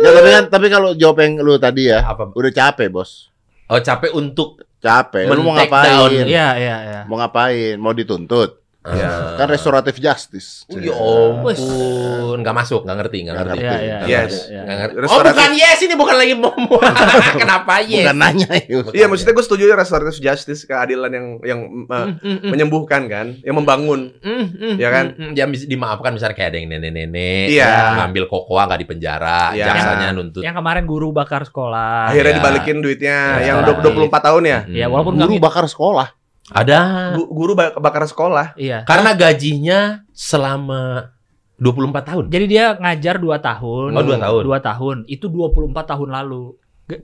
Ya, 0.00 0.10
tapi 0.12 0.28
kan 0.32 0.44
tapi 0.48 0.66
kalau 0.72 0.90
jawab 0.96 1.20
yang 1.20 1.36
lu 1.44 1.60
tadi 1.60 1.92
ya, 1.92 2.00
Apa? 2.00 2.32
udah 2.32 2.52
capek, 2.52 2.88
Bos. 2.88 3.28
Oh 3.66 3.76
capek 3.82 4.14
untuk 4.16 4.62
Capek. 4.86 5.24
Lu 5.32 5.42
mau 5.42 5.56
ngapain? 5.56 6.28
Iya, 6.28 6.48
iya, 6.60 6.76
iya. 6.84 7.00
Mau 7.08 7.18
ngapain? 7.18 7.74
Mau 7.80 7.90
dituntut? 7.96 8.62
Ya. 8.86 9.34
Kan 9.34 9.48
restoratif 9.48 9.98
justice. 9.98 10.62
Oh, 10.66 10.78
ya 10.78 10.94
ampun, 10.94 11.56
nggak 12.38 12.54
masuk, 12.54 12.86
nggak 12.86 12.96
ngerti, 13.02 13.18
nggak 13.26 13.34
Nggak 13.34 13.46
ngerti. 13.50 13.64
Iya, 13.64 13.74
iya. 13.76 13.96
Nggak 13.96 14.06
Yes. 14.06 14.22
ngerti, 14.22 14.46
Iya. 14.46 14.60
nggak 14.62 14.76
ngerti. 14.78 14.96
Oh 15.06 15.18
bukan 15.18 15.50
yes, 15.52 15.78
ini 15.80 15.94
bukan 15.94 16.16
lagi 16.16 16.34
mau 16.34 16.52
Kenapa 17.42 17.72
yes? 17.82 18.04
Bukan 18.04 18.16
nanya 18.16 18.48
ya. 18.52 18.78
Iya 18.92 19.06
maksudnya 19.06 19.34
gue 19.34 19.44
setuju 19.44 19.62
ya 19.64 19.74
restoratif 19.74 20.16
justice 20.16 20.62
keadilan 20.62 21.10
yang 21.10 21.26
yang 21.42 21.60
uh, 21.84 22.04
Mm, 22.06 22.12
mm, 22.22 22.36
mm. 22.38 22.50
menyembuhkan 22.52 23.02
kan, 23.06 23.26
yang 23.40 23.56
membangun. 23.56 24.14
Mm, 24.22 24.46
mm, 24.54 24.74
Ya 24.78 24.88
kan? 24.88 25.04
mm, 25.12 25.22
mm. 25.22 25.32
Dia 25.34 25.44
bisa 25.46 25.66
dimaafkan 25.66 26.14
misalnya 26.14 26.36
kayak 26.36 26.50
ada 26.50 26.58
yang 26.58 26.68
nenek-nenek, 26.70 27.46
Iya. 27.50 27.66
ya, 27.66 27.82
ngambil 27.98 28.24
kokoa 28.26 28.62
nggak 28.64 28.80
di 28.80 28.86
penjara, 28.86 29.50
Iya. 29.50 29.66
jaksanya 29.66 30.08
nuntut. 30.12 30.42
Yang 30.42 30.56
kemarin 30.56 30.84
guru 30.84 31.08
bakar 31.10 31.42
sekolah. 31.42 32.12
Akhirnya 32.12 32.32
Iya. 32.32 32.38
dibalikin 32.38 32.76
duitnya 32.78 33.18
Iya. 33.40 33.46
yang 33.48 33.56
24 33.64 34.22
tahun 34.22 34.42
ya. 34.44 34.58
Mm. 34.64 34.74
Ya 34.74 34.86
walaupun 34.86 35.14
Guru 35.16 35.42
bakar 35.42 35.66
sekolah. 35.66 36.08
Ada 36.48 36.78
Gu- 37.12 37.26
Guru 37.28 37.52
bak- 37.52 37.74
bakar 37.76 38.04
sekolah. 38.04 38.54
Iya. 38.54 38.84
karena 38.84 39.10
gajinya 39.12 39.78
selama 40.12 41.10
24 41.56 42.04
tahun. 42.04 42.24
Jadi 42.28 42.44
dia 42.46 42.76
ngajar 42.76 43.16
2 43.16 43.40
tahun. 43.40 43.90
Oh, 43.90 44.04
dua 44.04 44.18
tahun. 44.20 44.42
2 44.44 44.58
tahun. 44.60 44.96
Itu 45.06 45.26
24 45.26 45.88
tahun 45.88 46.08
lalu. 46.12 46.54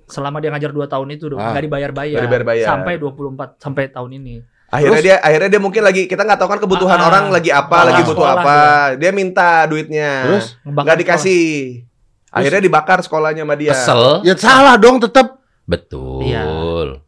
Selama 0.07 0.39
dia 0.39 0.53
ngajar 0.53 0.71
2 0.71 0.87
tahun 0.87 1.09
itu 1.11 1.27
Ah. 1.35 1.51
nggak 1.51 1.65
dibayar-bayar. 1.67 2.21
Dibayar-bayar. 2.21 2.67
Sampai 2.69 3.01
24 3.01 3.59
sampai 3.59 3.89
tahun 3.89 4.13
ini. 4.15 4.35
Akhirnya 4.69 4.95
Terus? 4.95 5.05
dia 5.05 5.17
akhirnya 5.19 5.49
dia 5.51 5.61
mungkin 5.61 5.83
lagi 5.83 6.03
kita 6.07 6.23
nggak 6.23 6.39
tahu 6.39 6.49
kan 6.49 6.61
kebutuhan 6.61 6.97
Ah, 6.97 7.07
orang 7.07 7.25
lagi 7.29 7.51
apa, 7.51 7.77
lagi 7.85 8.03
butuh 8.05 8.15
sekolah 8.15 8.35
apa. 8.39 8.59
Dia 8.97 9.11
minta 9.11 9.67
duitnya. 9.67 10.11
Terus? 10.25 10.47
Nggak 10.63 10.97
dikasih. 11.01 11.45
Akhirnya 12.31 12.63
dibakar 12.63 12.99
sekolahnya 13.01 13.45
sama 13.45 13.57
dia. 13.57 13.73
Kesel. 13.75 14.25
Ya 14.25 14.33
salah 14.33 14.79
dong 14.79 14.97
tetap. 14.97 15.42
Betul. 15.73 16.29
Iya. 16.29 16.45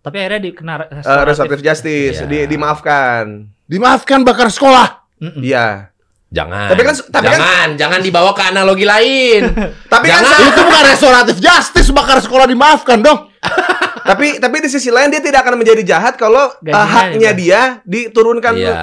Tapi 0.01 0.17
akhirnya 0.17 0.41
dikena 0.43 0.75
Eh, 0.83 1.23
restoratif 1.23 1.61
justice, 1.61 2.19
Iya. 2.19 2.27
di, 2.27 2.39
dimaafkan. 2.49 3.25
Dimaafkan 3.63 4.21
bakar 4.23 4.49
sekolah. 4.49 5.05
Iya. 5.37 5.93
Jangan. 6.29 6.67
Tapi 6.67 6.83
kan- 6.83 6.99
tapi 7.09 7.27
kan- 7.27 7.37
jangan, 7.37 7.69
jangan 7.77 8.01
dibawa 8.01 8.31
ke 8.33 8.43
analogi 8.43 8.83
lain. 8.83 9.43
Tapi 9.93 10.07
kan 10.09 10.19
Jangan. 10.19 10.35
sa- 10.35 10.49
Itu 10.49 10.61
bukan 10.65 10.85
restoratif 10.85 11.37
justice 11.39 11.91
bakar 11.91 12.19
sekolah 12.19 12.45
dimaafkan 12.45 12.99
dong. 12.99 13.31
tapi 14.05 14.37
tapi 14.37 14.57
di 14.61 14.69
sisi 14.69 14.89
lain 14.89 15.09
dia 15.09 15.21
tidak 15.21 15.45
akan 15.45 15.57
menjadi 15.57 15.81
jahat 15.87 16.17
kalau 16.17 16.53
Gajinya 16.59 16.85
haknya 16.85 17.31
juga. 17.31 17.39
dia 17.39 17.61
diturunkan 17.85 18.53
Iya. 18.53 18.75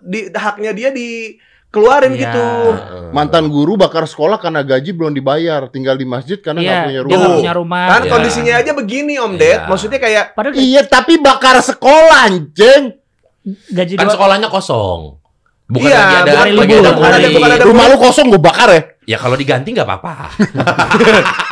di 0.00 0.20
haknya 0.28 0.70
dia 0.72 0.88
dikeluarin 1.76 2.12
Iya. 2.12 2.20
gitu. 2.22 2.46
Mantan 3.08 3.44
guru 3.46 3.76
bakar 3.76 4.02
sekolah 4.02 4.36
karena 4.36 4.60
gaji 4.60 4.90
belum 4.90 5.12
dibayar, 5.12 5.68
tinggal 5.68 5.94
di 5.94 6.02
masjid 6.02 6.36
karena 6.36 6.58
nggak 6.58 6.72
Iya, 6.72 6.82
punya 6.82 6.92
dia 6.94 7.02
rumah. 7.02 7.12
nggak 7.14 7.28
Tuh. 7.28 7.38
punya 7.38 7.52
rumah. 7.54 7.84
Kan 7.86 8.00
Iya. 8.00 8.10
kondisinya 8.10 8.54
aja 8.56 8.70
begini 8.72 9.14
Om 9.16 9.32
Ded. 9.34 9.58
Iya. 9.58 9.68
Maksudnya 9.68 9.98
kayak 9.98 10.24
Padahal 10.32 10.54
Iya, 10.54 10.82
tapi 10.82 11.12
bakar 11.16 11.60
sekolah 11.60 12.18
anjing. 12.24 12.82
gaji 13.68 13.94
Kan 13.94 14.02
dua 14.02 14.12
sekolahnya 14.12 14.48
kosong. 14.48 15.22
Bukan 15.66 15.82
Iya, 15.84 15.98
lagi 15.98 16.14
ada 16.16 16.22
bukan 16.24 16.38
ada 16.38 16.46
libur, 16.48 16.62
murid. 16.78 16.94
bukan 16.94 17.10
ada- 17.12 17.30
bukan 17.32 17.50
ada- 17.52 17.66
Rumah 17.66 17.84
lu 17.86 17.96
kosong 18.00 18.26
gue 18.28 18.38
bakar 18.40 18.68
ya. 18.70 18.82
Ya 19.04 19.16
kalau 19.16 19.34
diganti 19.34 19.68
nggak 19.70 19.84
apa-apa. 19.84 20.14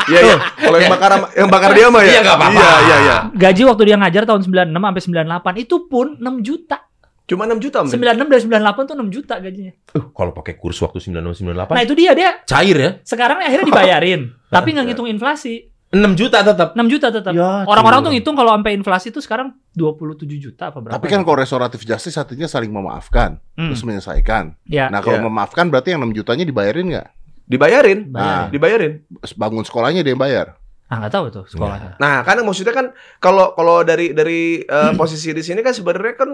Iya 0.04 0.20
iya. 0.22 0.36
Kalau 0.36 0.76
yang 0.76 0.92
bakar 0.92 1.10
yang 1.32 1.48
bakar 1.48 1.70
dia 1.72 1.86
mah 1.88 2.02
ya. 2.02 2.10
Iya, 2.10 2.20
nggak 2.22 2.36
apa-apa. 2.36 2.60
Iya 2.60 2.76
iya 2.78 2.96
iya. 3.00 3.16
gaji 3.32 3.62
waktu 3.64 3.82
dia 3.84 3.96
ngajar 3.96 4.22
tahun 4.22 4.40
96 4.42 4.76
sampai 4.76 5.02
98 5.02 5.56
itu 5.58 5.76
pun 5.88 6.06
6 6.14 6.44
juta. 6.44 6.78
Cuma 7.24 7.48
6 7.48 7.56
juta. 7.58 7.80
Ded. 7.80 7.96
96 7.96 8.28
dari 8.28 8.42
98 8.44 8.84
tuh 8.84 8.94
6 9.00 9.08
juta 9.08 9.34
gajinya. 9.40 9.72
Uh, 9.92 10.04
kalau 10.12 10.32
pakai 10.32 10.54
kurs 10.54 10.76
waktu 10.78 11.00
9698 11.00 11.72
Nah, 11.72 11.82
itu 11.82 11.94
dia 11.96 12.12
dia 12.12 12.30
cair 12.44 12.76
ya. 12.76 12.90
sekarang 13.00 13.40
akhirnya 13.40 13.64
dibayarin, 13.64 14.20
tapi 14.54 14.68
nggak 14.72 14.92
ngitung 14.92 15.08
inflasi. 15.08 15.72
6 15.88 16.02
juta 16.18 16.42
tetap. 16.42 16.74
6 16.74 16.84
juta 16.90 17.06
tetap. 17.08 17.30
Ya, 17.30 17.62
Orang-orang 17.64 18.02
tuh 18.02 18.10
ngitung 18.10 18.34
kalau 18.34 18.50
sampai 18.50 18.74
inflasi 18.74 19.08
itu 19.08 19.22
sekarang 19.22 19.54
27 19.72 20.26
juta 20.36 20.68
apa 20.68 20.82
berapa? 20.82 20.98
Tapi 20.98 21.06
kan 21.06 21.22
kalau 21.22 21.38
restoratif 21.38 21.86
justice 21.86 22.18
artinya 22.18 22.44
saling 22.44 22.68
memaafkan, 22.68 23.38
Hmm. 23.54 23.70
terus 23.70 23.86
menyelesaikan. 23.86 24.58
ya, 24.66 24.90
Nah, 24.90 24.98
kalau 24.98 25.22
Iya. 25.22 25.24
memaafkan 25.24 25.70
berarti 25.70 25.94
yang 25.94 26.02
6 26.02 26.10
jutanya 26.12 26.42
dibayarin 26.42 26.86
nggak? 26.90 27.08
Dibayarin. 27.46 28.10
Nah. 28.10 28.50
Dibayarin. 28.50 29.06
Bangun 29.34 29.62
sekolahnya 29.62 30.02
dia 30.02 30.12
yang 30.12 30.20
bayar. 30.20 30.58
ah 30.84 31.00
nggak 31.00 31.12
tahu 31.12 31.26
tuh 31.32 31.44
sekolahnya. 31.48 31.96
Nah, 31.96 32.20
kan 32.22 32.36
maksudnya 32.42 32.70
kan 32.70 32.86
kalau 33.16 33.54
kalau 33.54 33.80
dari 33.82 34.12
dari 34.12 34.60
eh, 34.60 34.92
posisi 35.00 35.32
di 35.32 35.40
sini 35.40 35.62
kan 35.62 35.72
sebenarnya 35.72 36.12
kan 36.14 36.30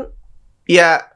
ya 0.71 1.11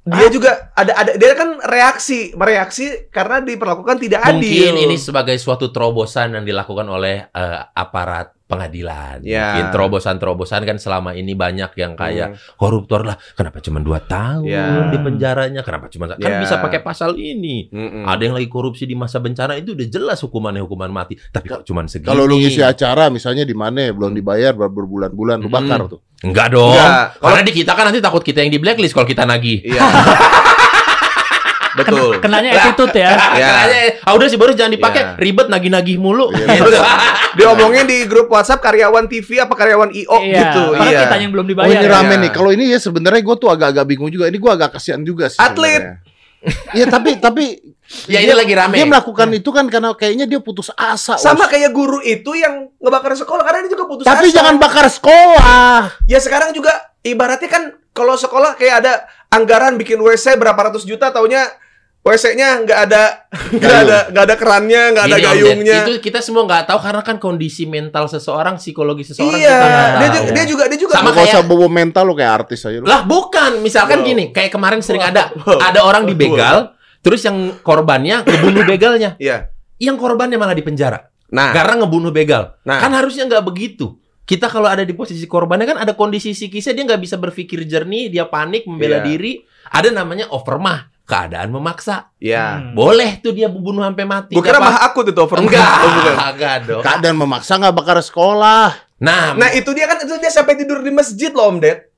dia 0.00 0.28
juga 0.32 0.72
ada 0.72 0.96
ada 0.96 1.12
dia 1.20 1.36
kan 1.36 1.60
reaksi 1.60 2.32
mereaksi 2.32 3.10
karena 3.12 3.44
diperlakukan 3.44 4.00
tidak 4.00 4.24
adil. 4.24 4.40
Mungkin 4.40 4.74
ini 4.88 4.96
sebagai 4.96 5.36
suatu 5.36 5.68
terobosan 5.68 6.40
yang 6.40 6.44
dilakukan 6.46 6.88
oleh 6.88 7.28
eh, 7.28 7.60
aparat 7.76 8.32
pengadilan. 8.50 9.22
Ya. 9.22 9.54
Mungkin 9.54 9.70
terobosan-terobosan 9.70 10.62
kan 10.64 10.76
selama 10.76 11.14
ini 11.14 11.32
banyak 11.32 11.70
yang 11.74 11.94
kayak 11.94 12.28
Hmm. 12.28 12.38
koruptor 12.56 13.06
lah. 13.06 13.14
Kenapa 13.32 13.58
cuma 13.60 13.78
2 13.78 14.02
tahun 14.02 14.44
Ya. 14.44 14.90
di 14.90 14.98
penjaranya? 14.98 15.62
Kenapa 15.62 15.86
cuma 15.86 16.10
kan 16.10 16.18
Ya. 16.18 16.36
bisa 16.36 16.58
pakai 16.58 16.80
pasal 16.80 17.14
ini? 17.14 17.70
Mm-mm. 17.70 18.04
Ada 18.04 18.22
yang 18.22 18.34
lagi 18.34 18.46
korupsi 18.46 18.84
di 18.84 18.92
masa 18.92 19.16
bencana 19.16 19.54
itu 19.54 19.72
udah 19.72 19.86
jelas 19.86 20.18
hukumannya 20.20 20.60
hukuman 20.60 20.90
mati. 20.90 21.14
Tapi 21.24 21.46
kok 21.48 21.62
cuma 21.62 21.86
segini? 21.86 22.04
Kalau 22.04 22.24
lu 22.24 22.36
ngisi 22.36 22.60
acara 22.60 23.06
misalnya 23.08 23.42
di 23.42 23.54
mana 23.54 23.86
belum 23.88 24.10
dibayar 24.10 24.50
ber- 24.50 24.68
berbulan-bulan 24.68 25.38
lu 25.38 25.46
Hmm. 25.46 25.54
bakar 25.54 25.80
tuh. 25.86 26.02
Enggak 26.20 26.50
dong. 26.50 26.74
Enggak. 26.74 27.16
Karena 27.16 27.40
di 27.40 27.52
kita 27.54 27.72
kan 27.72 27.84
nanti 27.86 27.98
takut 27.98 28.20
kita 28.20 28.40
yang 28.40 28.50
di 28.50 28.58
blacklist 28.58 28.92
kalau 28.92 29.06
kita 29.06 29.22
nagih. 29.22 29.62
Iya. 29.62 29.80
Betul. 31.72 32.18
Kenanya 32.18 32.50
attitude 32.52 32.94
ya. 32.94 33.10
Ya. 33.32 33.46
Makanya, 33.48 33.80
ah 34.02 34.12
udah 34.12 34.26
sih 34.26 34.36
baru 34.36 34.52
jangan 34.52 34.72
dipakai 34.72 35.02
Ya. 35.02 35.14
ribet 35.16 35.46
nagih-nagih 35.46 35.96
mulu. 35.96 36.28
Iya. 36.30 36.56
Gitu. 36.56 36.78
Diomongin 37.38 37.84
di 37.84 38.04
grup 38.04 38.26
WhatsApp 38.28 38.58
karyawan 38.60 39.06
TV 39.06 39.38
apa 39.38 39.54
karyawan 39.54 39.90
IO 39.92 40.18
Iya, 40.18 40.38
gitu. 40.40 40.62
padahal 40.72 40.90
Iya. 40.90 41.00
kita 41.04 41.16
yang 41.16 41.30
belum 41.30 41.44
Oh 41.44 41.50
dibayar. 41.50 41.70
ini 41.72 41.80
ya. 41.80 41.90
rame 41.92 42.10
ya. 42.10 42.22
nih. 42.22 42.30
Kalau 42.30 42.50
ini 42.50 42.64
ya 42.68 42.78
sebenarnya 42.78 43.20
gue 43.20 43.36
tuh 43.36 43.48
agak-agak 43.48 43.84
bingung 43.86 44.10
juga. 44.10 44.26
Ini 44.26 44.36
gue 44.36 44.50
agak 44.50 44.70
kasihan 44.72 45.00
juga 45.00 45.26
sih. 45.26 45.38
Atlet. 45.38 46.02
Iya 46.72 46.88
tapi 46.88 47.20
tapi 47.20 47.44
ya 48.12 48.18
ini 48.18 48.32
lagi 48.32 48.54
rame. 48.54 48.74
dia 48.74 48.86
melakukan 48.86 49.28
itu 49.30 49.50
kan 49.50 49.66
karena 49.66 49.92
kayaknya 49.92 50.24
dia 50.24 50.40
putus 50.40 50.72
asa. 50.72 51.14
Sama 51.16 51.44
Wos. 51.44 51.50
kayak 51.50 51.70
guru 51.70 52.00
itu 52.00 52.32
yang 52.32 52.70
ngebakar 52.76 53.12
sekolah 53.12 53.42
karena 53.42 53.62
dia 53.62 53.72
juga 53.72 53.84
putus 53.84 54.04
Tapi 54.04 54.26
asa. 54.26 54.34
jangan 54.34 54.54
bakar 54.56 54.86
sekolah. 54.88 55.90
Ya 56.06 56.16
sekarang 56.16 56.50
juga 56.50 56.70
ibaratnya 57.02 57.46
kan 57.46 57.62
kalau 57.90 58.14
sekolah 58.14 58.54
kayak 58.54 58.74
ada 58.80 58.92
anggaran 59.28 59.74
bikin 59.74 59.98
WC 59.98 60.34
berapa 60.34 60.58
ratus 60.58 60.82
juta 60.82 61.08
taunya 61.08 61.46
WC-nya 62.00 62.64
nggak 62.64 62.80
ada 62.88 63.02
nggak 63.52 63.76
ada 63.84 63.98
nggak 64.08 64.24
ada 64.24 64.34
kerannya 64.40 64.82
nggak 64.96 65.04
ada 65.04 65.16
Om 65.16 65.24
gayungnya. 65.26 65.76
Itu 65.84 65.92
kita 66.00 66.24
semua 66.24 66.48
nggak 66.48 66.64
tahu 66.64 66.80
karena 66.80 67.02
kan 67.04 67.20
kondisi 67.20 67.68
mental 67.68 68.08
seseorang, 68.08 68.56
psikologi 68.56 69.04
seseorang 69.04 69.36
iya, 69.36 69.52
kita 69.52 69.66
nggak 69.68 69.84
dia, 69.84 70.00
tahu. 70.00 70.16
juga, 70.16 70.30
dia 70.32 70.44
juga 70.48 70.64
dia 70.64 70.78
juga 70.80 70.94
Sama 70.96 71.12
kayak- 71.12 71.28
usah 71.28 71.42
bawa 71.44 71.68
mental 71.68 72.04
lo 72.08 72.16
kayak 72.16 72.32
artis 72.40 72.64
aja 72.64 72.80
lo. 72.80 72.88
Lah 72.88 73.04
bukan, 73.04 73.60
misalkan 73.60 74.00
Wow. 74.00 74.06
gini, 74.08 74.24
kayak 74.32 74.48
kemarin 74.48 74.80
sering 74.80 75.04
ada 75.04 75.28
Wow. 75.44 75.60
ada 75.60 75.80
orang 75.84 76.08
dibegal, 76.08 76.72
terus 77.04 77.20
yang 77.20 77.36
korbannya 77.60 78.24
ngebunuh 78.24 78.64
begalnya, 78.64 79.20
Iya. 79.20 79.52
yang 79.76 80.00
korbannya 80.00 80.40
malah 80.40 80.56
di 80.56 80.64
penjara 80.64 81.04
Nah, 81.28 81.52
karena 81.52 81.84
ngebunuh 81.84 82.10
begal. 82.10 82.56
nah. 82.64 82.80
Kan 82.80 82.96
harusnya 82.96 83.28
nggak 83.28 83.44
begitu. 83.44 84.00
Kita 84.30 84.46
kalau 84.46 84.70
ada 84.70 84.86
di 84.86 84.94
posisi 84.94 85.26
korbannya 85.26 85.66
kan 85.66 85.78
ada 85.80 85.92
kondisi 85.92 86.30
psikisnya 86.30 86.70
dia 86.70 86.84
nggak 86.86 87.02
bisa 87.02 87.16
berpikir 87.16 87.66
jernih, 87.66 88.06
dia 88.06 88.24
panik, 88.24 88.62
membela 88.62 89.02
Iya. 89.02 89.04
diri. 89.04 89.32
Ada 89.66 89.90
namanya 89.90 90.30
overmah, 90.30 90.86
keadaan 91.02 91.50
memaksa. 91.50 92.14
ya. 92.16 92.62
Hmm. 92.62 92.72
Boleh 92.72 93.18
tuh 93.18 93.30
dia 93.30 93.50
bunuh 93.50 93.82
sampai 93.82 94.06
mati. 94.06 94.32
Gue 94.32 94.40
kira 94.40 94.62
mah 94.62 94.86
aku 94.86 95.02
tuh 95.02 95.18
over 95.18 95.34
Enggak, 95.36 95.58
Oh, 95.58 95.90
bukan. 95.90 96.14
enggak 96.30 96.56
dong. 96.62 96.78
Keadaan 96.80 97.16
memaksa 97.16 97.58
nggak 97.58 97.74
bakar 97.74 97.98
sekolah. 97.98 98.70
Nah, 99.00 99.34
Nah 99.34 99.50
itu 99.50 99.72
dia 99.72 99.88
kan 99.88 99.98
itu 99.98 100.14
dia 100.14 100.30
sampai 100.30 100.54
tidur 100.54 100.78
di 100.78 100.92
masjid 100.92 101.32
loh 101.32 101.48
Om 101.48 101.58
Ded. 101.58 101.90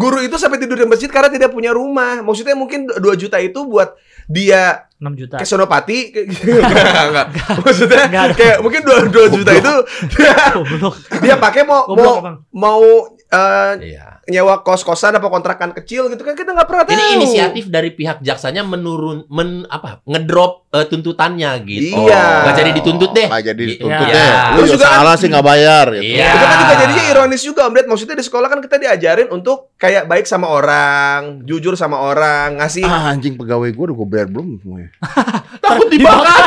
Guru 0.00 0.24
itu 0.24 0.36
sampai 0.40 0.56
tidur 0.56 0.80
di 0.80 0.88
masjid 0.88 1.12
karena 1.12 1.28
tidak 1.28 1.52
punya 1.52 1.76
rumah. 1.76 2.24
Maksudnya 2.24 2.56
mungkin 2.56 2.88
2 2.88 2.96
juta 3.20 3.36
itu 3.36 3.60
buat 3.68 3.92
dia 4.24 4.88
6 4.96 5.20
juta. 5.20 5.36
ke 5.36 5.44
Sonopati 5.44 5.98
kayak 6.12 6.26
gitu. 6.32 6.56
enggak, 6.56 7.04
enggak. 7.12 7.26
Maksudnya 7.60 8.02
Enggak 8.08 8.26
kayak 8.40 8.56
mungkin 8.64 8.80
2, 8.80 9.12
2 9.12 9.36
juta 9.36 9.50
itu 9.52 9.74
dia, 10.16 10.36
dia 11.28 11.34
pakai 11.36 11.68
mau 11.68 11.84
Goblok, 11.84 12.16
mau 12.56 12.80
mau 12.80 12.84
eh, 13.28 13.92
iya. 13.92 14.19
Nyewa 14.30 14.62
kos-kosan 14.62 15.12
apa 15.12 15.26
kontrakan 15.26 15.74
kecil 15.74 16.06
gitu 16.06 16.22
kan 16.22 16.32
kita 16.32 16.50
nggak 16.50 16.64
pernah 16.64 16.84
tahu. 16.84 16.94
Ini 16.94 17.04
inisiatif 17.18 17.66
dari 17.66 17.90
pihak 17.90 18.18
jaksanya 18.20 18.62
menurun 18.62 19.26
men 19.26 19.66
apa 19.66 20.00
ngedrop 20.06 20.70
eh, 20.70 20.86
tuntutannya 20.86 21.50
gitu. 21.66 21.98
Iya. 22.00 22.46
Nggak 22.46 22.54
jadi 22.56 22.70
dituntut 22.72 23.10
deh. 23.10 23.26
Nggak 23.26 23.44
jadi 23.44 23.58
Iya. 23.60 23.70
dituntut 23.74 24.06
Iya. 24.06 24.14
deh. 24.14 24.30
Lu 24.54 24.62
juga 24.64 24.86
kan- 24.86 24.94
salah 24.96 25.14
sih 25.14 25.26
nggak 25.26 25.42
bayar. 25.44 25.86
Gitu. 25.92 26.14
Iya. 26.14 26.30
Itu 26.30 26.44
kan 26.44 26.56
juga 26.56 26.74
jadinya 26.78 27.04
ironis 27.04 27.42
juga 27.42 27.60
Om 27.66 27.74
Ded. 27.74 27.86
Maksudnya 27.86 28.14
di 28.14 28.24
sekolah 28.24 28.46
kan 28.46 28.60
kita 28.60 28.76
diajarin 28.78 29.28
untuk 29.28 29.74
kayak 29.74 30.06
baik 30.06 30.24
sama 30.24 30.46
orang, 30.46 31.42
jujur 31.42 31.74
sama 31.74 31.98
orang, 31.98 32.56
ngasih 32.56 32.86
Ah, 32.86 33.10
anjing 33.10 33.34
pegawai 33.34 33.66
gue 33.68 33.84
udah 33.84 33.96
gue 33.96 34.08
bayar 34.08 34.28
belum 34.28 34.56
semuanya. 34.58 34.90
Takut 35.64 35.90
dibakar. 35.90 36.46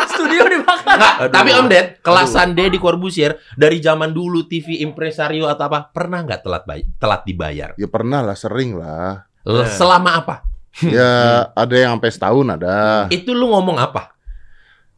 Studio 0.12 0.42
dibakar. 0.44 0.96
Nggak, 0.96 1.14
Aduh. 1.20 1.32
tapi 1.32 1.50
Om 1.52 1.66
Ded, 1.66 1.86
kelasan 2.00 2.52
D 2.52 2.68
di 2.68 2.78
Corbusier 2.78 3.32
dari 3.54 3.78
zaman 3.78 4.10
dulu 4.10 4.44
TV 4.44 4.80
impresario 4.80 5.46
atau 5.46 5.66
apa 5.66 5.88
pernah 5.88 6.20
nggak 6.20 6.40
telat 6.40 6.62
bay 6.64 6.80
telat 6.96 7.22
dibayar? 7.22 7.70
Ya 7.74 7.86
pernah 7.86 8.20
lah, 8.20 8.34
sering 8.34 8.74
lah. 8.74 9.24
L- 9.42 9.62
Nah. 9.62 9.70
Selama 9.70 10.10
apa? 10.16 10.36
Ya 10.86 11.12
ada 11.52 11.74
yang 11.74 11.96
sampai 11.96 12.10
setahun 12.10 12.46
ada. 12.48 13.06
Itu 13.08 13.32
lu 13.32 13.50
ngomong 13.50 13.76
apa? 13.76 14.14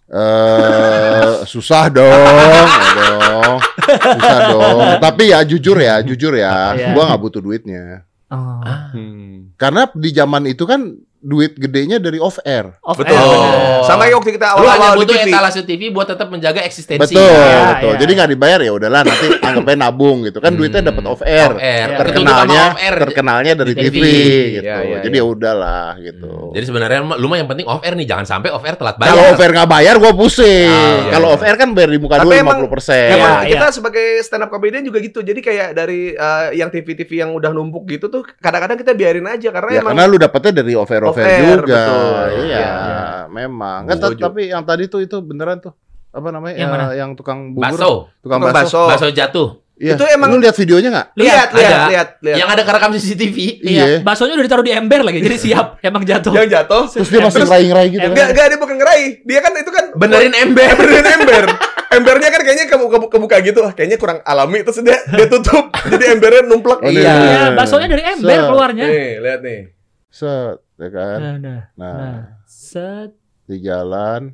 Eh 0.07 1.43
susah 1.45 1.89
dong, 1.89 2.07
ya 2.07 3.05
dong. 3.19 3.57
Susah 3.99 4.39
dong. 4.53 4.79
Tapi 5.01 5.33
ya 5.33 5.41
jujur 5.43 5.75
ya, 5.75 5.99
jujur 6.01 6.37
ya, 6.37 6.77
Iya. 6.77 6.93
gua 6.93 7.11
nggak 7.11 7.21
butuh 7.21 7.41
duitnya. 7.41 8.05
Oh. 8.31 8.61
Karena 9.57 9.89
di 9.91 10.11
zaman 10.11 10.45
itu 10.47 10.63
kan 10.65 10.93
duit 11.25 11.57
gedenya 11.57 11.97
dari 11.97 12.21
off 12.21 12.37
air. 12.39 12.77
Off 12.79 12.95
Betul. 12.95 13.11
air, 13.11 13.25
bener. 13.25 13.81
Sama 13.83 14.05
yang 14.05 14.21
waktu 14.21 14.33
kita 14.33 14.45
Lu 14.53 14.61
hanya 14.61 14.69
awal-awal 14.69 14.93
di 14.93 15.01
butuh 15.01 15.17
TV. 15.17 15.29
etalase 15.31 15.61
TV 15.63 15.83
buat 15.89 16.05
tetap 16.05 16.29
menjaga 16.29 16.61
eksistensi. 16.61 17.01
Betul, 17.01 17.25
Iya, 17.25 17.61
betul. 17.73 17.89
iya. 17.89 17.97
Jadi 17.97 18.11
nggak 18.13 18.31
dibayar 18.31 18.61
ya 18.61 18.73
udahlah 18.73 19.01
nanti 19.03 19.27
anggapnya 19.49 19.77
nabung 19.81 20.17
gitu 20.23 20.39
kan 20.39 20.53
duitnya 20.53 20.79
Hmm. 20.79 20.91
dapat 20.93 21.05
off 21.07 21.23
air. 21.23 21.49
Off 21.49 21.59
air. 21.59 21.87
Iya. 21.87 21.97
Terkenalnya 21.99 22.63
off 22.67 22.77
air. 22.79 22.95
terkenalnya 23.01 23.53
dari 23.55 23.73
Di 23.73 23.81
TV, 23.81 23.89
TV. 23.91 24.05
gitu. 24.53 24.65
Iya, 24.65 24.77
iya, 24.79 24.99
Jadi 25.01 25.17
iya. 25.17 25.25
ya 25.25 25.33
udahlah 25.33 25.89
gitu. 25.99 26.29
Hmm. 26.29 26.53
Jadi 26.53 26.65
sebenarnya 26.67 26.99
lu 27.17 27.27
mah 27.27 27.39
yang 27.39 27.49
penting 27.49 27.67
off 27.67 27.81
air 27.81 27.95
nih, 27.95 28.07
jangan 28.07 28.27
sampai 28.29 28.49
off 28.51 28.63
air 28.63 28.77
telat 28.77 28.95
Kalau 28.95 29.09
bayar. 29.17 29.33
off 29.33 29.41
air 29.41 29.53
nggak 29.55 29.71
bayar 29.71 29.95
gua 29.97 30.13
pusing. 30.13 30.69
Ah, 30.69 30.85
iya, 31.01 31.11
Kalau 31.11 31.27
iya. 31.27 31.35
off 31.35 31.43
air 31.43 31.57
kan 31.57 31.69
bayar 31.73 31.89
di 31.89 31.99
muka 31.99 32.17
dulu 32.21 32.31
emang- 32.31 32.59
50%. 32.61 33.09
Emang 33.11 33.33
Iya, 33.41 33.51
kita 33.51 33.67
sebagai 33.73 34.07
stand 34.21 34.45
up 34.45 34.51
comedian 34.51 34.83
juga 34.83 35.01
gitu. 35.01 35.19
Jadi 35.21 35.41
kayak 35.41 35.73
dari 35.73 36.13
eh, 36.13 36.47
yang 36.55 36.69
TV-TV 36.69 37.11
yang 37.19 37.33
udah 37.33 37.51
numpuk 37.51 37.89
gitu 37.89 38.07
tuh 38.07 38.29
kadang-kadang 38.37 38.77
kita 38.77 38.93
biarin 38.93 39.25
aja 39.25 39.49
karena 39.51 39.71
Ya 39.71 39.81
emang 39.81 39.95
karena 39.95 40.05
lu 40.07 40.17
dapetnya 40.17 40.53
dari 40.55 40.75
off 40.75 40.91
air 40.91 41.14
off 41.15 41.21
air 41.21 41.31
Off-air, 41.31 41.59
juga. 41.61 41.75
betul. 41.79 42.23
Iya, 42.45 42.59
Iya. 42.59 43.03
memang. 43.29 43.81
Kan, 43.85 43.97
Setuju. 43.97 44.23
tapi 44.25 44.43
yang 44.49 44.63
tadi 44.63 44.85
tuh 44.85 45.01
itu 45.01 45.17
beneran 45.19 45.59
tuh. 45.59 45.73
Apa 46.11 46.29
namanya? 46.29 46.55
Yang 46.55 46.67
Eh, 46.67 46.73
mana? 46.73 46.85
yang 46.93 47.11
tukang 47.13 47.39
bubur. 47.51 47.65
Bakso. 47.65 47.91
Tukang 48.19 48.39
bakso. 48.41 48.55
bakso. 48.55 48.83
Bakso 48.87 49.09
jatuh. 49.11 49.49
Iya. 49.75 49.99
Itu 49.99 50.07
emang- 50.07 50.31
lu 50.31 50.39
lihat 50.39 50.55
videonya 50.55 50.87
nggak? 50.89 51.07
lihat 51.13 51.27
Lihat, 51.27 51.49
lihat 51.51 51.67
ada. 51.67 51.87
lihat 51.89 52.09
lihat. 52.23 52.37
Yang 52.39 52.49
ada 52.49 52.63
kerekam 52.63 52.91
CCTV. 52.93 53.37
Iya. 53.61 53.83
Iya. 53.85 53.99
Baksonya 54.01 54.33
udah 54.33 54.47
ditaruh 54.47 54.63
di 54.63 54.71
ember 54.71 55.01
lagi, 55.03 55.19
jadi 55.19 55.35
siap. 55.37 55.67
Emang 55.83 56.03
jatuh. 56.03 56.31
Yang 56.31 56.49
jatuh. 56.53 56.83
Terus 56.89 57.09
dia 57.09 57.21
masih 57.21 57.43
ngerai-ngerai 57.43 57.87
gitu. 57.89 58.07
Enggak, 58.07 58.27
enggak 58.31 58.47
dia 58.47 58.59
bukan 58.61 58.77
ngerai. 58.77 59.03
Dia 59.21 59.39
kan 59.41 59.53
itu 59.53 59.71
kan 59.71 59.85
Benerin 59.93 60.35
ember. 60.37 60.69
benerin 60.79 61.07
ember. 61.13 61.45
Embernya 61.91 62.27
kan 62.29 62.41
kayaknya 62.41 62.67
kebuka, 62.69 62.97
kebuka 63.09 63.37
gitu. 63.41 63.61
Ah, 63.61 63.71
Kayaknya 63.71 63.99
kurang 63.99 64.19
alami 64.23 64.63
terus 64.63 64.79
dia 64.81 64.99
dia 65.05 65.27
tutup. 65.29 65.75
Jadi 65.85 66.05
embernya 66.09 66.43
numplek. 66.45 66.79
Oh, 66.79 66.87
Iya. 66.89 67.11
Iya, 67.13 67.43
baksonya 67.53 67.87
dari 67.89 68.03
ember 68.05 68.31
Set. 68.33 68.47
keluarnya. 68.47 68.85
Nih, 68.85 69.11
lihat 69.21 69.41
nih. 69.43 69.61
Set, 70.09 70.63
ya 70.81 70.89
kan? 70.91 71.19
Nah, 71.21 71.37
nah, 71.39 71.61
Nah, 71.77 71.93
nah. 71.95 72.19
Set. 72.45 73.11
di 73.45 73.57
jalan. 73.61 74.33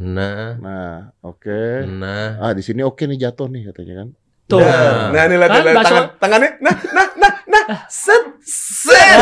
Nah, 0.00 0.56
Nah, 0.56 1.12
oke. 1.20 1.84
nah. 1.84 2.40
Ah, 2.40 2.52
di 2.56 2.62
sini 2.64 2.80
oke 2.80 3.04
nih 3.04 3.28
jatuh 3.28 3.52
nih 3.52 3.68
katanya 3.68 3.94
kan. 4.00 4.08
Tuh. 4.50 4.58
Nah, 4.58 5.08
nah 5.08 5.22
ini 5.24 5.36
lihat, 5.36 5.48
Kan 5.48 5.62
lihat 5.62 5.76
bakso- 5.76 5.86
tangan, 5.86 6.04
tangannya. 6.18 6.50
Nah, 6.58 6.74
nah, 6.90 7.06
nah, 7.14 7.32
nah. 7.46 7.64
Set, 7.86 8.24
set. 8.42 9.18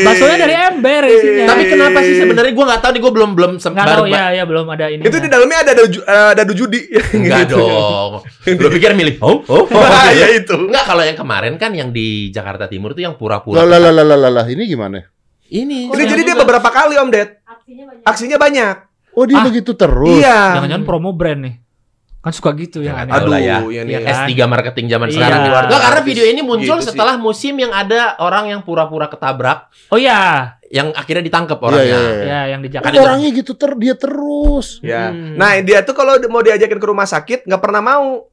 Baksonya 0.00 0.36
dari 0.38 0.54
ember 0.56 1.02
isinya. 1.06 1.44
Tapi 1.46 1.62
kenapa 1.66 1.98
sih 2.00 2.14
sebenarnya 2.16 2.52
gua 2.52 2.64
nggak 2.66 2.80
tahu 2.80 2.90
nih 2.90 3.00
gua 3.00 3.12
belum 3.12 3.30
belum 3.34 3.52
sem- 3.56 3.72
Nggak 3.72 3.86
baru 3.86 4.02
tahu 4.02 4.06
ya, 4.10 4.24
ya 4.32 4.44
belum 4.44 4.66
ada 4.66 4.86
ini. 4.88 5.02
Itu 5.02 5.16
di 5.16 5.28
dalamnya 5.28 5.58
ada 5.60 5.70
ada, 5.72 5.84
ju- 5.84 6.02
eh, 6.02 6.28
ada 6.34 6.42
judi. 6.50 6.80
Enggak 7.16 7.38
Gitu. 7.44 7.56
dong. 7.56 8.12
Lu 8.48 8.68
pikir 8.70 8.90
milih 8.92 9.20
oh 9.26 9.44
oh. 9.44 9.64
Wah, 9.68 10.08
ya 10.10 10.32
itu. 10.32 10.56
Enggak 10.56 10.84
kalau 10.84 11.02
yang 11.02 11.14
kemarin 11.14 11.54
kan 11.56 11.70
yang 11.70 11.90
di 11.90 12.30
Jakarta 12.30 12.64
Timur 12.64 12.92
tuh 12.92 13.02
yang 13.02 13.14
pura-pura. 13.14 13.60
lah 13.60 13.76
lah 13.76 13.92
lah 13.92 14.04
lah, 14.06 14.30
lah, 14.32 14.46
ini 14.46 14.64
gimana? 14.64 15.04
Ini. 15.46 15.90
Ini 15.90 16.04
jadi 16.06 16.22
dia 16.24 16.36
beberapa 16.38 16.66
kali 16.66 16.96
Om 16.96 17.10
Ded. 17.10 17.28
Aksinya 18.02 18.36
banyak. 18.36 18.88
Oh, 19.10 19.26
dia 19.26 19.36
Ah. 19.36 19.44
begitu 19.44 19.74
terus. 19.74 20.16
Iya. 20.16 20.56
Jangan-jangan 20.56 20.86
promo 20.86 21.10
brand 21.10 21.42
nih. 21.42 21.54
Kan 22.20 22.32
suka 22.32 22.52
gitu 22.52 22.80
yang 22.80 22.94
aneh. 22.94 23.08
Jangan 23.08 23.24
Aduh 23.24 23.32
lah 23.32 23.40
ya. 23.40 23.56
nih. 23.64 23.96
kan? 23.98 24.28
S3 24.28 24.44
marketing 24.44 24.86
zaman 24.88 25.08
Iya. 25.08 25.14
sekarang 25.16 25.38
di 25.40 25.48
luar. 25.48 25.64
Nggak, 25.64 25.80
karena 25.80 26.00
video 26.02 26.24
ini 26.26 26.40
muncul 26.40 26.76
Gitu 26.76 26.84
sih. 26.84 26.88
setelah 26.92 27.14
musim 27.16 27.54
yang 27.56 27.72
ada 27.72 28.00
orang 28.18 28.44
yang 28.46 28.60
pura-pura 28.60 29.08
ketabrak 29.08 29.72
Oh 29.88 29.96
iya, 29.96 30.20
yang 30.68 30.92
akhirnya 30.92 31.24
ditangkap 31.24 31.56
orangnya. 31.58 31.88
iya, 31.88 31.98
iya. 31.98 32.22
ya 32.22 32.40
yang 32.52 32.60
di 32.60 32.68
Kan 32.68 32.74
Jakarta. 32.84 33.00
orangnya 33.02 33.30
gitu 33.32 33.52
ter 33.54 33.72
dia 33.74 33.94
terus. 33.94 34.78
Ya. 34.80 35.08
Hmm. 35.08 35.34
Nah, 35.34 35.56
dia 35.58 35.80
tuh 35.80 35.92
kalau 35.92 36.20
mau 36.26 36.40
diajakin 36.40 36.76
ke 36.76 36.86
rumah 36.86 37.04
sakit 37.04 37.44
nggak 37.44 37.58
pernah 37.58 37.80
mau. 37.80 38.28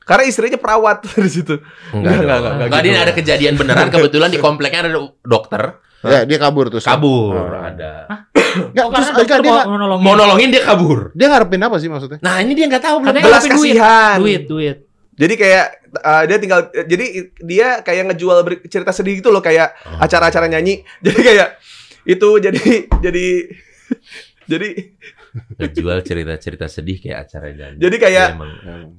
Karena 0.00 0.24
istrinya 0.24 0.56
perawat 0.56 1.04
di 1.20 1.30
situ. 1.30 1.60
Enggak, 1.90 1.94
Enggak, 1.94 2.02
dong. 2.02 2.10
enggak, 2.10 2.18
enggak 2.18 2.52
Enggak, 2.58 2.80
gitu. 2.80 2.88
ini 2.88 2.98
ada 2.98 3.12
kejadian 3.12 3.54
beneran 3.54 3.88
kebetulan 3.94 4.28
di 4.28 4.38
kompleknya 4.38 4.80
ada 4.82 4.90
dokter 5.20 5.62
Ya, 6.00 6.22
dia 6.22 6.38
kabur 6.38 6.68
terus. 6.68 6.82
kabur 6.82 7.34
Oh. 7.34 7.58
ada. 7.58 8.06
Nggak, 8.48 8.84
Oh, 8.84 8.90
terus 8.90 9.08
mereka 9.10 9.34
dokter 9.34 9.40
dia 9.42 9.52
mau 9.60 9.76
nolongin. 9.76 10.04
Mau 10.04 10.14
nolongin 10.14 10.48
dia 10.48 10.62
kabur. 10.62 10.98
dia 11.12 11.26
ngarepin 11.26 11.60
apa 11.60 11.76
sih 11.76 11.88
maksudnya? 11.88 12.18
Nah, 12.18 12.38
ini 12.38 12.52
dia 12.52 12.66
nggak 12.66 12.80
tahu 12.80 12.96
belum. 12.98 13.08
Katanya 13.12 13.26
Belas 13.26 13.44
kasihan. 13.44 14.16
Duit, 14.18 14.42
duit. 14.46 14.76
Jadi 15.18 15.34
kayak 15.34 15.66
uh, 15.98 16.22
dia 16.24 16.38
tinggal 16.38 16.60
jadi 16.70 17.06
dia 17.36 17.68
kayak 17.82 18.02
ngejual 18.08 18.38
cerita 18.64 18.94
sedih 18.94 19.18
gitu 19.18 19.28
loh 19.28 19.42
kayak 19.42 19.74
Oh. 19.84 19.98
acara-acara 19.98 20.46
nyanyi. 20.46 20.86
Jadi 21.04 21.20
kayak 21.20 21.48
itu 22.06 22.28
jadi 22.38 22.62
jadi 22.98 23.26
jadi 24.50 24.68
Ngejual 25.54 25.98
cerita-cerita 26.00 26.66
sedih 26.66 26.96
kayak 26.98 27.18
acara 27.22 27.46
dan. 27.50 27.76
Jadi 27.76 27.96
kayak- 27.96 28.30
emang. 28.32 28.50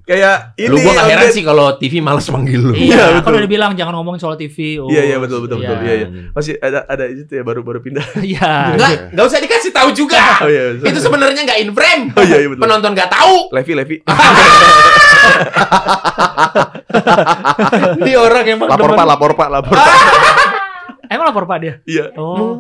kayak 0.04 0.36
ini 0.56 0.68
Lu 0.68 0.78
gua 0.78 0.92
nggak 0.92 1.04
Om 1.04 1.12
heran 1.12 1.30
sih 1.30 1.42
kalau 1.42 1.66
TV 1.76 1.94
males 2.00 2.28
manggil 2.28 2.62
lu. 2.62 2.72
Iya, 2.72 2.86
Iya, 2.86 3.04
betul. 3.12 3.22
kan 3.22 3.32
udah 3.32 3.44
dibilang 3.44 3.72
jangan 3.74 3.94
ngomongin 3.96 4.20
soal 4.20 4.36
TV. 4.36 4.78
Oh, 4.78 4.88
Iya, 4.88 5.02
iya, 5.06 5.18
betul, 5.18 5.40
betul, 5.42 5.58
betul. 5.60 5.78
Iya, 5.80 5.94
iya. 5.96 6.08
Masih 6.32 6.54
ada 6.58 6.80
ada 6.84 7.04
itu 7.06 7.30
ya 7.30 7.42
baru 7.42 7.62
baru 7.62 7.80
pindah. 7.80 8.06
Iya. 8.30 8.52
Enggak, 8.74 8.92
enggak 9.12 9.26
usah 9.26 9.40
dikasih 9.40 9.72
tahu 9.72 9.90
juga. 9.92 10.22
Oh 10.44 10.48
iya. 10.48 10.64
betul. 10.74 10.86
Itu 10.88 11.00
sebenarnya 11.02 11.42
nggak 11.44 11.60
in 11.60 11.72
frame. 11.72 12.04
Oh 12.14 12.22
iya, 12.22 12.38
iya 12.38 12.48
betul. 12.48 12.62
Penonton 12.62 12.92
nggak 12.94 13.10
tahu. 13.10 13.36
Levi 13.52 13.74
Levi. 13.74 13.98
Ini 18.00 18.14
orang 18.16 18.46
emang 18.48 18.68
lapor. 18.68 18.92
Pak, 18.94 19.06
lapor 19.06 19.32
Pak, 19.36 19.48
lapor 19.50 19.76
Pak. 19.76 19.96
Emang 21.10 21.26
lapor 21.28 21.46
Pak 21.46 21.58
dia? 21.60 21.74
Iya. 21.84 22.14
Oh, 22.16 22.58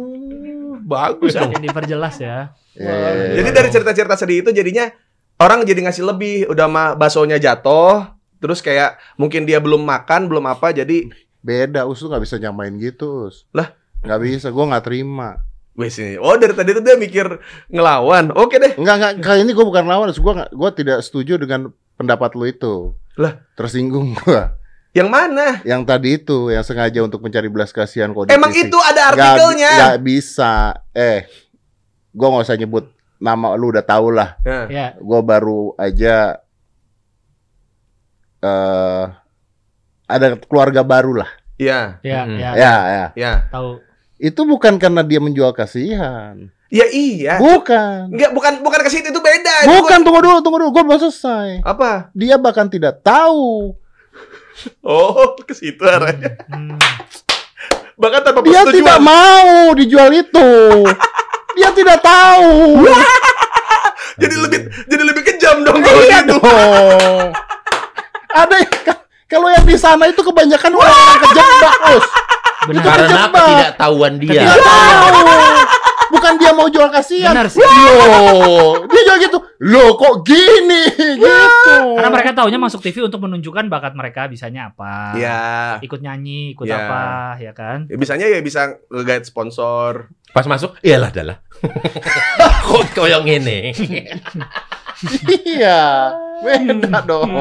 Bagus 0.90 1.38
dong. 1.38 1.54
ini 1.54 1.70
diperjelas 1.70 2.16
ya. 2.18 2.58
Ya, 2.74 2.90
ya, 2.90 3.10
ya. 3.14 3.26
Jadi 3.38 3.50
dari 3.54 3.70
cerita-cerita 3.70 4.16
sedih 4.18 4.42
itu 4.42 4.50
jadinya 4.50 4.90
orang 5.38 5.62
jadi 5.62 5.86
ngasih 5.86 6.04
lebih, 6.10 6.50
udah 6.50 6.66
mah 6.66 6.88
baksonya 6.98 7.38
jatuh, 7.38 8.10
terus 8.42 8.66
kayak 8.66 8.98
mungkin 9.22 9.46
dia 9.46 9.62
belum 9.62 9.86
makan, 9.86 10.26
belum 10.26 10.50
apa, 10.50 10.74
jadi 10.74 11.14
beda 11.46 11.86
us 11.86 12.02
tuh 12.02 12.10
nggak 12.10 12.24
bisa 12.26 12.36
nyamain 12.42 12.74
gitu 12.82 13.30
us. 13.30 13.46
Lah? 13.54 13.78
nggak 14.00 14.20
bisa 14.24 14.48
gua 14.56 14.72
nggak 14.72 14.86
terima 14.88 15.44
wes 15.80 15.96
nih. 15.96 16.20
Oh 16.20 16.36
dari 16.36 16.52
tadi 16.52 16.76
tuh 16.76 16.84
dia 16.84 17.00
mikir 17.00 17.40
ngelawan. 17.72 18.36
Oke 18.36 18.60
deh. 18.60 18.76
Enggak, 18.76 18.96
enggak, 19.00 19.14
kali 19.24 19.48
ini 19.48 19.56
gue 19.56 19.64
bukan 19.64 19.88
lawan, 19.88 20.12
gue 20.12 20.34
nggak, 20.36 20.52
gue 20.52 20.70
tidak 20.76 21.00
setuju 21.00 21.40
dengan 21.40 21.72
pendapat 21.96 22.36
lu 22.36 22.46
itu. 22.52 22.76
Lah? 23.16 23.40
tersinggung 23.56 24.12
gua. 24.20 24.59
Yang 24.92 25.06
mana? 25.08 25.46
Yang 25.64 25.82
tadi 25.86 26.10
itu, 26.16 26.50
yang 26.50 26.62
sengaja 26.62 27.00
untuk 27.00 27.20
mencari 27.20 27.46
belas 27.46 27.70
kasihan 27.70 28.10
kode 28.10 28.30
Emang 28.30 28.50
itu 28.52 28.74
ada 28.80 29.14
artikelnya. 29.14 29.70
nggak 29.72 30.00
bisa. 30.02 30.74
Eh, 30.92 31.30
gue 32.10 32.28
nggak 32.28 32.44
usah 32.44 32.58
nyebut 32.58 32.90
nama, 33.16 33.54
lu 33.54 33.70
udah 33.70 33.84
tau 33.84 34.10
lah. 34.10 34.34
Nah, 34.42 34.66
Ya. 34.68 34.98
Gue 34.98 35.22
baru 35.22 35.74
aja 35.76 36.42
eh 38.40 39.04
ada 40.08 40.28
keluarga 40.40 40.82
baru 40.82 41.14
lah. 41.16 41.30
Iya, 41.54 42.00
Ya, 42.02 42.24
Mm-mm. 42.24 42.40
ya, 42.40 42.52
Ya, 42.56 42.76
ya. 42.88 43.06
ya. 43.14 43.32
tahu. 43.48 43.84
Itu 44.18 44.42
bukan 44.44 44.76
karena 44.76 45.04
dia 45.04 45.20
menjual 45.20 45.52
kasihan. 45.52 46.50
Ya 46.70 46.86
iya. 46.88 47.36
Bukan. 47.38 48.10
Enggak, 48.10 48.32
bukan 48.32 48.54
bukan 48.62 48.80
ke 48.80 48.90
situ 48.90 49.06
itu 49.06 49.20
beda. 49.20 49.56
Itu 49.60 49.74
Bukan, 49.76 50.00
tunggu 50.02 50.22
dulu, 50.22 50.38
tunggu 50.40 50.58
dulu. 50.60 50.72
Gue 50.72 50.84
belum 50.84 51.00
selesai. 51.00 51.60
gua- 51.60 51.68
Apa? 51.68 51.92
Dia 52.12 52.38
bahkan 52.38 52.66
tidak 52.66 53.02
tahu. 53.02 53.74
Oh, 54.82 55.36
ke 55.38 55.54
situ 55.54 55.80
arahnya. 55.82 56.36
Hmm. 56.48 56.76
Bahkan 57.96 58.22
tanpa 58.22 58.40
Dia 58.42 58.64
persetujuan. 58.64 58.76
tidak 58.76 59.00
mau 59.00 59.50
dijual 59.74 60.10
itu. 60.10 60.50
Dia 61.54 61.70
tidak 61.72 62.00
tahu. 62.00 62.84
Jadi 64.20 64.36
lebih 64.36 64.60
jadi 64.84 65.04
lebih 65.06 65.24
kejam 65.26 65.64
dong 65.64 65.80
kalau 65.80 66.02
Iya 66.02 66.20
gitu. 66.22 66.36
dong. 66.36 67.32
Ada 68.30 68.56
yang 68.60 68.72
kalau 69.26 69.48
yang 69.48 69.64
di 69.64 69.78
sana 69.78 70.04
itu 70.06 70.20
kebanyakan 70.20 70.76
orang 70.76 70.96
kejebak, 71.24 71.76
Us. 71.90 72.08
Benar. 72.68 72.76
Itu 72.76 72.80
Karena 72.84 73.22
ketidaktahuan 73.30 74.14
dia. 74.20 74.42
Tidak 74.44 74.60
tahu. 74.60 75.08
Bukan 76.10 76.34
dia 76.36 76.52
mau 76.52 76.68
jual 76.68 76.90
kasihan. 76.90 77.32
Benar 77.32 77.48
sih. 77.48 77.62
Loh, 77.62 78.84
dia 78.86 79.02
jual 79.04 79.18
gitu. 79.20 79.38
Loh, 79.62 79.94
kok 79.94 80.24
gini? 80.24 80.84
Gitu. 81.20 81.76
Karena 81.96 82.10
mereka 82.10 82.32
taunya 82.34 82.56
masuk 82.56 82.80
TV 82.80 83.04
untuk 83.04 83.22
menunjukkan 83.22 83.68
bakat 83.68 83.94
mereka 83.94 84.26
bisanya 84.26 84.72
apa. 84.72 85.14
Iya. 85.14 85.40
Ikut 85.80 86.00
nyanyi, 86.00 86.54
ikut 86.54 86.66
Ya. 86.66 86.80
apa, 86.82 87.02
ya 87.38 87.52
kan? 87.52 87.86
Ya, 87.86 87.96
bisanya 87.96 88.26
ya 88.26 88.40
bisa 88.40 88.80
nge-guide 88.88 89.24
sponsor. 89.24 90.10
Pas 90.30 90.46
masuk, 90.46 90.78
iyalah 90.82 91.10
adalah. 91.10 91.38
Kok 92.66 92.96
koyong 92.96 93.26
ini? 93.26 93.74
iya. 95.46 96.14
Beda 96.40 97.04
dong. 97.04 97.32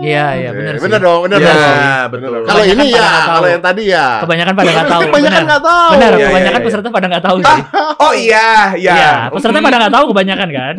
Iya, 0.00 0.26
iya, 0.34 0.50
benar 0.50 0.72
sih. 0.76 0.82
Bener 0.82 1.00
dong, 1.00 1.20
bener 1.24 1.38
Iya, 1.38 1.52
dong. 1.52 2.08
betul. 2.10 2.30
Kalau 2.30 2.44
Kebanyakan 2.46 2.72
ini 2.74 2.86
ya, 2.90 3.10
kalau 3.26 3.48
yang 3.48 3.62
tadi 3.62 3.82
ya. 3.86 4.06
Kebanyakan 4.18 4.52
pada 4.52 4.68
nggak 4.70 4.86
tahu. 4.86 5.00
Kebanyakan 5.02 5.30
benar. 5.30 5.44
nggak 5.44 5.62
tahu. 5.62 5.90
Benar, 5.92 6.10
Iya, 6.10 6.26
kebanyakan 6.26 6.40
iya, 6.50 6.56
iya. 6.56 6.66
peserta 6.66 6.88
pada 6.88 7.06
nggak 7.06 7.24
tahu 7.24 7.36
Ah, 7.38 7.46
sih. 7.46 7.62
Oh 8.04 8.12
iya, 8.12 8.48
iya. 8.74 8.92
Iya, 8.92 9.12
peserta 9.28 9.58
pada 9.58 9.76
nggak 9.78 9.94
tahu 9.94 10.04
kebanyakan 10.10 10.48
kan? 10.50 10.74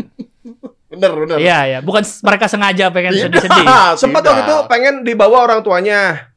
Bener, 0.92 1.12
bener. 1.16 1.38
Iya, 1.40 1.60
iya. 1.66 1.80
Bukan 1.80 2.04
mereka 2.04 2.46
sengaja 2.52 2.86
pengen 2.92 3.14
sedih-sedih. 3.16 3.66
Sempat 4.02 4.22
waktu 4.22 4.42
itu 4.44 4.56
pengen 4.68 4.94
dibawa 5.02 5.38
orang 5.42 5.60
tuanya. 5.62 6.28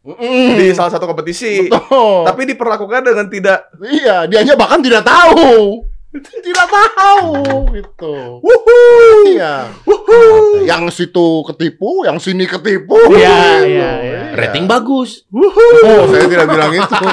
di 0.55 0.69
salah 0.71 0.93
satu 0.93 1.09
kompetisi. 1.09 1.65
Betul. 1.67 2.29
Tapi 2.29 2.45
diperlakukan 2.47 3.01
dengan 3.03 3.27
tidak 3.27 3.73
Iya, 3.81 4.29
dianya 4.29 4.55
bahkan 4.55 4.79
tidak 4.79 5.01
tahu. 5.01 5.81
Tidak 6.15 6.67
tahu 6.71 7.35
gitu. 7.75 8.39
wuhu. 8.39 8.79
Iya. 9.35 9.67
Yang 10.63 10.85
situ 10.95 11.43
ketipu, 11.51 12.07
yang 12.07 12.23
sini 12.23 12.47
ketipu. 12.47 12.95
Iya, 13.11 13.67
iya, 13.67 13.91
iya. 13.99 14.21
Rating 14.39 14.71
bagus. 14.71 15.27
Oh, 15.35 16.07
saya 16.07 16.31
tidak 16.31 16.47
bilang 16.55 16.73
itu. 16.75 16.95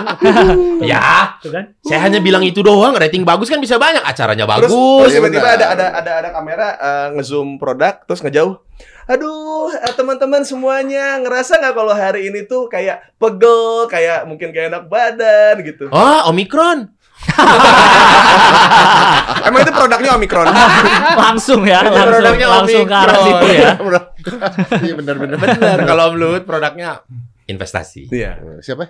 Ya, 0.81 1.37
kan? 1.37 1.77
saya 1.85 1.99
hanya 2.09 2.17
bilang 2.17 2.41
itu 2.41 2.61
doang. 2.65 2.97
Rating 2.97 3.21
bagus 3.21 3.49
kan 3.49 3.61
bisa 3.61 3.77
banyak. 3.77 4.01
Acaranya 4.01 4.45
bagus. 4.49 4.69
terus 4.69 5.13
tiba-tiba 5.13 5.45
Iya, 5.45 5.53
ada 5.57 5.65
benar. 5.73 5.77
ada 5.77 5.85
ada 6.01 6.11
ada 6.21 6.29
kamera 6.33 6.67
eh, 6.77 7.07
ngezoom 7.17 7.57
produk 7.61 8.01
terus 8.05 8.21
ngejauh. 8.25 8.57
Aduh, 9.05 9.69
eh, 9.73 9.93
teman-teman 9.93 10.41
semuanya 10.41 11.21
ngerasa 11.21 11.57
nggak 11.61 11.73
kalau 11.77 11.93
hari 11.93 12.29
ini 12.33 12.49
tuh 12.49 12.65
kayak 12.65 13.13
pegel, 13.21 13.85
kayak 13.89 14.25
mungkin 14.25 14.49
kayak 14.53 14.73
enak 14.73 14.83
badan 14.89 15.55
gitu. 15.65 15.89
Oh, 15.93 16.29
Omikron. 16.33 16.89
Emang 19.47 19.59
itu 19.65 19.73
produknya 19.73 20.11
Omikron. 20.17 20.47
langsung 21.25 21.61
ya, 21.65 21.81
langsung, 21.85 22.13
produknya 22.13 22.47
langsung 22.49 22.85
ke 22.85 22.95
arah 22.95 23.17
situ 23.21 23.47
ya. 23.53 23.71
Iya 24.85 24.93
benar-benar. 24.97 25.37
Benar. 25.41 25.77
Kalau 25.85 26.03
Om 26.13 26.15
Luhut 26.17 26.43
produknya 26.45 27.01
investasi. 27.49 28.09
Iya. 28.13 28.37
Siapa? 28.61 28.85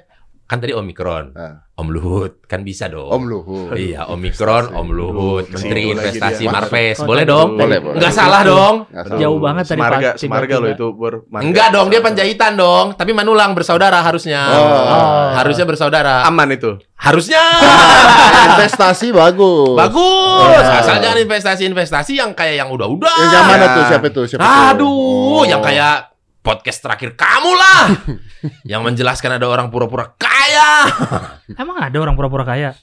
Kan 0.51 0.59
tadi 0.59 0.75
Omikron. 0.75 1.31
Ah. 1.31 1.63
Om 1.79 1.87
Luhut 1.87 2.43
kan 2.43 2.67
bisa 2.67 2.91
dong. 2.91 3.07
Om 3.07 3.23
Luhut. 3.23 3.71
Iya, 3.71 4.03
Omikron, 4.11 4.75
Om 4.75 4.87
Luhut, 4.91 5.47
Menteri 5.47 5.95
Investasi. 5.95 6.43
Marves. 6.43 6.99
Boleh 6.99 7.23
dong? 7.23 7.55
Boleh, 7.55 7.79
boleh. 7.79 7.95
Enggak 7.95 8.11
salah 8.11 8.43
dong. 8.43 8.83
Jauh 9.15 9.39
banget 9.39 9.63
tadi 9.65 9.79
Semarga, 9.79 10.09
Pak. 10.11 10.19
Semarga 10.19 10.55
loh 10.59 10.69
itu 10.69 10.87
ber. 10.91 11.23
Enggak 11.39 11.71
dong, 11.71 11.87
dia 11.87 12.03
penjahitan 12.03 12.59
dong. 12.59 12.91
Tapi 12.93 13.15
Manulang 13.15 13.55
bersaudara 13.55 14.03
harusnya. 14.03 14.43
Oh. 14.51 15.31
Harusnya 15.31 15.63
bersaudara. 15.63 16.27
aman 16.27 16.51
itu. 16.51 16.75
Harusnya. 16.99 17.39
Investasi 18.51 19.15
bagus. 19.15 19.79
Bagus. 19.79 20.51
Ya. 20.51 20.83
Asal 20.83 20.99
jangan 20.99 21.17
investasi-investasi 21.17 22.19
yang 22.19 22.35
kayak 22.35 22.59
yang 22.59 22.69
udah-udah. 22.69 23.15
Yang 23.23 23.31
yang 23.31 23.45
mana 23.47 23.63
Ya. 23.63 23.71
tuh? 23.71 23.83
Siapa 23.87 24.07
tuh? 24.11 24.25
Siapa 24.27 24.41
tuh? 24.43 24.51
Aduh, 24.75 25.39
Oh. 25.39 25.43
yang 25.47 25.63
kayak 25.63 26.11
podcast 26.41 26.81
terakhir 26.81 27.13
kamu 27.13 27.51
lah. 27.53 27.85
yang 28.71 28.81
menjelaskan 28.81 29.37
ada 29.37 29.45
orang 29.45 29.69
pura-pura 29.69 30.13
kaya. 30.13 30.40
Emang 31.61 31.77
ada 31.77 31.97
orang 31.97 32.13
pura-pura 32.13 32.43
kaya? 32.43 32.75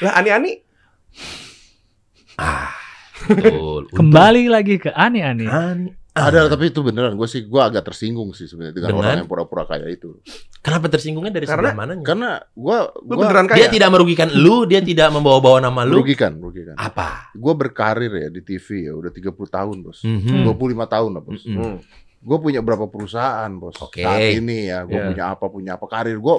Lah 0.00 0.12
ani-ani. 0.14 0.60
Betul. 3.28 3.82
Kembali 3.98 4.48
lagi 4.48 4.76
ke 4.76 4.90
ani-ani. 4.90 5.46
Ani- 5.46 5.94
Ada 6.10 6.50
tapi 6.50 6.74
itu 6.74 6.82
beneran. 6.82 7.14
Gue 7.14 7.30
sih 7.30 7.46
gue 7.46 7.62
agak 7.62 7.86
tersinggung 7.86 8.34
sih 8.34 8.44
sebenarnya 8.44 8.74
dengan 8.74 8.88
Dengan? 8.90 9.02
orang 9.06 9.18
yang 9.22 9.30
pura-pura 9.30 9.62
kaya 9.62 9.86
itu. 9.86 10.18
Kenapa 10.58 10.90
tersinggungnya 10.90 11.30
dari 11.30 11.46
Karena- 11.46 11.70
sebelah 11.70 11.76
mananya? 11.78 12.02
Karena 12.02 12.30
gue 12.42 12.78
gue 12.98 13.16
beneran 13.16 13.46
Dia 13.46 13.54
kaya? 13.56 13.68
tidak 13.70 13.90
merugikan 13.90 14.28
lu, 14.28 14.66
dia 14.66 14.82
tidak 14.82 15.08
membawa-bawa 15.10 15.62
nama 15.62 15.86
lu. 15.86 16.02
merugikan, 16.02 16.34
merugikan. 16.34 16.74
Apa? 16.74 17.30
Gue 17.32 17.54
berkarir 17.54 18.10
ya 18.10 18.28
di 18.28 18.42
TV 18.42 18.90
ya 18.90 18.92
udah 18.92 19.08
30 19.08 19.30
tahun 19.48 19.76
bos. 19.80 20.02
Mhm. 20.02 20.42
25 20.44 20.50
tahun 20.88 21.10
lah 21.14 21.22
bos. 21.22 21.42
Mhm. 21.46 21.56
Hmm. 21.56 21.78
Gue 22.20 22.38
punya 22.38 22.60
berapa 22.60 22.84
perusahaan 22.84 23.48
bos. 23.54 23.78
Oke. 23.78 24.02
Saat 24.02 24.34
ini 24.34 24.66
ya 24.66 24.82
gue 24.82 24.92
Iya. 24.92 25.06
punya 25.06 25.24
apa 25.30 25.46
punya 25.46 25.70
apa 25.78 25.86
karir 25.86 26.18
gue 26.18 26.36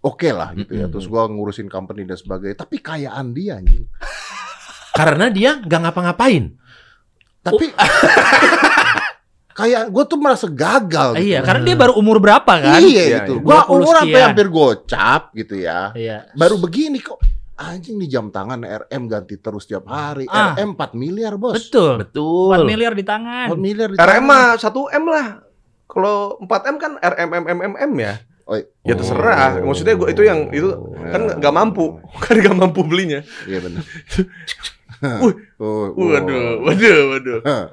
oke 0.00 0.28
lah 0.30 0.52
gitu 0.54 0.72
ya. 0.74 0.86
Terus 0.86 1.04
gue 1.04 1.22
ngurusin 1.22 1.66
company 1.66 2.04
dan 2.04 2.16
sebagainya. 2.16 2.56
Tapi 2.58 2.76
kayaan 2.78 3.30
dia 3.30 3.56
anjing. 3.56 3.84
Karena 4.98 5.28
dia 5.28 5.56
nggak 5.56 5.80
ngapa-ngapain. 5.80 6.44
Tapi 7.40 7.66
kayak 9.50 9.82
gue 9.88 10.04
tuh 10.06 10.18
merasa 10.18 10.46
gagal. 10.46 11.16
gitu. 11.16 11.26
Iya, 11.26 11.40
karena 11.40 11.62
dia 11.62 11.76
baru 11.76 11.92
umur 11.94 12.16
berapa 12.16 12.48
kan? 12.48 12.80
Iya 12.80 12.86
Iya, 12.86 13.04
gitu. 13.22 13.34
iya. 13.38 13.44
Gua 13.44 13.58
20 13.66 13.74
umur 13.74 13.94
sampai 13.98 14.20
hampir 14.22 14.46
gocap 14.48 15.22
gitu 15.32 15.54
ya. 15.56 15.92
Iya. 15.92 16.32
Baru 16.32 16.56
begini 16.56 16.98
kok. 16.98 17.20
Anjing 17.54 18.00
nih 18.00 18.08
jam 18.08 18.32
tangan 18.32 18.64
RM 18.64 19.02
ganti 19.04 19.36
terus 19.36 19.68
tiap 19.68 19.84
hari. 19.84 20.24
Ah. 20.26 20.56
RM 20.56 20.72
4 20.74 20.96
miliar, 20.96 21.36
Bos. 21.36 21.60
Betul. 21.60 22.00
Betul. 22.00 22.56
4 22.56 22.64
miliar 22.66 22.92
di 22.96 23.04
tangan. 23.04 23.52
4 23.52 23.60
miliar 23.60 23.88
di 23.88 23.96
RM 23.96 24.00
tangan. 24.00 24.24
mah 24.24 24.48
1 24.56 24.96
M 24.96 25.04
lah. 25.06 25.26
Kalau 25.84 26.16
4 26.40 26.70
M 26.72 26.76
kan 26.76 26.92
RMMMM 26.96 27.92
ya. 28.00 28.14
Oh, 28.48 28.56
Ya 28.86 28.94
terserah. 28.96 29.60
Maksudnya 29.60 29.94
gua 29.96 30.08
itu 30.12 30.22
yang 30.24 30.48
itu 30.52 30.68
kan 31.12 31.40
nggak 31.40 31.54
mampu, 31.54 32.00
kan 32.24 32.34
nggak 32.38 32.56
mampu 32.56 32.80
belinya. 32.86 33.20
Iya 33.48 33.58
benar. 33.64 33.82
Wih. 35.24 35.34
Oh, 35.60 35.96
oh. 35.96 36.12
Waduh, 36.12 36.60
waduh, 36.60 36.98
waduh. 37.16 37.40
Hah. 37.40 37.64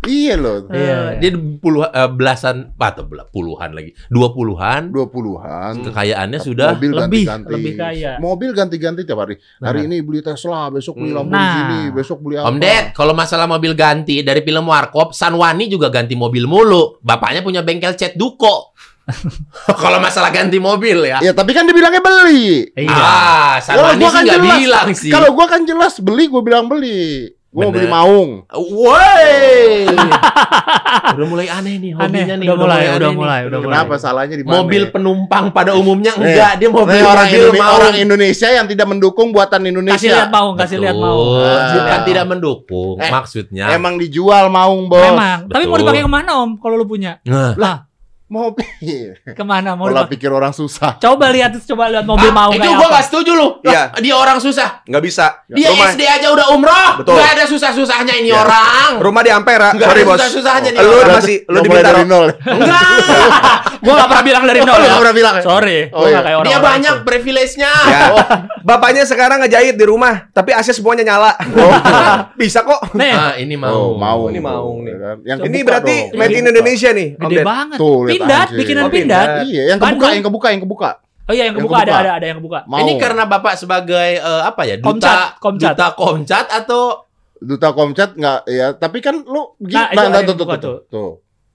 Iya 0.00 0.34
loh. 0.34 0.64
Iya. 0.66 1.20
Eh, 1.20 1.20
Dia 1.20 1.30
puluhan 1.36 1.90
eh, 1.90 2.08
belasan 2.08 2.72
atau 2.72 3.04
bela- 3.04 3.28
puluhan 3.28 3.70
lagi. 3.70 3.92
Dua 4.08 4.32
puluhan. 4.32 4.88
20-an. 4.88 5.84
Kekayaannya 5.84 6.40
sudah 6.40 6.72
mobil 6.72 6.90
lebih- 6.90 7.28
ganti-ganti. 7.28 7.52
lebih 7.52 7.72
kaya. 7.76 8.12
Mobil 8.16 8.50
ganti-ganti 8.50 9.00
tiap 9.04 9.20
hari. 9.20 9.36
Hari 9.58 9.84
Benar. 9.84 9.86
ini 9.86 9.96
beli 10.00 10.20
Tesla, 10.20 10.68
besok 10.68 10.96
beli 10.96 11.12
Hmm. 11.12 11.18
Lamborghini, 11.20 11.80
Nah. 11.82 11.92
besok 11.92 12.18
beli 12.20 12.34
apa. 12.34 12.48
Om 12.48 12.56
Ded, 12.56 12.84
kalau 12.92 13.12
masalah 13.12 13.44
mobil 13.44 13.72
ganti 13.72 14.16
dari 14.20 14.40
film 14.40 14.64
Warkop, 14.64 15.12
Sanwani 15.12 15.68
juga 15.68 15.88
ganti 15.88 16.16
mobil 16.16 16.44
mulu. 16.44 16.96
Bapaknya 16.98 17.40
punya 17.40 17.60
bengkel 17.60 17.92
cat 17.92 18.16
Duko. 18.16 18.72
kalau 19.82 19.98
masalah 19.98 20.30
ganti 20.30 20.56
mobil 20.56 21.02
ya. 21.04 21.18
Ya, 21.20 21.32
tapi 21.32 21.50
kan 21.50 21.66
dibilangnya 21.66 22.00
beli. 22.00 22.72
Iya. 22.72 22.88
Ah, 22.88 23.54
Sanwani 23.58 23.76
Kalau 23.76 23.92
gua 23.92 24.08
sih 24.08 24.14
kan 24.14 24.22
nggak 24.24 24.40
jelas. 24.40 24.56
bilang 24.56 24.88
sih. 24.94 25.10
Kalau 25.10 25.28
gua 25.34 25.46
kan 25.46 25.60
jelas 25.62 25.94
beli, 25.98 26.24
gua 26.24 26.40
bilang 26.40 26.64
beli. 26.66 27.36
Gua 27.50 27.66
mau 27.66 27.74
beli 27.74 27.86
maung. 27.86 28.30
Woi. 28.46 29.90
udah 31.18 31.26
mulai 31.26 31.50
aneh 31.50 31.74
nih 31.76 31.90
hobinya 31.92 32.06
Aneh, 32.30 32.38
nih. 32.38 32.46
udah 32.46 32.56
mulai, 32.56 32.82
udah 32.88 33.10
mulai, 33.10 33.40
udah 33.44 33.58
mulai. 33.58 33.74
Kenapa 33.74 33.94
salahnya 33.98 34.36
di 34.38 34.44
mana? 34.46 34.62
Mobil 34.62 34.82
ya? 34.86 34.90
penumpang 34.94 35.44
pada 35.50 35.74
umumnya 35.74 36.14
Nih, 36.14 36.30
enggak, 36.30 36.52
dia 36.56 36.68
mobil 36.70 36.94
Nih, 36.94 37.02
orang, 37.02 37.26
mobil 37.26 37.40
Indonesia, 37.42 37.58
mau. 37.60 37.74
orang 37.74 37.94
Indonesia 37.98 38.48
yang 38.54 38.66
tidak 38.66 38.86
mendukung 38.86 39.28
buatan 39.34 39.60
Indonesia. 39.66 39.98
Kasih 39.98 40.14
lihat 40.14 40.30
mau, 40.30 40.48
kasih 40.54 40.78
lihat 40.78 40.94
mau. 40.94 41.18
Ah. 41.36 41.74
Bukan 41.74 42.00
tidak 42.06 42.24
mendukung, 42.26 42.94
Eh, 42.98 43.10
maksudnya. 43.10 43.64
Emang 43.74 43.98
dijual 43.98 44.46
maung, 44.46 44.86
Bos. 44.86 45.02
Memang. 45.02 45.50
Tapi 45.50 45.64
mau 45.66 45.74
dipakai 45.76 46.02
ke 46.02 46.10
mana 46.10 46.30
Om? 46.38 46.50
Kalau 46.56 46.74
lu 46.76 46.86
punya? 46.86 47.18
Nah, 47.26 47.58
Lah, 47.58 47.76
Mobil. 48.30 49.18
ke 49.20 49.42
mana 49.42 49.74
mau 49.74 49.84
Kalau 49.84 50.06
dipakai? 50.06 50.14
pikir 50.14 50.30
orang 50.30 50.50
susah. 50.50 50.94
Coba 50.96 51.28
lihat, 51.28 51.50
coba 51.60 51.90
lihat 51.90 52.06
mobil 52.06 52.30
ah, 52.30 52.34
mau 52.36 52.50
itu 52.50 52.62
apa. 52.62 52.86
nggak 52.88 53.04
setuju 53.04 53.30
lu. 53.34 53.48
Iya. 53.60 53.90
Dia 53.98 54.14
orang 54.14 54.38
susah. 54.38 54.86
Nggak 54.86 55.02
bisa. 55.02 55.26
Dia 55.44 55.66
rumah, 55.68 55.90
SD 55.90 56.02
aja 56.04 56.30
udah 56.30 56.46
umroh. 56.48 56.88
Betul. 56.96 57.18
Nggak 57.18 57.30
ada 57.32 57.44
susah-susahnya 57.44 58.14
ini 58.16 58.30
Iya. 58.30 58.38
orang. 58.38 58.90
rumah 59.00 59.20
di 59.20 59.30
Ampera. 59.30 59.74
Nggak 59.74 59.82
Sorry 59.84 60.00
ada 60.00 60.06
bos. 60.06 60.16
susah-susahnya 60.16 60.68
nih 60.70 60.78
Lu 60.80 60.94
orang. 60.94 61.16
masih 61.16 61.36
lu 61.40 61.50
Udah 61.50 61.60
di 61.60 61.68
mulai 61.68 61.82
Bintaro. 61.82 61.96
dari 61.96 62.06
nol. 62.06 62.26
Enggak. 62.40 62.86
Gua 63.80 63.94
gak 63.96 64.08
pernah 64.08 64.24
bilang 64.24 64.44
dari 64.44 64.58
Oh, 64.60 64.66
nol 64.68 64.72
lu 64.72 64.78
ya. 64.78 64.86
nggak 64.86 65.00
pernah 65.00 65.16
bilang 65.16 65.34
ya? 65.34 65.42
Sorry, 65.42 65.78
Oh, 65.90 66.04
iya. 66.04 66.18
kayak 66.20 66.36
orang 66.36 66.46
Dia 66.46 66.58
banyak 66.60 66.94
privilege-nya. 67.02 67.72
Ya. 67.84 68.00
Bapaknya 68.70 69.02
sekarang 69.02 69.40
ngejahit 69.40 69.74
di 69.74 69.84
rumah, 69.84 70.30
tapi 70.30 70.52
AC 70.52 70.70
semuanya 70.70 71.02
nyala. 71.02 71.32
Bisa 72.40 72.62
kok. 72.62 72.92
Nih, 72.92 73.10
Ah, 73.10 73.34
ini 73.34 73.58
Oh, 73.58 73.96
mau. 73.96 74.20
mau. 74.20 74.20
Ini 74.28 74.38
maung 74.38 74.84
nih. 74.84 74.94
Yang 75.24 75.38
Ini 75.42 75.58
berarti 75.60 75.94
made 76.12 76.30
in 76.30 76.46
Indonesia 76.46 76.90
nih, 76.92 77.08
gede 77.16 77.42
banget. 77.42 77.76
Tuh, 77.76 78.04
lihat 78.20 78.28
Pindat, 78.28 78.46
anjing. 78.46 78.58
bikinan 78.58 78.82
Oh, 78.82 78.90
pindat. 78.90 79.26
pindat. 79.26 79.44
Iya, 79.46 79.62
yang 79.66 79.78
kebuka, 79.78 79.90
Bandung. 79.96 80.12
yang 80.12 80.24
kebuka, 80.24 80.48
yang 80.48 80.62
kebuka. 80.62 80.90
Oh 81.00 81.32
iya, 81.32 81.42
yang 81.42 81.46
Yang 81.48 81.56
kebuka 81.62 81.76
ada, 81.76 81.84
kebuka. 81.84 82.00
ada, 82.00 82.10
ada 82.12 82.26
yang 82.26 82.38
kebuka. 82.38 82.58
Mau. 82.64 82.78
Ini 82.78 82.92
karena 82.96 83.22
Bapak 83.24 83.54
sebagai 83.54 84.08
eh, 84.16 84.42
apa 84.42 84.62
ya? 84.64 84.74
Duta 84.76 84.90
Komcat, 84.90 85.18
komcat. 85.38 85.72
duta 85.72 85.86
komcat 85.94 86.46
atau 86.50 86.82
Duta 87.36 87.68
Komcat 87.70 88.10
nggak 88.14 88.38
ya, 88.46 88.66
tapi 88.74 89.00
kan 89.00 89.16
lu 89.16 89.56
begini, 89.56 89.80
Nah, 89.80 89.88
nah, 89.94 90.06
nah, 90.10 90.20
tuh, 90.20 90.34
tuh, 90.34 90.44
kebuka 90.44 90.56
tuh, 90.58 90.76
tuh. 90.86 91.10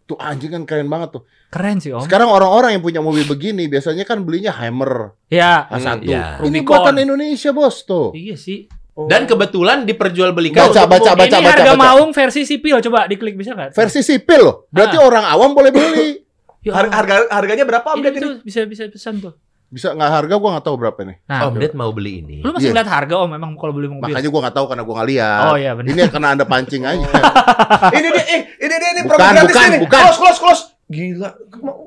Tuh 0.06 0.18
anjing 0.18 0.50
kan 0.50 0.62
keren 0.64 0.86
banget 0.86 1.14
tuh. 1.14 1.22
Keren 1.48 1.78
sih 1.78 1.90
Om. 1.90 2.02
Sekarang 2.02 2.26
orang-orang 2.28 2.74
yang 2.74 2.82
punya 2.82 2.98
mobil 3.00 3.22
begini 3.24 3.66
biasanya 3.66 4.02
kan 4.02 4.22
belinya 4.22 4.50
Hammer 4.52 5.14
Ya, 5.28 5.66
A1. 5.68 6.02
ya. 6.02 6.38
Ini 6.40 6.62
Rubicon. 6.62 6.66
buatan 6.80 6.96
Indonesia, 7.00 7.50
Bos, 7.50 7.82
tuh. 7.84 8.10
iya 8.12 8.34
sih. 8.34 8.66
dan 8.96 9.28
kebetulan 9.28 9.84
diperjualbelikan 9.84 10.66
Baca, 10.66 10.88
baca, 10.88 11.12
baca, 11.12 11.28
Ini 11.28 11.44
baca, 11.44 11.52
harga 11.52 11.74
baca. 11.74 11.84
maung 11.86 12.12
versi 12.12 12.42
sipil, 12.44 12.80
coba 12.80 13.06
diklik 13.06 13.36
bisa 13.36 13.52
nggak? 13.52 13.76
Versi 13.76 14.00
sipil 14.00 14.40
loh. 14.40 14.56
Berarti 14.70 14.96
Ah. 14.96 15.04
orang 15.04 15.26
awam 15.28 15.52
boleh 15.52 15.68
beli. 15.70 16.10
Ya 16.66 16.74
Har- 16.74 16.90
harga 16.90 17.16
harganya 17.30 17.62
berapa 17.64 17.86
Om 17.88 17.98
ini 17.98 18.04
Ded 18.04 18.14
ini? 18.18 18.22
tuh 18.22 18.34
bisa 18.42 18.60
bisa 18.66 18.90
pesan 18.90 19.22
tuh. 19.22 19.38
Bisa 19.66 19.94
nggak 19.94 20.12
harga 20.12 20.34
gua 20.36 20.50
nggak 20.54 20.66
tahu 20.66 20.76
berapa 20.78 21.00
nih. 21.04 21.18
Nah, 21.24 21.46
Om 21.46 21.56
Ded 21.56 21.74
mau 21.74 21.90
beli 21.90 22.20
ini. 22.20 22.42
lu 22.42 22.50
masih 22.50 22.70
Iya. 22.70 22.82
lihat 22.82 22.90
harga 22.92 23.16
Om 23.22 23.30
memang 23.32 23.54
kalau 23.54 23.70
beli 23.72 23.86
mobil. 23.88 24.10
Makanya 24.10 24.30
gua 24.30 24.42
nggak 24.44 24.56
tahu 24.56 24.66
karena 24.66 24.82
gua 24.82 24.94
nggak 24.98 25.10
lihat. 25.10 25.42
Oh 25.46 25.56
iya 25.56 25.72
benar. 25.74 25.90
Ini 25.90 26.02
karena 26.08 26.28
Anda 26.34 26.46
pancing 26.46 26.84
aja. 26.84 27.06
ini 27.98 28.08
dia, 28.08 28.24
eh, 28.28 28.42
ini 28.58 28.74
dia 28.74 28.90
ini 28.92 29.02
Bukan, 29.02 29.10
program 29.12 29.32
gratis 29.32 29.46
bukan, 29.48 29.68
ini. 29.68 29.78
bukan. 29.80 30.00
Close, 30.02 30.18
close, 30.18 30.40
close. 30.40 30.62
Gila. 30.86 31.30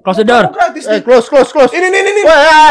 Close 0.00 0.18
the 0.18 0.26
door. 0.26 0.44
Gratis 0.48 0.84
eh, 0.86 1.00
close, 1.00 1.26
close, 1.26 1.50
close. 1.50 1.70
Ini 1.70 1.86
nih, 1.86 2.00
nih, 2.00 2.12
nih. 2.12 2.24
Wah, 2.24 2.70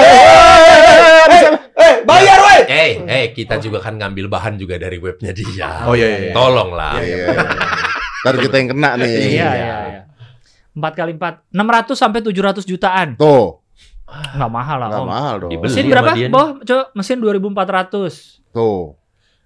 eh, 1.78 1.94
bayar, 2.04 2.38
woi. 2.38 2.60
Eh, 2.66 2.90
eh, 3.02 3.26
kita 3.32 3.56
juga 3.58 3.80
kan 3.80 3.96
ngambil 3.96 4.28
bahan 4.28 4.56
juga 4.56 4.76
dari 4.76 4.96
webnya 4.98 5.32
dia. 5.32 5.84
Oh, 5.84 5.92
iya, 5.92 6.08
iya, 6.08 6.20
iya. 6.22 6.34
Tolonglah. 6.34 7.00
Iya, 7.00 7.16
iya. 7.26 7.28
Ntar 8.24 8.36
kita 8.40 8.56
yang 8.58 8.70
kena 8.70 8.90
nih. 8.98 9.08
Iya 9.08 9.24
iya 9.30 9.50
iya. 9.88 10.02
4 10.78 10.94
kali 10.94 11.12
4 11.14 11.50
600 11.50 11.98
sampai 11.98 12.20
700 12.22 12.62
jutaan. 12.64 13.08
Tuh, 13.16 13.66
Nggak 14.08 14.48
mahal 14.50 14.78
lah 14.78 14.88
nggak 14.88 15.02
Om. 15.02 15.10
mahal 15.10 15.36
dong. 15.38 15.52
Dibeli. 15.52 15.68
Mesin 15.68 15.86
berapa? 15.90 16.12
dia 16.14 16.22
nih. 16.24 16.32
Boh, 16.32 16.48
coba 16.62 16.84
mesin 16.94 17.18
2400. 17.18 18.46
Tuh. 18.50 18.96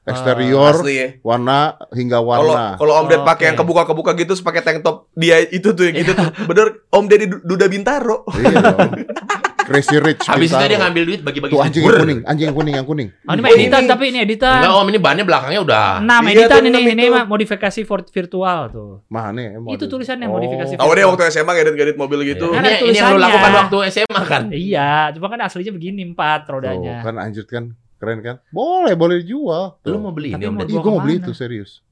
Eksterior, 0.02 0.74
Asli 0.76 0.94
ya. 0.94 1.08
warna 1.22 1.60
hingga 1.90 2.18
Kalau 2.18 2.28
warna. 2.50 2.74
kalau 2.76 2.94
Om 2.96 3.06
Ded 3.06 3.22
pakai 3.22 3.38
Oke. 3.38 3.48
yang 3.48 3.58
kebuka-kebuka 3.58 4.12
gitu, 4.16 4.34
terus 4.34 4.42
pakai 4.42 4.60
tank 4.60 4.82
top 4.82 5.06
dia 5.14 5.38
itu 5.40 5.72
tuh 5.72 5.84
yang 5.84 5.94
gitu 5.96 6.12
tuh. 6.12 6.26
Bener 6.50 6.68
Om 6.90 7.06
Deddy 7.06 7.26
Du- 7.28 7.44
Duda 7.48 7.66
Bintaro. 7.66 8.26
Iya 8.32 8.50
dong. 8.60 8.92
Crazy 9.62 9.98
Rich. 9.98 10.26
Habis 10.26 10.50
itu 10.50 10.66
dia 10.66 10.80
ngambil 10.80 11.04
duit 11.06 11.22
bagi-bagi. 11.22 11.52
Tuh 11.54 11.60
duit. 11.60 11.68
anjing 11.70 11.84
yang 11.84 11.98
kuning, 12.00 12.20
anjing 12.26 12.46
yang 12.50 12.58
kuning, 12.58 12.74
yang 12.76 12.88
kuning. 12.88 13.10
Oh, 13.26 13.34
ini 13.34 13.42
mah 13.42 13.50
Oh, 13.50 13.58
editan 13.58 13.84
tapi 13.86 14.04
ini 14.10 14.20
editan. 14.22 14.60
Enggak 14.62 14.74
om 14.74 14.88
ini 14.90 15.00
bannya 15.00 15.24
belakangnya 15.24 15.62
udah. 15.62 15.88
Enam 16.02 16.22
Iya, 16.26 16.32
editan 16.34 16.62
ini 16.66 16.80
ini 16.92 17.04
mah 17.10 17.24
modifikasi 17.26 17.80
virtual 18.10 18.60
tuh. 18.70 18.92
Mana 19.08 19.42
emang 19.58 19.74
Itu 19.74 19.86
tulisannya, 19.86 20.28
Oh. 20.28 20.38
modifikasi 20.38 20.74
Tahu 20.76 20.92
dia 20.94 21.06
waktu 21.06 21.24
SMA 21.30 21.52
ngedit-ngedit 21.52 21.96
mobil 21.96 22.20
gitu. 22.26 22.48
Kan 22.52 22.64
Ini, 22.66 22.92
yang 22.96 23.14
lu 23.14 23.20
lakukan 23.22 23.52
waktu 23.66 23.78
SMA 23.92 24.22
kan? 24.26 24.44
Iya, 24.52 25.14
cuma 25.14 25.28
kan 25.30 25.40
aslinya 25.46 25.72
begini 25.72 26.02
empat 26.08 26.50
Tuh, 26.50 26.58
rodanya. 26.58 27.06
kan 27.06 27.16
anjir 27.18 27.46
kan 27.46 27.76
keren 28.02 28.20
kan? 28.26 28.36
Boleh, 28.50 28.98
boleh 28.98 29.22
dijual. 29.22 29.78
Lu 29.86 29.98
mau 30.02 30.10
beli 30.10 30.34
ini? 30.34 30.42
Ih, 30.42 30.80
gua 30.82 30.92
mau 30.98 31.04
beli 31.06 31.22
itu 31.22 31.32
serius. 31.38 31.86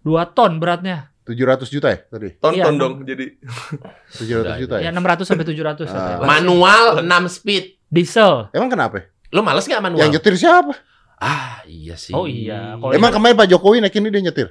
Dua 0.00 0.24
ton 0.30 0.62
beratnya. 0.62 1.10
700 1.28 1.68
juta 1.68 1.88
ya 1.92 1.98
tadi? 2.02 2.28
Tonton 2.40 2.56
Iya. 2.56 2.80
dong 2.80 2.92
jadi 3.04 3.24
700 4.18 4.40
Udah, 4.40 4.56
juta 4.56 4.74
Ya 4.80 4.88
ya? 4.88 4.96
600 4.96 5.28
sampai 5.28 5.44
700 5.44 5.84
Ah. 5.84 5.92
katanya. 5.92 6.24
Manual 6.24 6.82
6 7.04 7.28
speed. 7.28 7.64
Diesel. 7.86 8.48
Emang 8.50 8.68
kenapa? 8.68 9.04
Lu 9.28 9.40
males 9.40 9.64
nggak 9.64 9.80
manual? 9.80 10.00
Yang 10.00 10.10
nyetir 10.16 10.34
siapa? 10.36 10.72
Ah 11.18 11.60
iya 11.64 11.94
sih. 11.94 12.14
Oh 12.14 12.24
iya, 12.24 12.76
kalau 12.76 12.94
Emang 12.94 13.10
kemarin 13.10 13.34
Pak 13.34 13.48
Jokowi 13.48 13.80
naikin 13.80 14.00
ini 14.00 14.10
dia 14.10 14.24
nyetir? 14.24 14.48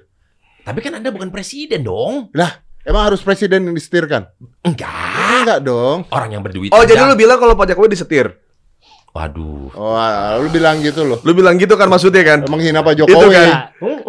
Tapi 0.62 0.80
kan 0.84 0.94
anda 0.94 1.10
bukan 1.10 1.32
presiden 1.32 1.82
dong. 1.82 2.30
Emang 2.84 3.04
harus 3.04 3.20
presiden 3.20 3.64
yang 3.64 3.76
disetirkan? 3.76 4.32
Enggak. 4.64 5.44
Enggak 5.44 5.60
dong. 5.60 6.08
Orang 6.08 6.30
yang 6.30 6.40
berduit. 6.40 6.72
Oh, 6.72 6.82
aja. 6.82 6.92
jadi 6.92 7.04
lu 7.04 7.16
bilang 7.16 7.36
kalau 7.36 7.52
Pak 7.54 7.72
Jokowi 7.72 7.92
disetir. 7.92 8.32
Waduh. 9.10 9.74
Oh, 9.74 9.97
lu 10.38 10.49
bilang 10.49 10.78
gitu 10.78 11.01
loh. 11.01 11.18
Lu 11.20 11.34
bilang 11.34 11.58
gitu 11.58 11.74
kan 11.74 11.88
maksudnya 11.88 12.22
kan? 12.22 12.39
Emang 12.43 12.62
hina 12.62 12.80
Pak 12.80 12.93
Itu 12.93 13.10
Jokowi. 13.10 13.34
kan. 13.34 13.47
Ya, 13.49 13.60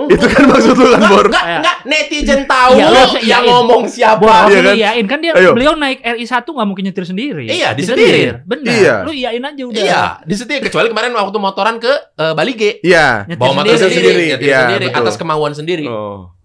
Itu 0.06 0.26
kan 0.26 0.44
maksud 0.46 0.74
lu 0.74 0.84
kan, 0.86 1.00
Bor. 1.02 1.26
Enggak, 1.26 1.44
enggak. 1.56 1.76
Netizen 1.82 2.44
tahu 2.44 2.72
Iya, 2.76 2.84
lu 2.84 2.94
harus 2.94 3.12
yang 3.16 3.24
iyain. 3.24 3.48
ngomong 3.48 3.82
siapa. 3.86 4.20
Bor, 4.20 4.28
Iya 4.28 4.36
iya 4.44 4.60
kan? 4.60 4.74
iyain 4.76 5.06
kan 5.06 5.18
dia 5.18 5.32
Ayo. 5.32 5.50
beliau 5.52 5.72
naik 5.74 5.98
RI1 6.02 6.44
nggak 6.44 6.66
mungkin 6.66 6.84
nyetir 6.84 7.04
sendiri. 7.04 7.44
Iya, 7.46 7.72
disetirin. 7.72 8.44
Benar. 8.44 8.68
Iya. 8.70 8.94
Lu 9.00 9.10
iyain 9.10 9.40
aja 9.42 9.62
udah. 9.64 9.80
Iya, 9.80 10.02
disetir 10.24 10.60
kecuali 10.60 10.86
kemarin 10.86 11.10
waktu 11.10 11.38
motoran 11.38 11.76
ke 11.78 11.92
eh, 12.12 12.32
Bali 12.32 12.52
G. 12.52 12.62
Iya. 12.82 13.24
Nyetir 13.24 13.40
Bawa 13.40 13.52
motor 13.54 13.64
sendiri. 13.70 13.80
sendiri, 13.80 14.04
Sendiri, 14.04 14.24
nyetir 14.28 14.44
iya, 14.46 14.60
sendiri 14.62 14.86
betul. 14.88 15.00
atas 15.00 15.14
kemauan 15.16 15.52
sendiri. 15.52 15.86
Oh. 15.86 16.36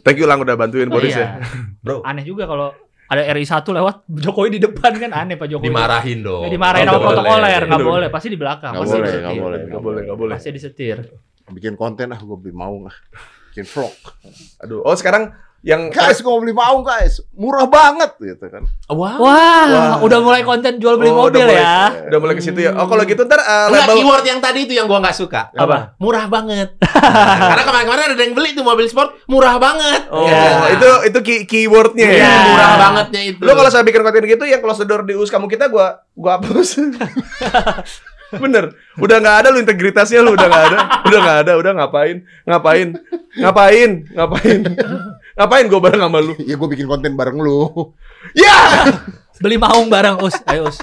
Thank 0.00 0.20
you 0.20 0.28
Lang 0.28 0.38
udah 0.38 0.54
bantuin 0.54 0.86
Oh, 0.86 0.92
Boris 0.92 1.10
iya. 1.10 1.40
ya. 1.40 1.50
Bro, 1.80 2.04
Aneh 2.08 2.22
juga 2.22 2.44
kalau 2.44 2.70
ada 3.04 3.22
RI1 3.36 3.66
lewat 3.68 3.96
Jokowi 4.08 4.48
di 4.56 4.60
depan 4.64 4.92
kan 4.96 5.10
aneh 5.12 5.36
Pak 5.36 5.48
Jokowi. 5.50 5.68
dimarahin 5.68 6.18
dong. 6.24 6.42
Ya, 6.44 6.50
dimarahin 6.50 6.84
Nggak 6.88 6.96
sama 6.96 7.06
protokoler, 7.06 7.60
nggak 7.68 7.84
boleh, 7.84 8.08
pasti 8.08 8.28
di 8.32 8.38
belakang. 8.40 8.72
Nggak 8.72 8.84
pasti 8.84 8.96
boleh, 8.96 9.04
disetir. 9.04 9.22
nggak 9.24 9.36
boleh. 9.44 9.60
Enggak 9.60 9.82
boleh, 9.82 10.00
enggak 10.02 10.18
boleh. 10.18 10.34
Pasti 10.36 10.50
disetir. 10.50 10.96
Bikin 11.44 11.74
konten 11.76 12.08
ah, 12.12 12.20
gue 12.20 12.36
beli 12.40 12.54
mau 12.56 12.74
ah. 12.88 12.96
Bikin 13.52 13.66
vlog. 13.68 13.94
Aduh. 14.64 14.80
Oh, 14.82 14.96
sekarang 14.96 15.36
yang 15.64 15.88
Guys, 15.88 16.20
gue 16.20 16.28
mau 16.28 16.36
beli 16.38 16.52
mau 16.52 16.76
guys. 16.80 17.24
Murah 17.32 17.64
banget 17.64 18.12
gitu 18.18 18.44
kan. 18.46 18.68
Wah. 18.86 19.16
Wah, 19.16 19.64
Wah. 19.64 19.94
udah 19.98 20.20
mulai 20.20 20.44
konten 20.44 20.76
jual 20.76 21.00
beli 21.00 21.08
Oh, 21.08 21.24
udah 21.24 21.40
mobil 21.40 21.40
mulai. 21.42 21.56
ya. 21.56 21.80
udah 22.04 22.18
mulai 22.20 22.34
ke 22.34 22.42
situ 22.44 22.60
ya. 22.60 22.72
Oh, 22.74 22.84
kalau 22.84 23.00
gitu 23.02 23.24
ntar 23.24 23.40
uh, 23.40 23.72
Enggak, 23.72 23.80
label 23.80 23.96
keyword 23.96 24.24
yang 24.24 24.38
tadi 24.38 24.60
itu 24.62 24.76
yang 24.76 24.84
gua 24.84 25.00
nggak 25.00 25.16
suka. 25.16 25.48
Apa? 25.50 25.96
Murah 25.96 26.28
banget. 26.28 26.76
Nah, 26.76 27.48
karena 27.48 27.64
kemarin-kemarin 27.64 28.04
ada 28.12 28.20
yang 28.20 28.34
beli 28.34 28.52
tuh 28.52 28.60
mobil 28.60 28.84
sport 28.86 29.16
murah 29.24 29.56
banget. 29.56 30.04
Oh, 30.12 30.28
Ya. 30.28 30.68
itu 30.68 30.88
itu 31.08 31.18
key 31.22 31.38
keywordnya 31.44 32.06
Iya, 32.06 32.20
ya. 32.20 32.32
murah 32.46 32.70
bangetnya 32.78 33.20
itu. 33.24 33.40
Lu 33.40 33.52
kalau 33.54 33.70
saya 33.72 33.82
bikin 33.82 34.04
konten 34.04 34.20
gitu 34.22 34.44
yang 34.44 34.60
close 34.60 34.78
the 34.78 34.86
door 34.86 35.00
di 35.00 35.16
us 35.16 35.32
kamu 35.32 35.48
kita 35.48 35.72
gua 35.72 35.96
gua 36.12 36.36
hapus. 36.36 36.76
Bener, 38.34 38.74
udah 38.98 39.16
nggak 39.16 39.36
ada 39.40 39.48
lu 39.48 39.62
integritasnya 39.62 40.18
lu 40.18 40.34
udah 40.34 40.44
nggak 40.44 40.64
ada, 40.66 40.78
udah 41.06 41.18
nggak 41.22 41.38
ada, 41.46 41.52
udah 41.54 41.72
ngapain, 41.78 42.16
ngapain, 42.42 42.88
ngapain, 43.38 43.90
ngapain, 44.10 44.60
ngapain 45.34 45.66
gue 45.66 45.80
bareng 45.80 46.00
sama 46.00 46.18
lu? 46.18 46.32
Ya 46.48 46.54
gue 46.54 46.68
bikin 46.68 46.86
konten 46.86 47.12
bareng 47.12 47.36
lu. 47.36 47.70
Ya, 48.34 48.56
Beli 49.36 49.58
maung 49.58 49.86
bareng 49.86 50.16
Us. 50.18 50.38
Ayo 50.46 50.66
Us. 50.66 50.78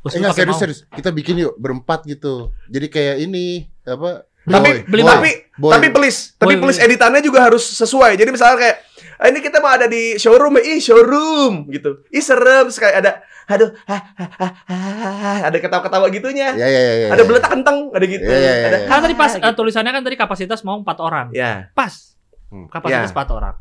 Us 0.00 0.12
Eh 0.12 0.18
enggak 0.18 0.36
serius 0.36 0.58
serius. 0.58 0.80
Kita 0.88 1.08
bikin 1.08 1.38
yuk 1.38 1.54
berempat 1.54 2.04
gitu. 2.04 2.50
Jadi 2.66 2.86
kayak 2.88 3.16
ini 3.20 3.68
apa? 3.82 4.26
tapi 4.44 4.84
beli 4.84 5.00
boy, 5.00 5.08
tapi 5.08 5.30
boy. 5.56 5.72
tapi 5.72 5.86
please, 5.88 6.36
tapi 6.36 6.52
Boy, 6.52 6.68
please 6.68 6.76
boy. 6.76 6.84
editannya 6.84 7.24
juga 7.24 7.48
harus 7.48 7.64
sesuai. 7.64 8.12
Jadi 8.12 8.28
misalnya 8.28 8.60
kayak 8.60 8.76
"Ah, 9.16 9.32
ini 9.32 9.40
kita 9.40 9.56
mau 9.56 9.72
ada 9.72 9.88
di 9.88 10.20
showroom, 10.20 10.60
ya, 10.60 10.62
ih 10.68 10.80
showroom 10.84 11.64
gitu, 11.72 12.04
ih 12.12 12.20
serem, 12.20 12.68
kayak 12.68 12.96
ada, 13.00 13.10
aduh, 13.48 13.72
ha, 13.88 13.96
ha, 13.96 14.24
ha, 14.36 14.48
ha, 14.68 14.76
ha, 14.92 15.32
ada 15.48 15.56
ketawa-ketawa 15.56 16.12
gitunya, 16.12 16.52
Ya 16.52 16.68
ya 16.68 16.76
ya. 16.76 16.92
ya 16.92 17.06
ada 17.08 17.24
ya. 17.24 17.24
beletak 17.24 17.50
kentang, 17.56 17.88
ada 17.88 18.04
gitu, 18.04 18.20
Iya, 18.20 18.36
iya, 18.36 18.52
iya, 18.52 18.52
ada, 18.68 18.76
iya. 18.76 18.84
Karena 18.84 19.00
tadi 19.00 19.14
pas 19.16 19.32
eh, 19.32 19.54
tulisannya 19.56 19.92
kan 19.96 20.02
tadi 20.04 20.16
kapasitas 20.20 20.60
mau 20.60 20.76
empat 20.76 20.98
orang. 21.00 21.32
ya, 21.32 21.72
Pas. 21.72 22.12
Hmm. 22.52 22.68
Kapasitas 22.68 23.08
Ya. 23.08 23.14
empat 23.16 23.28
orang. 23.32 23.54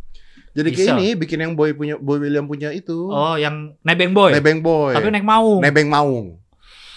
Jadi 0.53 0.69
kayak 0.69 0.95
ini 0.95 1.07
bikin 1.17 1.41
yang 1.41 1.53
boy 1.57 1.73
punya 1.73 1.97
boy 1.97 2.21
William 2.21 2.45
punya 2.45 2.69
itu. 2.69 3.09
Oh, 3.09 3.33
yang 3.35 3.73
nebeng 3.81 4.13
boy. 4.13 4.29
Nebeng 4.29 4.61
boy. 4.61 4.93
Tapi 4.93 5.09
naik 5.09 5.25
maung. 5.25 5.59
Nebeng 5.59 5.89
maung. 5.89 6.37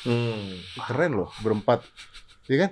Hmm. 0.04 0.61
Keren 0.76 1.12
loh 1.16 1.32
berempat. 1.40 1.80
Iya 2.46 2.68
kan? 2.68 2.70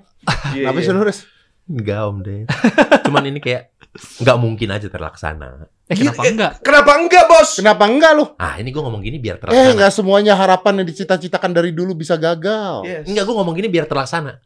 Sih 0.84 0.92
lu, 0.92 1.02
Res? 1.02 1.24
Enggak 1.64 2.00
om 2.04 2.20
deh. 2.20 2.44
Cuman 3.08 3.24
ini 3.24 3.40
kayak 3.40 3.72
nggak 3.94 4.38
mungkin 4.38 4.68
aja 4.70 4.86
terlaksana. 4.92 5.72
Eh, 5.84 5.96
kenapa 5.96 6.24
Gila, 6.24 6.32
enggak? 6.32 6.52
Kenapa 6.64 6.90
enggak, 6.96 7.24
Bos? 7.28 7.50
Kenapa 7.60 7.84
enggak 7.88 8.12
lu? 8.16 8.24
Ah 8.36 8.56
ini 8.56 8.72
gue 8.72 8.80
ngomong 8.80 9.00
gini 9.00 9.16
biar 9.20 9.36
Eh, 9.36 9.40
terlaksana. 9.40 9.72
enggak 9.72 9.90
semuanya 9.92 10.32
harapan 10.36 10.80
yang 10.80 10.88
dicita-citakan 10.88 11.52
dari 11.52 11.72
dulu 11.72 11.92
bisa 11.92 12.16
gagal. 12.16 12.84
Yes. 12.84 13.04
Enggak, 13.08 13.24
gue 13.24 13.34
ngomong 13.36 13.54
gini 13.56 13.68
biar 13.72 13.88
terlaksana. 13.88 14.36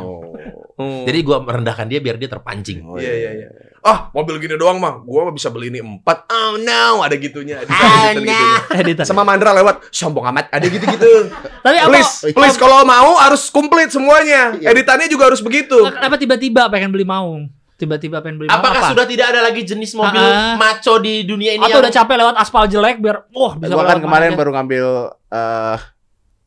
Oh. 0.00 0.24
Hmm. 0.80 1.04
Jadi 1.04 1.20
gue 1.20 1.36
merendahkan 1.36 1.84
dia 1.84 2.00
biar 2.00 2.16
dia 2.16 2.32
terpancing. 2.32 2.80
Oh, 2.88 2.96
Iya, 2.96 3.12
iya, 3.12 3.30
iya. 3.36 3.48
Ah, 3.80 4.12
mobil 4.12 4.36
gini 4.36 4.60
doang 4.60 4.76
mah. 4.76 5.00
Gua 5.00 5.24
mah 5.24 5.34
bisa 5.34 5.48
beli 5.48 5.72
ini 5.72 5.80
empat. 5.80 6.28
Oh 6.28 6.60
no, 6.60 7.00
ada 7.00 7.16
gitunya. 7.16 7.64
Ada 7.64 7.70
Oh, 7.70 8.04
editan 8.12 8.22
no. 8.28 8.76
Editan. 8.76 9.04
Sama 9.08 9.24
Mandra 9.24 9.56
lewat, 9.56 9.88
sombong 9.88 10.28
amat. 10.28 10.52
Ada 10.52 10.68
gitu-gitu. 10.68 11.32
Tapi 11.64 11.76
apa? 11.80 11.88
please, 11.88 12.12
please 12.36 12.56
kalau 12.60 12.84
mau 12.84 13.16
harus 13.16 13.48
komplit 13.48 13.88
semuanya. 13.88 14.52
Iya. 14.54 14.76
Editannya 14.76 15.08
juga 15.08 15.32
harus 15.32 15.40
begitu. 15.40 15.80
Kenapa 15.88 16.20
tiba-tiba 16.20 16.68
pengen 16.68 16.92
beli 16.92 17.08
maung? 17.08 17.48
Tiba-tiba 17.80 18.20
pengen 18.20 18.44
beli 18.44 18.48
Apakah 18.52 18.76
apa? 18.76 18.88
sudah 18.92 19.08
tidak 19.08 19.32
ada 19.32 19.40
lagi 19.40 19.64
jenis 19.64 19.96
mobil 19.96 20.20
ah. 20.20 20.52
maco 20.60 21.00
di 21.00 21.24
dunia 21.24 21.56
ini 21.56 21.64
Atau 21.64 21.80
yang 21.80 21.84
udah 21.88 21.92
capek 21.96 22.16
lewat 22.20 22.36
aspal 22.36 22.68
jelek 22.68 23.00
biar 23.00 23.24
wah 23.32 23.56
bisa 23.56 23.72
Gua 23.72 23.88
kan 23.88 24.04
kemarin 24.04 24.30
aja. 24.32 24.36
baru 24.36 24.50
ngambil 24.52 24.86
eh 25.32 25.78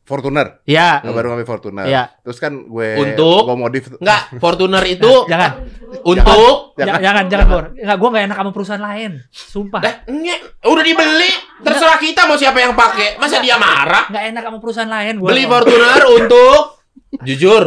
Fortuner. 0.04 0.60
Ya. 0.68 1.00
Gua 1.00 1.16
baru 1.16 1.32
ngambil 1.32 1.48
Fortuner. 1.48 1.84
Iya. 1.88 2.12
Terus 2.20 2.36
kan 2.36 2.52
gue 2.60 2.88
Untuk? 3.00 3.48
gua 3.48 3.56
modif 3.56 3.88
Enggak, 3.96 4.22
Fortuner 4.42 4.84
itu 4.84 5.08
Jangan. 5.24 5.64
untuk 6.04 6.76
Jangan. 6.76 7.00
Jangan, 7.00 7.00
jangan, 7.00 7.24
jangan, 7.26 7.46
Bor. 7.48 7.64
Enggak, 7.72 7.96
gua 7.96 8.08
enggak 8.12 8.24
enak 8.28 8.36
sama 8.36 8.50
perusahaan 8.52 8.84
lain. 8.84 9.10
Sumpah. 9.32 9.80
Dah, 9.80 9.94
nyek, 10.06 10.40
udah 10.60 10.84
dibeli. 10.84 11.30
Terserah 11.60 11.96
kita 11.96 12.28
mau 12.28 12.36
siapa 12.36 12.58
yang 12.60 12.76
pakai. 12.76 13.16
Masa 13.16 13.40
dia 13.40 13.56
marah? 13.56 14.04
Enggak 14.12 14.24
enak 14.28 14.42
sama 14.44 14.58
perusahaan 14.60 14.92
lain 14.92 15.14
gua. 15.16 15.28
Beli 15.32 15.44
Fortuner 15.48 16.02
untuk 16.04 16.60
jujur 17.26 17.64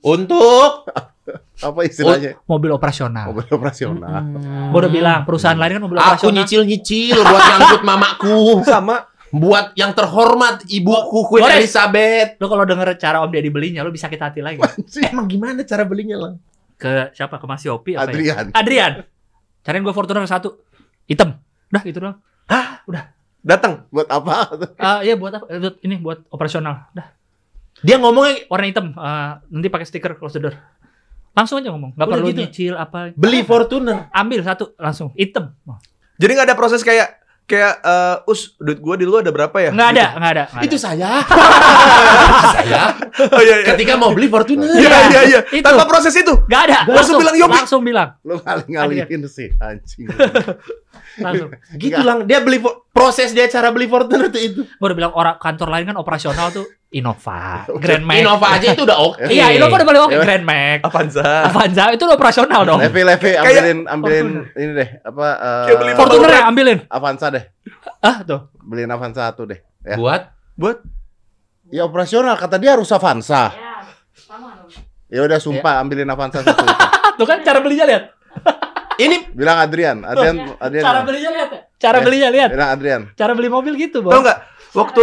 untuk 0.00 0.86
apa 1.62 1.86
istilahnya? 1.86 2.34
mobil 2.44 2.70
operasional. 2.70 3.30
Mobil 3.30 3.46
operasional. 3.48 4.22
Gua 4.70 4.78
udah 4.82 4.92
bilang 4.92 5.20
perusahaan 5.22 5.54
lain 5.54 5.78
kan 5.78 5.82
mobil 5.82 5.98
aku 5.98 6.06
operasional. 6.26 6.34
nyicil-nyicil 6.38 7.18
buat 7.18 7.42
ngangkut 7.42 7.82
mamaku. 7.82 8.38
Sama. 8.62 9.10
Buat 9.32 9.72
yang 9.80 9.96
terhormat 9.96 10.68
ibuku 10.68 11.24
Queen 11.24 11.48
Boleh. 11.48 11.64
Elizabeth. 11.64 12.36
Lu 12.36 12.52
kalau 12.52 12.68
denger 12.68 13.00
cara 13.00 13.24
Om 13.24 13.32
Deddy 13.32 13.48
belinya, 13.48 13.80
lu 13.80 13.88
bisa 13.88 14.06
sakit 14.12 14.20
hati 14.20 14.40
lagi. 14.44 14.60
Emang 15.08 15.24
gimana 15.24 15.64
cara 15.64 15.88
belinya 15.88 16.20
lah? 16.20 16.32
Ke 16.76 17.08
siapa? 17.16 17.40
Ke 17.40 17.46
Mas 17.48 17.64
Yopi 17.64 17.96
apa 17.96 18.12
ya? 18.12 18.12
Adrian. 18.12 18.46
Adrian. 18.52 18.92
Cariin 19.64 19.80
gua 19.80 19.96
Fortuner 19.96 20.20
satu. 20.28 20.60
Hitam. 21.08 21.40
Udah 21.72 21.82
gitu 21.82 21.98
doang. 22.04 22.20
Datang. 23.42 23.88
Buat 23.90 24.08
apa? 24.12 24.34
Ah, 24.78 25.00
iya 25.02 25.16
buat 25.18 25.32
apa? 25.34 25.48
Ini 25.82 25.98
buat 25.98 26.28
operasional. 26.28 26.92
Udah. 26.92 27.08
Dia 27.82 27.96
ngomongnya 27.98 28.46
Warna 28.46 28.66
hitam. 28.68 28.86
Ah, 28.94 29.42
nanti 29.48 29.72
pakai 29.72 29.86
stiker 29.88 30.14
close 30.20 30.38
the 30.38 30.44
door. 30.44 30.54
Langsung 31.32 31.58
aja 31.58 31.72
ngomong. 31.72 31.96
Gak 31.96 32.04
Udah 32.04 32.16
perlu 32.20 32.28
gitu. 32.30 32.40
nyicil 32.44 32.74
apa. 32.76 33.16
beli 33.16 33.40
Fortuner. 33.42 34.12
Ambil 34.12 34.44
satu 34.44 34.76
langsung 34.76 35.10
hitam. 35.16 35.56
Jadi 36.20 36.30
nggak 36.36 36.46
ada 36.52 36.56
proses 36.58 36.84
kayak 36.84 37.21
kayak 37.44 37.74
eh, 37.78 38.30
us 38.30 38.54
duit 38.56 38.78
gua 38.78 38.94
di 38.94 39.04
lu 39.04 39.16
ada 39.16 39.28
berapa 39.28 39.52
ya? 39.58 39.70
Enggak 39.70 39.88
ada, 39.92 40.00
Gitu. 40.02 40.16
enggak 40.16 40.32
ada. 40.32 40.44
nggak 40.48 40.64
Itu 40.64 40.76
ada. 40.76 40.84
saya. 40.84 41.10
Saya. 42.52 42.82
Oh 43.32 43.40
iya 43.40 43.54
iya. 43.62 43.66
Ketika 43.74 43.94
mau 43.94 44.10
beli 44.10 44.26
Fortuner. 44.26 44.66
Iya 44.72 44.98
iya 45.08 45.20
iya. 45.26 45.40
Itu. 45.48 45.62
Tanpa 45.62 45.84
proses 45.86 46.14
itu. 46.14 46.32
Enggak 46.48 46.62
ada. 46.70 46.78
Langsung 46.88 47.16
bilang 47.18 47.36
Yopi. 47.36 47.56
Langsung 47.58 47.80
bilang. 47.82 48.08
Lu 48.22 48.40
ngaling-ngalihin 48.40 49.20
sih 49.28 49.48
anjing. 49.58 50.08
Langsung. 51.24 51.50
Gitu 51.76 52.00
lang. 52.00 52.24
Dia 52.24 52.40
beli 52.40 52.58
proses 52.92 53.32
dia 53.32 53.46
cara 53.46 53.68
beli 53.70 53.86
Fortuner 53.86 54.28
itu 54.32 54.64
udah 54.78 54.96
bilang 54.96 55.12
orang 55.12 55.36
kantor 55.36 55.68
lain 55.72 55.92
kan 55.92 55.96
operasional 55.96 56.52
tuh 56.52 56.66
Innova, 56.92 57.64
Grand 57.82 58.04
Max. 58.04 58.16
Innova 58.20 58.46
aja 58.52 58.66
itu 58.76 58.82
udah 58.84 58.98
oke. 59.00 59.24
Iya, 59.32 59.56
Innova 59.56 59.80
udah 59.80 59.88
paling 59.88 60.02
oke. 60.04 60.12
Ya. 60.12 60.20
Grand 60.20 60.44
Max. 60.44 60.78
Avanza. 60.84 61.30
Avanza 61.48 61.84
itu 61.96 62.02
udah 62.04 62.16
operasional 62.20 62.60
dong. 62.68 62.78
Levi 62.84 63.00
Levi 63.00 63.30
ambilin 63.32 63.78
ambilin 63.88 64.28
ini 64.52 64.70
deh 64.76 64.88
apa 65.00 65.26
eh, 65.72 65.76
beli 65.80 65.92
Fortuner 65.96 66.30
ya 66.30 66.42
ambilin. 66.52 66.78
Avanza 66.92 67.32
deh. 67.32 67.44
Ah, 68.04 68.20
tuh. 68.20 68.52
Beliin 68.60 68.92
Avanza 68.92 69.24
satu 69.24 69.48
deh. 69.48 69.60
Ya. 69.82 69.96
Buat 69.96 70.28
Buat 70.52 70.78
Ya 71.72 71.88
operasional 71.88 72.36
kata 72.36 72.60
dia 72.60 72.76
harus 72.76 72.92
Avanza. 72.92 73.56
Ya 75.08 75.20
udah 75.24 75.40
sumpah 75.40 75.80
ambilin 75.80 76.08
Avanza 76.12 76.44
satu. 76.44 76.64
Tuh 77.18 77.24
kan 77.24 77.40
cara 77.40 77.64
belinya 77.64 77.88
lihat. 77.88 78.12
Ini 79.02 79.32
Bilang 79.32 79.56
Adrian, 79.56 80.04
Adrian, 80.04 80.52
Adrian. 80.60 80.84
Cara 80.84 81.00
belinya 81.00 81.30
lihat. 81.32 81.48
ya? 81.48 81.60
Cara 81.80 81.98
belinya 82.04 82.28
lihat. 82.28 82.50
Bilang 82.52 82.70
Adrian. 82.76 83.02
Cara 83.16 83.32
beli 83.32 83.48
mobil 83.48 83.72
gitu, 83.80 84.04
Tahu 84.04 84.12
Bos. 84.12 84.20
nggak? 84.20 84.38
Waktu 84.76 85.02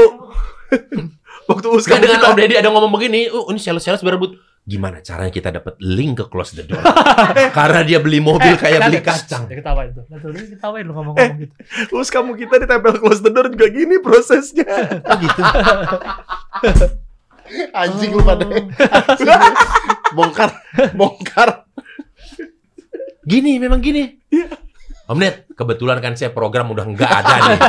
waktu 1.49 1.67
Uska 1.73 1.97
Kan 1.97 2.05
dengan 2.05 2.21
kita 2.21 2.29
Om 2.29 2.37
Deddy 2.37 2.55
ada 2.61 2.69
ngomong 2.69 2.93
begini, 2.93 3.25
oh 3.33 3.49
ini 3.49 3.57
sales-sales 3.57 4.05
berebut. 4.05 4.37
Gimana 4.69 5.01
caranya 5.01 5.33
kita 5.33 5.49
dapat 5.49 5.81
link 5.81 6.21
ke 6.21 6.29
close 6.29 6.53
the 6.53 6.61
door? 6.61 6.77
Karena 7.57 7.81
dia 7.81 7.97
beli 7.97 8.21
mobil 8.21 8.53
kayak 8.53 8.85
beli 8.85 9.01
kacang. 9.01 9.49
Ya, 9.49 9.57
ketawain 9.57 9.97
tuh. 9.97 10.05
Nah, 10.13 10.21
tuh, 10.21 10.29
dia 10.29 10.45
ketawain 10.45 10.85
lu 10.85 10.93
ngomong-ngomong 10.93 11.41
gitu. 11.41 11.53
Us 11.97 12.13
kamu 12.13 12.37
kita 12.37 12.61
ditempel 12.61 13.01
close 13.01 13.25
the 13.25 13.33
door 13.33 13.49
juga 13.49 13.65
gini 13.73 13.97
prosesnya. 13.97 14.69
Oh 15.09 15.17
gitu. 15.17 15.41
Anjing 17.81 18.13
lu 18.13 18.21
pada. 18.21 18.45
Anjing. 18.45 19.41
bongkar, 20.13 20.53
bongkar. 20.93 21.65
Gini, 23.25 23.57
memang 23.57 23.81
gini. 23.81 24.21
Om 25.09 25.17
Ned, 25.17 25.49
kebetulan 25.51 25.97
kan 25.97 26.13
saya 26.13 26.29
program 26.29 26.69
udah 26.69 26.85
nggak 26.85 27.09
ada 27.09 27.35
nih. 27.41 27.59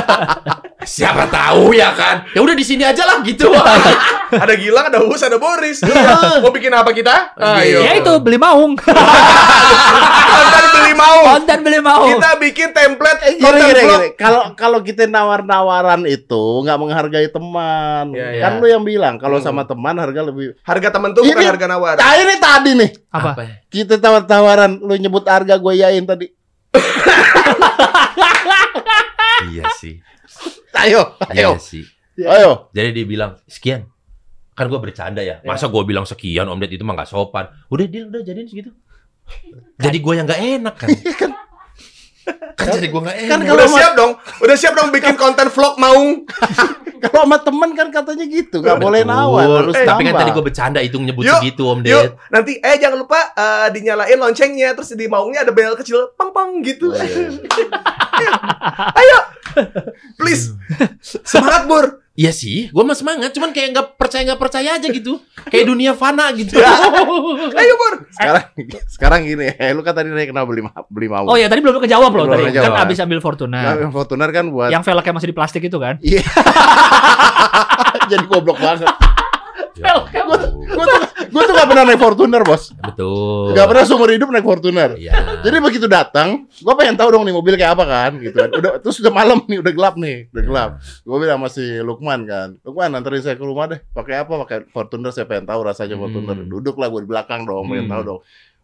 Siapa 0.93 1.25
tahu 1.25 1.73
ya 1.73 1.89
kan? 1.91 2.25
Ya 2.33 2.39
udah 2.39 2.53
di 2.53 2.61
sini 2.61 2.81
aja 2.81 3.01
lah 3.01 3.21
gitu. 3.21 3.49
ada 4.45 4.53
Gilang, 4.53 4.89
ada 4.89 5.01
Us, 5.01 5.21
ada 5.21 5.37
Boris. 5.37 5.81
Mau 6.37 6.49
bikin 6.49 6.69
apa 6.69 6.89
kita? 6.89 7.33
Ayo. 7.33 7.81
Ya 7.81 7.97
itu 7.97 8.13
beli 8.17 8.37
maung. 8.37 8.77
Konten 10.31 10.63
beli 10.71 10.93
mau. 10.93 11.17
Konten 11.27 11.59
beli 11.61 11.79
maung. 11.79 12.09
Kita 12.13 12.29
bikin 12.37 12.69
template 12.71 13.21
Eh, 13.23 13.33
gini, 13.35 13.43
konten 13.43 13.65
gini, 13.67 13.81
gini. 13.83 14.07
Kalau 14.15 14.41
kalau 14.53 14.79
kita 14.81 15.05
nawar-nawaran 15.05 16.05
itu 16.05 16.43
nggak 16.61 16.77
menghargai 16.77 17.29
teman. 17.29 18.05
Iya, 18.11 18.27
iya. 18.31 18.41
Kan 18.43 18.51
lu 18.57 18.67
yang 18.67 18.83
bilang 18.83 19.17
kalau 19.17 19.37
Hmm. 19.37 19.45
sama 19.47 19.65
teman 19.65 19.97
harga 19.97 20.21
lebih. 20.23 20.57
Harga 20.61 20.89
temen 20.89 21.09
tuh 21.11 21.21
bukan 21.23 21.37
Ini- 21.37 21.49
harga 21.49 21.65
nawar. 21.65 21.95
Nah, 21.97 22.13
ini 22.15 22.35
tadi 22.37 22.71
nih. 22.75 22.89
Apa? 23.09 23.31
ya? 23.37 23.49
Kita 23.65 23.97
tawar-tawaran, 23.97 24.77
lu 24.77 24.93
nyebut 24.93 25.25
harga 25.25 25.57
gue 25.57 25.73
yain 25.75 26.05
tadi. 26.05 26.29
Iya 29.51 29.65
sih. 29.77 29.99
Ayo, 30.71 31.17
ayo, 31.33 31.57
Iya 31.57 31.59
sih. 31.59 31.83
ayo. 32.17 32.71
Jadi 32.71 32.89
dia 32.95 33.05
bilang, 33.05 33.31
sekian. 33.45 33.89
Kan 34.55 34.69
gue 34.69 34.79
bercanda 34.79 35.21
ya. 35.25 35.41
Masa 35.43 35.67
gue 35.67 35.83
bilang 35.83 36.05
sekian, 36.07 36.47
Om 36.47 36.59
Ded 36.61 36.77
itu 36.77 36.83
mah 36.85 36.95
gak 36.95 37.09
sopan. 37.09 37.49
Udah, 37.67 37.85
dia 37.89 38.07
udah 38.07 38.21
jadiin 38.23 38.47
segitu. 38.47 38.71
Jadi 39.79 39.97
gue 39.99 40.13
yang 40.15 40.27
gak 40.27 40.41
enak 40.41 40.75
kan. 40.77 40.89
kan 41.17 41.31
jadi 42.61 42.87
gue 42.87 43.01
gak 43.01 43.17
enak. 43.17 43.29
Kan 43.33 43.39
kalau 43.41 43.57
Udah 43.57 43.67
sama, 43.67 43.77
siap 43.81 43.93
dong. 43.97 44.11
Udah 44.45 44.55
siap 44.57 44.73
dong 44.77 44.89
bikin 44.93 45.15
konten 45.17 45.47
vlog 45.49 45.75
maung. 45.81 46.23
kalau 47.03 47.25
sama 47.25 47.37
teman 47.41 47.69
kan 47.73 47.87
katanya 47.89 48.25
gitu, 48.29 48.61
nggak 48.61 48.77
boleh 48.77 49.01
nawar, 49.01 49.65
harus 49.65 49.73
Eh, 49.73 49.89
Tapi 49.89 50.05
kan 50.05 50.13
tadi 50.21 50.29
gue 50.29 50.43
bercanda 50.45 50.79
itu 50.85 51.01
nyebut 51.01 51.25
Yuk, 51.25 51.41
segitu 51.41 51.65
Om 51.65 51.81
Yuk, 51.81 51.89
Ded. 51.89 52.11
nanti 52.29 52.61
eh 52.61 52.77
jangan 52.77 53.01
lupa 53.01 53.17
eh, 53.33 53.67
dinyalain 53.73 54.17
loncengnya 54.21 54.77
terus 54.77 54.93
di 54.93 55.09
maungnya 55.09 55.41
ada 55.41 55.49
bel 55.49 55.73
kecil 55.73 56.13
pang 56.13 56.29
pang 56.29 56.61
gitu. 56.61 56.93
Oh, 56.93 57.01
iya. 57.01 57.29
Ayo. 59.01 59.17
Please. 60.15 60.53
Semangat, 61.01 61.65
Bur. 61.65 62.05
Iya 62.21 62.29
sih, 62.29 62.69
gue 62.69 62.83
mah 62.85 62.93
semangat. 62.93 63.33
Cuman 63.33 63.49
kayak 63.49 63.73
nggak 63.73 63.87
percaya 63.97 64.21
nggak 64.21 64.37
percaya 64.37 64.77
aja 64.77 64.85
gitu. 64.85 65.17
Kayak 65.49 65.73
dunia 65.73 65.97
fana 65.97 66.29
gitu. 66.37 66.53
Ayo, 67.59 67.73
Bur. 67.73 68.05
Sekarang, 68.13 68.43
sekarang 68.85 69.19
gini, 69.25 69.49
eh, 69.49 69.73
lu 69.73 69.81
kan 69.81 69.97
tadi 69.97 70.13
nanya 70.13 70.29
kenapa 70.29 70.45
beli 70.45 70.61
beli 70.93 71.07
mau. 71.09 71.25
Oh 71.25 71.33
ya 71.33 71.49
tadi 71.49 71.65
belum 71.65 71.81
kejawab 71.81 72.13
loh 72.13 72.29
Belum 72.29 72.37
tadi. 72.37 72.53
kejawab. 72.53 72.77
Kan 72.77 72.85
abis 72.85 72.97
ambil 73.01 73.19
Fortuner. 73.25 73.65
Nah, 73.65 73.73
yang 73.81 73.89
Fortuner 73.89 74.29
kan 74.29 74.45
buat 74.53 74.69
Yang 74.69 74.83
velgnya 74.85 75.13
masih 75.17 75.29
di 75.33 75.35
plastik 75.35 75.65
itu 75.65 75.77
kan? 75.81 75.97
Iya. 75.97 76.21
Jadi 78.13 78.25
goblok 78.29 78.61
banget. 78.61 78.85
Ya 79.81 79.97
Gue 79.97 80.37
tuh, 80.37 81.00
gue 81.31 81.41
tuh 81.47 81.53
gak 81.55 81.67
pernah 81.71 81.83
naik 81.87 81.97
Fortuner, 81.97 82.41
bos. 82.43 82.75
Betul. 82.75 83.55
Gak 83.55 83.67
pernah 83.71 83.83
seumur 83.87 84.09
hidup 84.11 84.27
naik 84.29 84.43
Fortuner. 84.43 84.99
Iya. 84.99 85.41
Jadi 85.41 85.57
begitu 85.63 85.87
datang, 85.87 86.45
gue 86.51 86.73
pengen 86.75 86.99
tahu 86.99 87.15
dong 87.15 87.23
nih 87.23 87.33
mobil 87.33 87.55
kayak 87.55 87.73
apa 87.79 87.85
kan, 87.87 88.11
gitu 88.19 88.35
kan. 88.35 88.49
Udah, 88.51 88.71
terus 88.83 88.99
udah 88.99 89.13
malam 89.15 89.39
nih, 89.47 89.63
udah 89.63 89.73
gelap 89.73 89.95
nih, 89.95 90.27
udah 90.29 90.43
gelap. 90.43 90.69
Gue 91.07 91.17
bilang 91.17 91.39
masih 91.39 91.81
Lukman 91.81 92.27
kan, 92.27 92.59
Lukman 92.61 92.91
anterin 92.93 93.23
saya 93.23 93.39
ke 93.39 93.45
rumah 93.47 93.71
deh. 93.71 93.79
Pakai 93.95 94.21
apa? 94.21 94.33
Pakai 94.45 94.67
Fortuner. 94.69 95.09
Saya 95.09 95.25
pengen 95.25 95.47
tahu 95.47 95.63
rasanya 95.63 95.95
Fortuner. 95.95 96.35
Hmm. 96.35 96.51
Duduk 96.51 96.75
lah 96.75 96.91
gue 96.91 97.01
di 97.01 97.09
belakang 97.09 97.47
dong, 97.47 97.65
pengen 97.71 97.87
Hmm. 97.87 97.93
tahu 97.95 98.01
dong. 98.03 98.19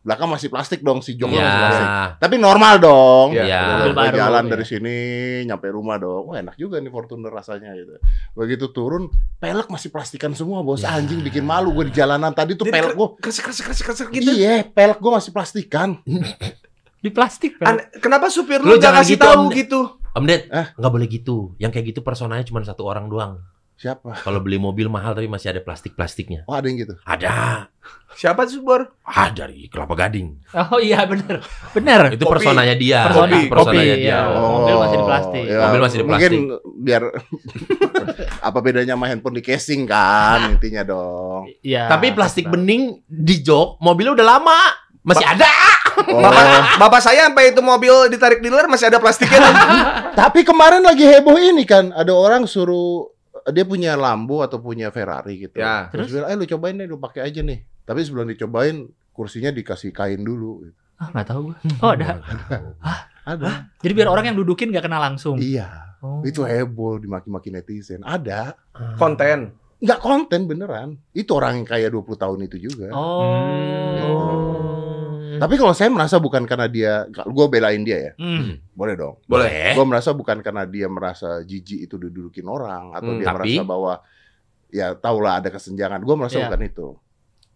Belakang 0.08 0.32
masih 0.32 0.48
plastik 0.48 0.80
dong, 0.80 1.04
si 1.04 1.14
joknya 1.14 1.36
Iya. 1.36 1.44
masih 1.44 1.60
plastik. 1.60 1.88
Tapi 2.24 2.36
normal 2.40 2.74
dong. 2.80 3.28
Iya. 3.36 3.44
Iya. 3.44 3.60
Mobil 3.68 3.92
gua 3.92 4.00
baru, 4.00 4.16
jalan 4.16 4.40
iya. 4.42 4.52
dari 4.56 4.66
sini 4.66 4.96
nyampe 5.44 5.68
rumah 5.68 6.00
dong. 6.00 6.24
Wah 6.26 6.40
enak 6.40 6.56
juga 6.56 6.80
nih 6.80 6.88
Fortuner 6.88 7.28
rasanya 7.28 7.76
gitu. 7.76 8.00
Begitu 8.32 8.72
turun, 8.72 9.12
pelek 9.36 9.68
masih 9.68 9.92
plastikan 9.92 10.32
semua 10.32 10.64
bos. 10.64 10.80
Ya. 10.80 10.96
Anjing 10.96 11.20
bikin 11.20 11.44
malu 11.44 11.76
gue 11.76 11.92
di 11.92 11.94
jalanan 11.94 12.32
tadi 12.32 12.56
tuh 12.56 12.64
Jadi 12.64 12.74
pelek 12.74 12.96
gue. 12.96 13.08
Kresek 13.20 13.44
kresek 13.44 13.68
kresek 13.68 13.86
kresek 13.86 14.08
gitu. 14.10 14.32
Iya, 14.32 14.64
pelek 14.64 14.98
gue 14.98 15.12
masih 15.12 15.36
plastikan. 15.36 16.00
Di 16.98 17.14
plastik 17.14 17.62
kan? 17.62 17.78
An- 17.78 17.86
kenapa 18.00 18.26
supir 18.28 18.58
Lu 18.58 18.74
lu, 18.74 18.82
jangan 18.82 19.06
kasih 19.06 19.20
gitu, 19.20 19.28
tahu 19.28 19.44
Om. 19.46 19.54
gitu? 19.54 19.80
Om 20.18 20.24
Ded, 20.26 20.50
Ah. 20.50 20.74
nggak 20.74 20.92
boleh 20.92 21.06
gitu. 21.06 21.54
Yang 21.58 21.72
kayak 21.76 21.86
gitu 21.92 22.00
personanya 22.02 22.42
cuma 22.42 22.64
satu 22.64 22.82
orang 22.84 23.06
doang. 23.06 23.38
Siapa? 23.78 24.26
Kalau 24.26 24.42
beli 24.42 24.58
mobil 24.58 24.90
mahal 24.90 25.14
tapi 25.14 25.30
masih 25.30 25.54
ada 25.54 25.62
plastik-plastiknya. 25.62 26.50
Oh 26.50 26.58
ada 26.58 26.66
yang 26.66 26.82
gitu. 26.82 26.98
Ada. 27.06 27.70
Siapa 28.18 28.50
tuh, 28.50 28.66
Bor? 28.66 28.90
Ah, 29.06 29.30
dari 29.30 29.70
Kelapa 29.70 29.94
Gading. 29.94 30.34
Oh 30.74 30.82
iya 30.82 31.06
bener. 31.06 31.46
Bener. 31.78 32.18
Itu 32.18 32.26
Kopi. 32.26 32.42
personanya 32.42 32.74
dia. 32.74 33.06
Persona, 33.06 33.38
Itu 33.38 33.54
personanya 33.54 33.94
kopi, 33.94 34.02
dia. 34.02 34.10
iya. 34.10 34.20
Mobil 34.34 34.76
masih 34.82 34.98
di 34.98 35.06
plastik. 35.06 35.44
Mobil 35.46 35.82
masih 35.86 35.98
di 35.98 36.06
Mungkin 36.10 36.34
biar 36.82 37.04
apa 38.50 38.58
bedanya 38.66 38.98
sama 38.98 39.06
handphone 39.14 39.38
di 39.38 39.44
casing 39.46 39.86
kan 39.86 40.58
intinya 40.58 40.82
dong. 40.82 41.46
Iya. 41.62 41.86
Tapi 41.86 42.18
plastik 42.18 42.50
bening 42.50 43.06
di 43.06 43.46
jok, 43.46 43.78
mobilnya 43.78 44.18
udah 44.18 44.28
lama. 44.42 44.60
Masih 45.06 45.24
ada. 45.24 45.48
Oh. 46.10 46.20
Bapak, 46.20 46.44
bapak 46.82 47.02
saya 47.06 47.30
sampai 47.30 47.54
itu 47.54 47.62
mobil 47.62 48.10
ditarik 48.10 48.42
dealer 48.42 48.66
masih 48.66 48.90
ada 48.90 48.98
plastiknya. 48.98 49.40
Tapi 50.20 50.42
kemarin 50.42 50.82
lagi 50.82 51.06
heboh 51.06 51.38
ini 51.38 51.64
kan, 51.64 51.90
ada 51.96 52.12
orang 52.12 52.44
suruh 52.44 53.17
dia 53.54 53.64
punya 53.64 53.96
Lambo 53.96 54.44
atau 54.44 54.60
punya 54.60 54.92
Ferrari 54.92 55.48
gitu. 55.48 55.60
Ya. 55.60 55.88
Terus, 55.88 56.12
bilang, 56.12 56.30
eh 56.32 56.36
lu 56.36 56.46
cobain 56.46 56.76
deh, 56.76 56.88
lu 56.88 57.00
pakai 57.00 57.32
aja 57.32 57.40
nih. 57.40 57.64
Tapi 57.88 58.00
sebelum 58.04 58.28
dicobain, 58.28 58.84
kursinya 59.16 59.50
dikasih 59.50 59.96
kain 59.96 60.22
dulu. 60.22 60.68
Ah 60.98 61.14
nggak 61.14 61.28
tahu 61.30 61.54
gue. 61.54 61.58
Oh 61.86 61.94
ada. 61.94 62.18
Ada. 63.28 63.70
Jadi 63.80 63.94
biar 63.94 64.10
orang 64.10 64.34
yang 64.34 64.38
dudukin 64.38 64.74
nggak 64.74 64.90
kena 64.90 64.98
langsung. 64.98 65.38
Iya. 65.38 65.70
Oh. 66.02 66.26
Itu 66.26 66.46
heboh 66.46 67.02
dimaki-maki 67.02 67.54
netizen. 67.54 68.02
Ada. 68.02 68.58
Konten. 68.98 69.54
Nggak 69.78 70.00
konten 70.02 70.50
beneran. 70.50 70.98
Itu 71.14 71.38
orang 71.38 71.62
yang 71.62 71.68
kayak 71.70 71.94
20 71.94 72.18
tahun 72.18 72.40
itu 72.50 72.58
juga. 72.70 72.90
Oh. 72.98 74.97
Tapi 75.38 75.56
kalau 75.56 75.72
saya 75.72 75.88
merasa 75.88 76.18
bukan 76.18 76.44
karena 76.44 76.66
dia, 76.66 76.94
gue 77.08 77.46
belain 77.48 77.82
dia 77.82 77.98
ya, 78.00 78.12
Hmm. 78.16 78.58
boleh 78.72 78.94
dong. 78.94 79.16
Boleh. 79.24 79.74
Gue 79.74 79.86
merasa 79.86 80.12
bukan 80.12 80.40
karena 80.40 80.64
dia 80.64 80.86
merasa 80.86 81.42
jijik 81.42 81.84
itu 81.84 81.96
didudukin 81.96 82.44
orang 82.44 82.92
atau 82.92 83.12
Hmm, 83.12 83.20
dia 83.20 83.28
tapi- 83.28 83.56
merasa 83.56 83.64
bahwa 83.64 83.94
ya 84.68 84.88
tahulah 84.94 85.34
ada 85.38 85.50
kesenjangan. 85.50 86.00
Gue 86.00 86.16
merasa 86.16 86.38
Iya. 86.38 86.46
bukan 86.48 86.62
itu. 86.62 86.88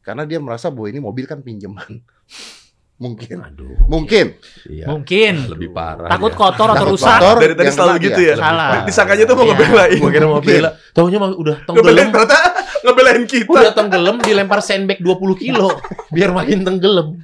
Karena 0.02 0.24
dia 0.24 0.38
merasa 0.38 0.68
bahwa 0.68 0.88
ini 0.88 0.98
mobil 0.98 1.26
kan 1.26 1.40
pinjaman. 1.40 2.02
Mungkin. 3.02 3.42
Aduh. 3.42 3.82
Mungkin. 3.90 4.38
Iya. 4.70 4.86
Mungkin. 4.86 5.50
Lebih 5.50 5.74
parah. 5.74 6.06
Takut 6.06 6.30
dia. 6.30 6.38
kotor 6.38 6.68
atau 6.70 6.86
Takut 6.86 6.94
rusak. 6.94 7.18
kotor, 7.18 7.36
Dari 7.42 7.54
tadi 7.58 7.70
selalu 7.74 7.94
gitu 8.00 8.22
ya. 8.22 8.36
Salah. 8.38 8.86
Disangkanya 8.86 9.26
tuh 9.26 9.36
mau 9.36 9.46
Iya. 9.46 9.54
ngebelain. 9.58 9.98
Gua 9.98 10.12
kira 10.14 10.28
mau 10.30 10.38
bela. 10.38 10.70
Taunya 10.94 11.18
mah 11.18 11.30
udah 11.34 11.56
Ngebelain 11.66 12.14
tenggelam. 12.14 12.14
ternyata 12.14 12.38
ngebelain 12.82 13.24
kita. 13.24 13.48
Udah 13.48 13.72
tenggelam 13.72 14.18
dilempar 14.18 14.60
sandbag 14.60 15.00
20 15.00 15.18
kilo 15.36 15.70
biar 16.10 16.30
makin 16.30 16.62
tenggelam. 16.62 17.22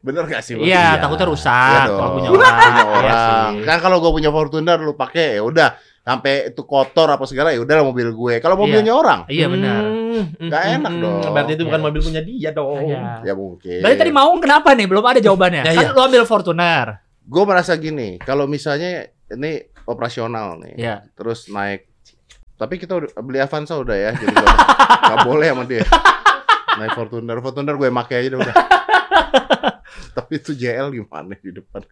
Bener 0.00 0.22
gak 0.24 0.40
sih? 0.40 0.54
Iya, 0.54 0.62
Iya. 0.62 0.82
takutnya 0.98 1.26
Iya 1.26 1.32
rusak 1.32 1.80
dong. 1.84 1.98
kalau 1.98 2.10
punya 2.12 2.28
Punya 2.30 2.46
orang. 2.46 2.58
Iya 2.60 2.84
orang. 2.86 3.50
sih. 3.50 3.64
Kan 3.64 3.78
kalau 3.80 3.96
gue 3.98 4.12
punya 4.12 4.30
Fortuner 4.30 4.78
lu 4.78 4.94
pakai 4.94 5.26
ya 5.34 5.42
udah 5.42 5.68
sampai 5.98 6.52
itu 6.52 6.62
kotor 6.62 7.08
apa 7.08 7.24
segala 7.24 7.48
ya 7.48 7.58
udah 7.58 7.82
mobil 7.82 8.12
gue. 8.12 8.34
Kalau 8.38 8.54
mobilnya 8.54 8.92
orang 8.92 9.24
Iya 9.26 9.46
benar. 9.48 9.82
Nggak 10.38 10.62
enak 10.78 10.92
dong. 10.94 11.20
Berarti 11.26 11.52
itu 11.52 11.64
bukan 11.64 11.80
Iya. 11.80 11.86
mobil 11.88 12.00
punya 12.02 12.22
dia 12.22 12.50
dong. 12.52 12.86
Iya. 12.86 13.02
ya 13.24 13.34
mungkin. 13.34 13.78
Berarti 13.80 13.96
tadi 13.98 14.12
mau 14.12 14.30
kenapa 14.38 14.68
nih? 14.72 14.86
Belum 14.86 15.02
ada 15.02 15.18
jawabannya. 15.18 15.62
Ya, 15.64 15.72
kan 15.72 15.82
iya. 15.82 15.90
lu 15.90 16.00
ambil 16.02 16.22
Fortuner. 16.24 16.86
gue 17.24 17.40
merasa 17.42 17.72
gini, 17.74 18.20
kalau 18.20 18.44
misalnya 18.44 19.00
ini 19.26 19.56
operasional 19.84 20.60
nih, 20.60 20.76
Iya. 20.76 20.96
terus 21.16 21.48
naik, 21.48 21.88
tapi 22.64 22.80
kita 22.80 22.96
udah 22.96 23.12
beli 23.20 23.44
Avanza 23.44 23.76
udah 23.76 23.92
ya, 23.92 24.16
jadi 24.16 24.32
gak, 24.32 24.56
nggak 25.04 25.20
boleh 25.28 25.52
sama 25.52 25.64
dia. 25.68 25.84
Naik 26.80 26.96
Fortuner, 26.96 27.36
Fortuner 27.44 27.76
gue 27.76 27.92
make 27.92 28.16
aja 28.16 28.32
udah. 28.32 28.56
tapi 30.16 30.40
itu 30.40 30.56
JL 30.56 30.88
gimana 30.96 31.36
di 31.36 31.52
depan? 31.52 31.84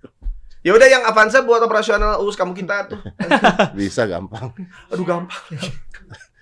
Ya 0.65 0.73
udah 0.73 0.89
yang 0.89 1.05
Avanza 1.05 1.45
buat 1.45 1.61
operasional 1.61 2.25
us 2.25 2.41
kamu 2.41 2.57
kita 2.57 2.89
tuh. 2.89 3.05
Bisa 3.77 4.09
gampang. 4.09 4.57
Aduh 4.89 5.05
gampang. 5.05 5.37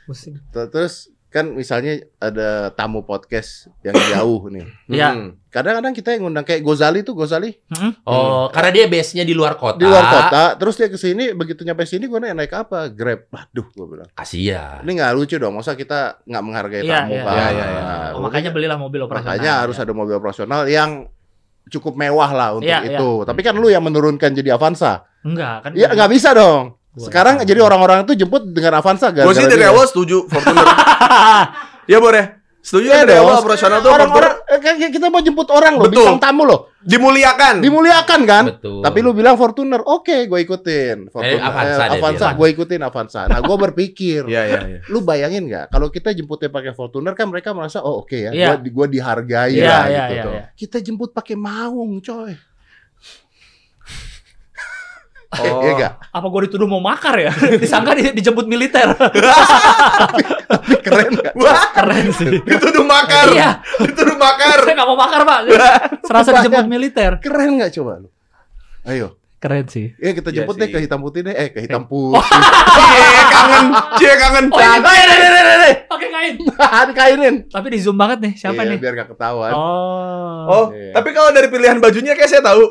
Pusing. 0.07 0.39
Terus 0.55 1.11
kan 1.31 1.47
misalnya 1.49 2.03
ada 2.19 2.49
tamu 2.71 3.01
podcast 3.01 3.71
yang 3.81 3.95
jauh 4.13 4.51
nih. 4.51 4.67
Iya. 4.87 5.09
Hmm. 5.11 5.29
Kadang-kadang 5.47 5.91
kita 5.93 6.15
yang 6.15 6.23
ngundang 6.25 6.43
kayak 6.43 6.61
Gozali 6.61 7.03
tuh 7.03 7.15
Gozali 7.15 7.51
Oh, 8.03 8.47
karena 8.51 8.71
dia 8.71 8.87
base-nya 8.87 9.23
di 9.23 9.31
luar 9.31 9.55
kota. 9.55 9.79
di 9.79 9.87
luar 9.87 10.03
kota, 10.05 10.43
terus 10.55 10.75
dia 10.75 10.87
ke 10.87 10.95
sini 10.95 11.31
begitu 11.31 11.63
nyampe 11.63 11.83
sini 11.83 12.07
gue 12.07 12.19
nanya 12.19 12.39
naik 12.39 12.51
apa? 12.53 12.87
Grab. 12.87 13.27
Waduh, 13.29 13.67
gue 13.69 13.87
bilang. 13.89 14.11
Kasihan. 14.13 14.83
Ini 14.83 14.91
nggak 14.93 15.11
lucu 15.13 15.35
dong, 15.37 15.55
masa 15.55 15.75
kita 15.75 16.23
nggak 16.23 16.43
menghargai 16.45 16.83
Iya, 16.83 17.03
tamu 17.03 17.15
kan? 17.17 17.35
Iya, 17.35 17.47
iya, 17.49 17.67
iya. 17.67 17.83
Nah, 17.83 18.09
Oh, 18.15 18.23
makanya 18.23 18.51
belilah 18.51 18.79
mobil 18.79 19.01
operasional. 19.01 19.31
makanya 19.35 19.53
harus 19.59 19.77
ada 19.79 19.91
mobil 19.91 20.15
operasional 20.15 20.61
yang 20.67 21.11
cukup 21.67 21.95
mewah 21.95 22.31
lah 22.31 22.49
untuk 22.55 22.67
Iya, 22.67 22.87
itu. 22.95 23.11
Tapi 23.23 23.41
kan 23.43 23.55
lu 23.55 23.71
yang 23.71 23.83
menurunkan 23.83 24.31
jadi 24.31 24.55
Avanza. 24.55 25.07
Enggak 25.23 25.67
kan? 25.67 25.71
Iya, 25.75 25.95
nggak 25.95 26.11
bisa 26.11 26.31
dong. 26.31 26.79
Gua 26.91 27.07
Sekarang 27.07 27.39
tahu. 27.39 27.47
jadi 27.47 27.61
orang-orang 27.63 27.99
itu 28.03 28.19
jemput 28.19 28.43
dengan 28.47 28.83
Avanza 28.83 29.15
Gue 29.15 29.31
sih 29.31 29.47
dari 29.47 29.63
dia. 29.63 29.71
awal 29.71 29.87
setuju 29.87 30.27
Fortuner. 30.27 30.67
ya 31.93 31.99
boleh. 31.99 32.25
Setuju 32.61 32.93
Iya 32.93 33.09
dari 33.09 33.17
awal 33.17 33.41
operasional 33.41 33.81
tuh 33.81 33.89
Orang-orang 33.89 34.37
Fortuner 34.45 34.85
eh, 34.85 34.93
kita 34.93 35.07
mau 35.09 35.25
jemput 35.25 35.49
orang 35.49 35.81
loh, 35.81 35.89
Betul. 35.89 36.05
bintang 36.05 36.21
tamu 36.21 36.43
loh. 36.45 36.61
dimuliakan. 36.81 37.55
Dimuliakan 37.61 38.21
kan? 38.25 38.45
Betul. 38.53 38.81
Tapi 38.81 38.99
lu 39.01 39.13
bilang 39.13 39.37
Fortuner, 39.37 39.81
oke, 39.81 40.27
gue 40.27 40.39
ikutin. 40.41 41.09
Fortuner, 41.09 41.41
Avanza 41.41 41.85
dia 41.87 41.97
Avanza, 41.97 42.27
gue 42.33 42.47
ikutin 42.51 42.81
Avanza. 42.81 43.21
Nah, 43.29 43.39
gue 43.39 43.57
berpikir, 43.61 44.25
Iya, 44.25 44.43
iya, 44.45 44.61
iya. 44.67 44.79
lu 44.89 45.01
bayangin 45.01 45.45
nggak? 45.45 45.69
Kalau 45.69 45.89
kita 45.89 46.11
jemputnya 46.11 46.49
pakai 46.49 46.73
Fortuner 46.73 47.13
kan 47.13 47.29
mereka 47.29 47.53
merasa, 47.53 47.81
oh 47.81 48.01
oke 48.01 48.17
ya, 48.19 48.33
Iya. 48.33 48.57
gua, 48.59 48.85
gua 48.85 48.87
dihargai 48.89 49.55
Iya, 49.55 49.65
lah 49.65 49.85
iya, 49.87 50.03
gitu 50.03 50.15
tuh. 50.21 50.33
iya. 50.35 50.43
Kita 50.53 50.77
jemput 50.81 51.11
pakai 51.13 51.37
maung, 51.37 52.01
coy. 52.01 52.33
Oh. 55.31 55.63
Iya 55.63 55.73
nggak? 55.73 55.93
Apa 56.11 56.27
gue 56.27 56.41
dituduh 56.45 56.67
mau 56.67 56.83
makar 56.83 57.15
ya? 57.17 57.31
Disangka 57.63 57.95
di- 57.95 58.11
dijemput 58.11 58.45
militer. 58.45 58.91
Tapi 60.51 60.75
keren 60.83 61.15
nggak? 61.15 61.35
Wah, 61.35 61.71
Keren 61.71 62.07
sih. 62.11 62.43
dituduh 62.43 62.83
makar. 62.83 63.31
Iya. 63.31 63.63
Dituduh 63.79 64.17
makar. 64.17 64.59
Saya 64.67 64.75
nggak 64.75 64.89
mau 64.89 64.99
makar 64.99 65.21
pak. 65.23 65.39
Serasa 66.03 66.31
dijemput 66.37 66.67
militer. 66.67 67.13
Keren 67.19 67.63
nggak 67.63 67.71
coba 67.73 68.03
lu? 68.03 68.09
Ayo, 68.83 69.15
Keren 69.39 69.65
sih. 69.67 69.95
ya 69.95 70.11
kita 70.13 70.29
Iya 70.29 70.43
jemput 70.43 70.57
deh 70.57 70.67
sih. 70.67 70.75
ke 70.75 70.79
hitam 70.83 70.99
putih 70.99 71.21
deh, 71.23 71.33
eh 71.33 71.49
ke 71.49 71.63
hitam 71.63 71.85
putih. 71.85 72.19
Cie 72.19 73.23
kangen, 73.31 73.67
cie 73.97 74.15
kangen. 74.17 74.45
Oh, 74.49 74.59
ini 74.59 74.67
Oh, 74.81 74.91
iya, 74.91 75.05
iya, 75.07 75.15
iya, 75.17 75.31
iya, 75.31 75.55
iya. 75.55 75.75
Pakai 75.87 76.09
kain. 76.11 76.35
Dikainin. 76.87 77.35
Tapi 77.47 77.67
di 77.69 77.79
zoom 77.79 77.95
banget 77.95 78.19
nih. 78.21 78.33
Siapa 78.35 78.57
Iya, 78.59 78.71
nih? 78.75 78.79
Biar 78.79 78.93
gak 78.97 79.09
ketahuan. 79.11 79.53
Oh. 79.53 80.43
Oh, 80.45 80.65
Iya. 80.71 80.91
tapi 80.93 81.09
kalau 81.13 81.31
dari 81.31 81.47
pilihan 81.47 81.79
bajunya 81.79 82.13
kayak 82.13 82.27
saya 82.29 82.43
tahu. 82.43 82.65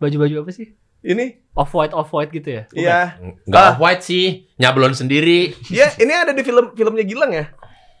Baju-baju 0.00 0.34
apa 0.40 0.50
sih? 0.50 0.72
Ini, 1.00 1.48
Off 1.54 1.72
white 1.72 1.92
off 1.92 2.08
white 2.10 2.28
gitu 2.30 2.48
ya? 2.50 2.62
iya. 2.70 3.16
Nggak 3.42 3.56
Ah. 3.58 3.70
off 3.70 3.78
white 3.78 4.02
sih, 4.02 4.26
nyablon 4.56 4.92
sendiri. 4.92 5.52
Iya, 5.68 5.96
ini 5.96 6.10
ada 6.10 6.30
di 6.30 6.40
film 6.40 6.72
filmnya 6.74 7.00
Gilang 7.02 7.30
ya. 7.30 7.48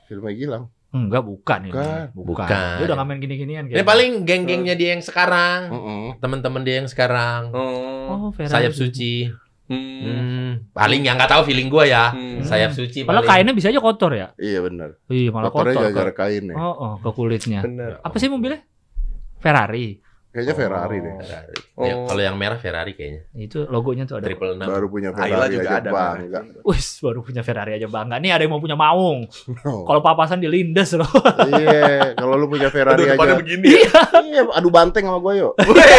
Filmnya 0.04 0.34
Gilang. 0.34 0.64
Enggak, 0.90 1.22
bukan 1.22 1.60
ini. 1.62 1.72
Bukan. 1.72 2.06
Bukan. 2.12 2.44
Bukan. 2.44 2.76
Dia 2.76 2.84
udah 2.84 2.96
ngamen 2.98 3.16
gini-ginian 3.18 3.64
Ini 3.64 3.80
paling 3.80 4.10
geng-gengnya 4.22 4.74
dia 4.74 4.92
yang 4.92 5.00
sekarang, 5.00 5.60
Heeh. 5.70 6.06
teman-teman 6.18 6.60
dia 6.60 6.76
yang 6.76 6.88
sekarang. 6.88 7.52
Oh. 7.52 8.26
Oh, 8.26 8.30
Ferrari. 8.32 8.52
Sayap 8.66 8.74
suci. 8.74 9.30
Hmm. 9.64 10.02
Hmm, 10.02 10.48
paling 10.72 11.00
yang 11.00 11.14
nggak 11.14 11.30
tahu 11.30 11.46
feeling 11.46 11.70
gua 11.70 11.86
ya. 11.86 12.10
Hmm. 12.10 12.42
Sayap 12.42 12.74
suci 12.74 13.06
Padahal 13.06 13.22
paling. 13.22 13.46
kainnya 13.46 13.54
bisa 13.54 13.70
aja 13.70 13.78
kotor 13.78 14.12
ya? 14.12 14.34
Iya 14.34 14.60
benar. 14.60 14.98
Iya, 15.06 15.30
malah 15.30 15.46
Kotornya 15.48 15.72
kotor. 15.72 15.84
gara-gara 15.86 16.10
ke- 16.10 16.18
kain 16.18 16.44
ya. 16.44 16.56
Oh, 16.58 16.74
oh, 16.74 16.92
ke 16.98 17.10
kulitnya. 17.12 17.60
Bener. 17.62 18.02
Apa 18.02 18.16
sih 18.16 18.26
mobilnya? 18.26 18.66
Ferrari. 19.38 20.02
Kayaknya 20.30 20.54
Ferrari 20.54 20.98
deh. 21.02 21.14
Ferrari. 21.26 21.54
Oh. 21.74 21.82
Ya, 21.82 21.94
kalau 22.06 22.22
yang 22.22 22.36
merah 22.38 22.54
Ferrari 22.62 22.94
kayaknya. 22.94 23.26
Itu 23.34 23.66
logonya 23.66 24.06
tuh 24.06 24.22
ada. 24.22 24.30
Triple 24.30 24.54
enam. 24.54 24.70
Baru 24.70 24.86
punya 24.86 25.10
Ayla 25.10 25.50
Ferrari 25.50 25.54
juga 25.58 25.66
aja 25.66 25.78
ada, 25.82 25.90
bangga. 25.90 26.40
Wih, 26.62 26.82
baru 27.02 27.20
punya 27.26 27.42
Ferrari 27.42 27.72
aja 27.74 27.86
bangga. 27.90 28.16
Nih 28.22 28.30
ada 28.30 28.42
yang 28.46 28.52
mau 28.54 28.62
punya 28.62 28.78
Maung. 28.78 29.26
Oh. 29.66 29.82
Kalau 29.90 30.00
papasan 30.00 30.38
di 30.38 30.46
Lindes 30.46 30.94
loh. 30.94 31.10
Iya, 31.50 32.14
kalau 32.14 32.38
lu 32.38 32.46
punya 32.46 32.70
Aduh, 32.70 32.74
Ferrari 32.78 33.02
depannya 33.10 33.34
aja. 33.34 33.40
begini 33.42 33.66
ya. 33.74 33.90
Iya, 34.30 34.42
adu 34.54 34.70
banteng 34.70 35.02
sama 35.10 35.18
gue 35.18 35.34
yuk. 35.42 35.52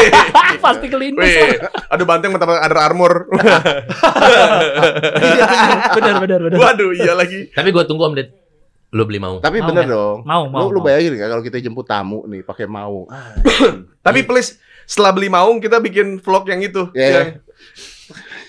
Pasti 0.63 0.88
ke 0.88 0.95
Lindes. 0.95 1.27
Weh. 1.27 1.59
Aduh 1.91 2.07
banteng 2.07 2.32
mentang 2.32 2.55
ada 2.55 2.79
armor. 2.88 3.27
Iya, 5.19 5.45
benar, 5.91 6.15
benar, 6.23 6.39
benar. 6.39 6.57
Waduh, 6.57 6.91
iya 6.95 7.13
lagi. 7.19 7.51
Tapi 7.51 7.69
gua 7.75 7.84
tunggu 7.84 8.07
Om 8.07 8.15
Ded. 8.15 8.41
Lu 8.92 9.04
beli 9.04 9.18
mau. 9.18 9.39
Tapi 9.39 9.58
Mau 9.58 9.68
bener 9.68 9.84
nggak? 9.84 9.94
dong. 9.94 10.18
Mau, 10.24 10.44
mau, 10.46 10.68
Lu, 10.68 10.76
lu 10.76 10.80
mau. 10.80 10.86
bayangin 10.86 11.16
gak 11.16 11.30
kalau 11.30 11.42
kita 11.42 11.58
jemput 11.58 11.86
tamu 11.86 12.24
nih 12.26 12.42
pakai 12.42 12.68
maung. 12.68 13.08
Ah, 13.08 13.32
Tapi 14.06 14.22
please 14.22 14.60
setelah 14.84 15.10
beli 15.10 15.28
maung 15.28 15.58
kita 15.58 15.80
bikin 15.80 16.20
vlog 16.20 16.44
yang 16.46 16.60
itu. 16.60 16.92
Iya. 16.92 17.08
Yang 17.08 17.28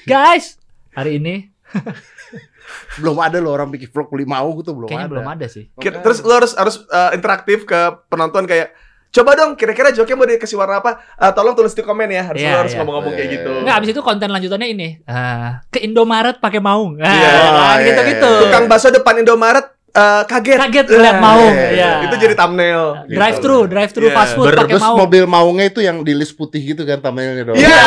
Guys, 0.03 0.59
hari 0.90 1.16
ini 1.16 1.47
belum 2.99 3.16
ada 3.16 3.38
loh 3.38 3.53
orang 3.53 3.70
bikin 3.70 3.88
vlog 3.88 4.09
beli 4.09 4.24
maung 4.24 4.59
tuh 4.61 4.72
belum 4.72 4.88
kayaknya 4.88 5.07
ada. 5.07 5.12
belum 5.14 5.28
ada 5.28 5.47
sih. 5.47 5.70
Kira- 5.74 6.03
terus 6.03 6.20
lo 6.20 6.34
harus 6.34 6.53
harus 6.53 6.82
uh, 6.86 7.11
interaktif 7.12 7.62
ke 7.62 7.78
penonton 8.09 8.43
kayak 8.43 8.74
coba 9.12 9.36
dong 9.36 9.55
kira-kira 9.55 9.93
joknya 9.93 10.16
mau 10.16 10.24
dikasih 10.24 10.57
warna 10.57 10.80
apa? 10.80 10.99
Uh, 11.14 11.30
tolong 11.30 11.53
tulis 11.53 11.70
di 11.70 11.80
komen 11.80 12.09
ya. 12.09 12.26
Harus 12.26 12.40
lo 12.40 12.59
harus 12.59 12.72
iya. 12.72 12.78
ngomong-ngomong 12.80 13.12
kayak 13.12 13.22
Iya, 13.22 13.34
gitu. 13.38 13.51
Enggak, 13.55 13.76
abis 13.76 13.88
itu 13.93 14.01
konten 14.01 14.28
lanjutannya 14.28 14.68
ini. 14.68 14.88
Eh, 14.99 15.49
ke 15.68 15.78
Indomaret 15.80 16.36
pakai 16.36 16.59
Maung. 16.59 16.97
Nah, 16.97 17.07
Iya. 17.07 17.30
Iya, 17.30 17.86
gitu-gitu. 17.86 18.30
iya, 18.32 18.43
Tukang 18.43 18.64
bakso 18.66 18.88
depan 18.88 19.20
Indomaret 19.20 19.71
uh, 19.93 20.22
kaget. 20.24 20.59
Kaget 20.59 20.86
ngeliat 20.88 21.12
Eh, 21.12 21.20
Maung. 21.20 21.53
iya, 21.53 21.68
Iya. 21.70 21.90
Itu 22.05 22.14
jadi 22.16 22.34
thumbnail. 22.34 22.84
gitu. 23.03 23.12
drive 23.12 23.38
thru, 23.38 23.59
drive 23.66 23.93
thru 23.93 24.07
Iya. 24.07 24.14
fast 24.14 24.32
food 24.34 24.49
pakai 24.51 24.72
Terus 24.72 24.82
Maung. 24.82 24.99
mobil 24.99 25.24
maungnya 25.24 25.66
itu 25.66 25.80
yang 25.80 26.01
di 26.01 26.12
list 26.12 26.34
putih 26.34 26.61
gitu 26.62 26.82
kan 26.82 26.99
thumbnailnya 26.99 27.45
dong. 27.45 27.57
Iya, 27.57 27.82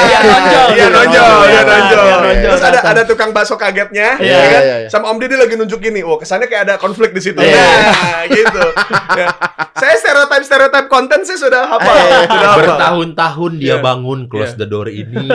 Iya, 0.00 0.18
nonjol. 0.20 0.66
Iya 0.70 0.86
nonjol, 0.88 1.36
iya 1.44 1.62
nonjol. 1.62 2.06
iya. 2.24 2.42
Terus 2.44 2.62
ada 2.62 2.78
ada 2.84 3.02
tukang 3.04 3.30
bakso 3.30 3.54
kagetnya, 3.54 4.16
Iya, 4.16 4.36
ya 4.36 4.48
kan? 4.48 4.62
Sama 4.88 5.10
Om 5.10 5.18
Didi 5.18 5.34
lagi 5.34 5.54
nunjuk 5.54 5.80
gini. 5.80 6.00
Wah, 6.00 6.16
kesannya 6.16 6.46
kayak 6.46 6.62
ada 6.64 6.74
konflik 6.76 7.10
di 7.10 7.20
situ. 7.20 7.38
Iya. 7.38 7.58
Nah, 7.58 8.22
gitu. 8.28 8.64
Ya. 9.14 9.26
Saya 9.74 9.94
stereotip 9.94 10.42
stereotip 10.42 10.86
konten 10.86 11.22
sih 11.22 11.34
sudah 11.34 11.66
hafal. 11.66 11.96
Sudah. 12.24 12.54
Bertahun-tahun 12.56 13.52
dia 13.56 13.78
bangun 13.78 14.26
close 14.26 14.54
the 14.54 14.64
door 14.64 14.86
ini. 14.86 15.26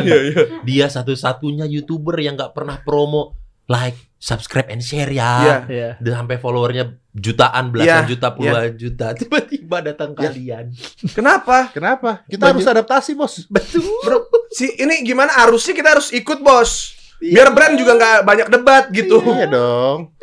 Dia 0.63 0.87
satu-satunya 0.87 1.63
youtuber 1.65 2.15
yang 2.17 2.33
nggak 2.33 2.51
pernah 2.51 2.79
promo 2.79 3.35
like, 3.73 3.97
subscribe 4.15 4.69
and 4.69 4.79
share 4.79 5.09
Iya. 5.09 5.31
ya. 5.41 5.55
Iya. 5.65 5.89
Dan 5.97 6.13
sampai 6.15 6.37
followernya 6.37 6.85
jutaan, 7.11 7.73
belasan 7.73 8.05
Iya, 8.05 8.07
juta, 8.07 8.27
puluhan 8.31 8.77
juta. 8.77 9.07
Tiba-tiba 9.19 9.77
datang 9.81 10.13
Iya. 10.13 10.21
kalian. 10.23 10.65
Kenapa? 11.11 11.73
Kenapa? 11.73 12.21
Kita 12.25 12.53
harus 12.53 12.63
adaptasi, 12.63 13.13
Bos. 13.13 13.49
Betul. 13.49 13.81
Bro, 13.81 14.29
si 14.49 14.69
ini 14.77 15.01
gimana 15.01 15.33
arusnya 15.41 15.73
kita 15.73 15.97
harus 15.97 16.13
ikut, 16.13 16.39
Bos. 16.39 16.93
Biar 17.17 17.49
brand 17.49 17.73
juga 17.73 17.95
nggak 17.95 18.19
banyak 18.21 18.47
debat 18.47 18.83
gitu. 18.91 19.17
Iya 19.23 19.47
dong. 19.47 20.13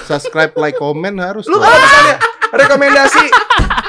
Subscribe, 0.00 0.54
like, 0.56 0.74
comment 0.74 1.18
harus. 1.20 1.44
Lu 1.44 1.58
kalau 1.58 1.76
misalnya 1.76 2.16
rekomendasi 2.50 3.24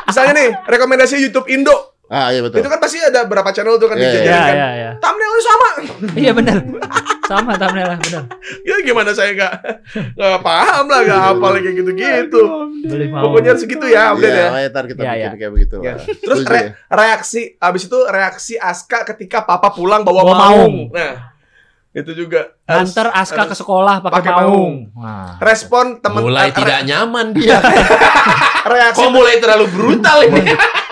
misalnya 0.05 0.33
nih, 0.35 0.49
rekomendasi 0.65 1.15
YouTube 1.17 1.47
Indo. 1.47 1.73
Ah, 2.11 2.27
iya 2.29 2.43
betul. 2.43 2.59
Itu 2.59 2.67
kan 2.67 2.77
pasti 2.77 2.99
ada 2.99 3.23
berapa 3.23 3.47
channel 3.49 3.79
tuh 3.79 3.87
kan 3.87 3.95
Iya, 3.95 4.03
dijajarin 4.03 4.27
Iya, 4.27 4.41
kan. 4.43 4.51
iya, 4.51 4.69
iya. 4.75 4.91
Thumbnailnya 4.99 5.41
sama. 5.41 5.69
Iya 6.13 6.31
benar. 6.35 6.57
Sama 7.31 7.55
thumbnailnya 7.55 7.95
benar. 7.97 8.23
Ya 8.61 8.75
gimana 8.81 9.11
saya 9.11 9.31
nggak 9.31 9.53
nggak 10.13 10.39
paham 10.41 10.85
lah, 10.85 10.99
nggak 11.01 11.21
hafal 11.23 11.51
kayak 11.55 11.75
gitu-gitu. 11.77 12.41
Pokoknya 13.09 13.51
segitu 13.55 13.85
ya, 13.85 14.11
update 14.11 14.35
ya. 14.35 14.47
Iya, 14.53 14.67
ntar 14.67 14.83
kita 14.85 14.99
Iya, 14.99 15.07
bikin 15.07 15.23
iya. 15.23 15.31
kayak 15.37 15.51
begitu 15.51 15.75
Ya. 15.77 15.93
lah. 15.93 16.03
Terus 16.03 16.39
re- 16.43 16.59
ya? 16.59 16.69
reaksi 16.91 17.41
abis 17.55 17.83
itu 17.85 17.99
reaksi 18.03 18.53
Aska 18.55 19.07
ketika 19.07 19.41
Papa 19.41 19.71
pulang 19.71 20.03
bawa, 20.03 20.21
Bawa 20.21 20.33
maung. 20.35 20.43
maung. 20.43 20.75
Nah, 20.91 21.13
itu 21.91 22.11
juga. 22.13 22.51
Nganter 22.63 23.07
Aska 23.09 23.43
ke 23.45 23.55
sekolah 23.55 23.95
pakai 23.99 24.15
pakai 24.17 24.31
Maung. 24.41 24.75
Nah. 24.93 25.35
Respon 25.39 25.85
teman 25.99 26.21
Mulai 26.21 26.47
eh, 26.47 26.53
tidak 26.53 26.79
nyaman 26.83 27.25
dia. 27.31 27.57
reaksi 28.73 29.01
Kok 29.01 29.11
mulai 29.11 29.35
terlalu 29.37 29.65
brutal 29.67 30.17
ini? 30.23 30.43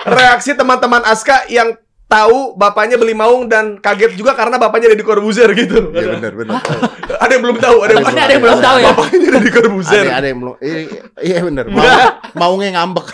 reaksi 0.02 0.52
teman-teman 0.52 1.04
Aska 1.04 1.44
yang 1.46 1.76
tahu 2.10 2.58
bapaknya 2.58 2.98
beli 2.98 3.14
maung 3.14 3.46
dan 3.46 3.78
kaget 3.78 4.18
juga 4.18 4.34
karena 4.34 4.58
bapaknya 4.58 4.90
Deddy 4.90 5.06
Corbuzier 5.06 5.46
gitu. 5.54 5.94
Iya 5.94 6.18
benar 6.18 6.32
benar. 6.34 6.58
ada 7.22 7.30
yang 7.30 7.42
belum 7.46 7.58
tahu, 7.62 7.76
ada 7.86 7.92
yang 7.94 8.04
Ada 8.04 8.32
yang 8.34 8.42
belum 8.42 8.58
tahu 8.58 8.76
ya. 8.76 8.86
Bapaknya 8.90 9.28
Deddy 9.30 9.50
Corbuzier. 9.54 10.04
Ada 10.04 10.12
ada 10.18 10.26
yang 10.26 10.38
belum. 10.42 10.54
Iya, 10.58 10.78
Iya 11.22 11.38
benar. 11.46 11.64
Mau, 11.70 11.86
maungnya 12.34 12.70
ngambek. 12.74 13.06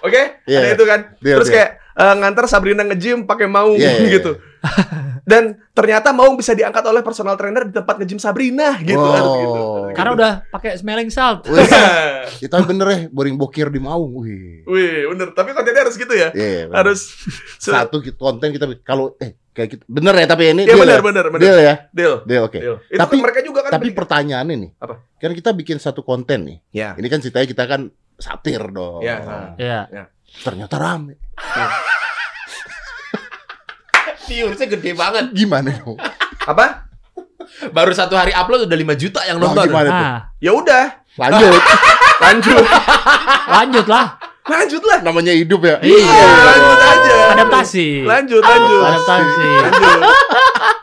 Oke, 0.00 0.22
Iya. 0.48 0.58
ada 0.64 0.68
itu 0.72 0.84
kan. 0.88 1.00
Deal, 1.20 1.36
Terus 1.42 1.48
deal. 1.52 1.56
kayak 1.60 1.70
eh, 1.92 2.14
nganter 2.16 2.44
Sabrina 2.48 2.82
nge-gym 2.86 3.28
pakai 3.28 3.44
maung 3.44 3.76
Iya, 3.76 4.00
iya, 4.00 4.08
gitu. 4.16 4.32
Dan 5.28 5.60
ternyata 5.76 6.08
maung 6.16 6.40
bisa 6.40 6.56
diangkat 6.56 6.80
oleh 6.88 7.04
personal 7.04 7.36
trainer 7.36 7.68
di 7.68 7.76
tempat 7.76 8.00
nge-gym 8.00 8.16
Sabrina 8.16 8.80
gitu. 8.80 8.96
Wow. 8.96 9.36
gitu. 9.36 9.62
Karena 9.92 10.10
udah 10.16 10.32
pakai 10.48 10.80
smelling 10.80 11.12
salt. 11.12 11.44
Wih, 11.44 11.68
ya, 12.42 12.48
tapi 12.48 12.64
bener 12.64 12.86
ya, 12.88 13.00
boring 13.12 13.36
bokir 13.36 13.68
di 13.68 13.76
maung. 13.76 14.24
Wih. 14.24 14.64
Wih, 14.64 15.12
bener. 15.12 15.36
Tapi 15.36 15.52
kontennya 15.52 15.84
harus 15.84 16.00
gitu 16.00 16.16
ya. 16.16 16.32
Iya, 16.32 16.72
bener. 16.72 16.76
Harus 16.80 17.12
satu 17.60 18.00
konten 18.16 18.56
kita 18.56 18.64
kalau 18.80 19.12
eh 19.20 19.36
kayak 19.52 19.68
gitu. 19.76 19.82
Bener 19.84 20.16
ya 20.16 20.24
tapi 20.24 20.48
ini 20.48 20.64
Iya, 20.64 20.72
deal 20.72 20.80
bener, 20.80 20.96
ya? 20.96 21.04
bener, 21.04 21.24
bener. 21.28 21.42
Deal 21.44 21.58
ya. 21.60 21.74
deal. 21.92 22.14
Deal 22.24 22.42
oke. 22.48 22.56
deal. 22.56 22.76
Itu 22.88 22.96
Tapi- 22.96 23.16
kan 23.18 23.24
mereka 23.28 23.40
juga 23.44 23.60
kan 23.68 23.70
Tapi 23.76 23.88
pertanyaannya 23.92 24.56
nih. 24.56 24.70
Apa? 24.80 24.94
Kan 25.20 25.32
kita 25.36 25.50
bikin 25.52 25.76
satu 25.76 26.00
konten 26.00 26.38
nih. 26.48 26.58
Ya. 26.72 26.90
Ini 26.96 27.06
kan 27.12 27.20
ceritanya 27.20 27.44
kita 27.44 27.64
kan 27.68 27.80
satir 28.16 28.64
dong. 28.72 29.04
Iya. 29.04 29.52
Iya. 29.60 30.04
Ternyata 30.40 30.80
rame. 30.80 31.20
Viewersnya 34.28 34.68
gede 34.68 34.92
banget. 34.92 35.24
Gimana 35.32 35.72
dong? 35.74 35.96
Apa? 36.44 36.84
Baru 37.72 37.90
satu 37.90 38.12
hari 38.12 38.30
upload 38.30 38.68
udah 38.68 38.76
5 38.76 38.94
juta 38.94 39.20
yang 39.24 39.40
Wah, 39.40 39.50
nonton. 39.50 39.64
gimana 39.66 39.88
tuh? 39.88 40.04
Nah, 40.04 40.18
Ya 40.38 40.52
udah, 40.52 40.84
Lanjut. 41.18 41.60
lanjut. 42.24 42.64
lanjut 43.48 43.86
lah. 43.88 44.06
lanjut 44.46 44.82
lah. 44.82 44.98
Namanya 45.02 45.32
hidup 45.32 45.60
ya. 45.60 45.76
Iya. 45.80 46.04
lanjut 46.44 46.78
aja. 46.78 47.16
Adaptasi. 47.34 47.88
Lanjut, 48.06 48.40
lanjut. 48.40 48.80
Adaptasi. 48.84 49.48
Lanjut. 49.64 50.00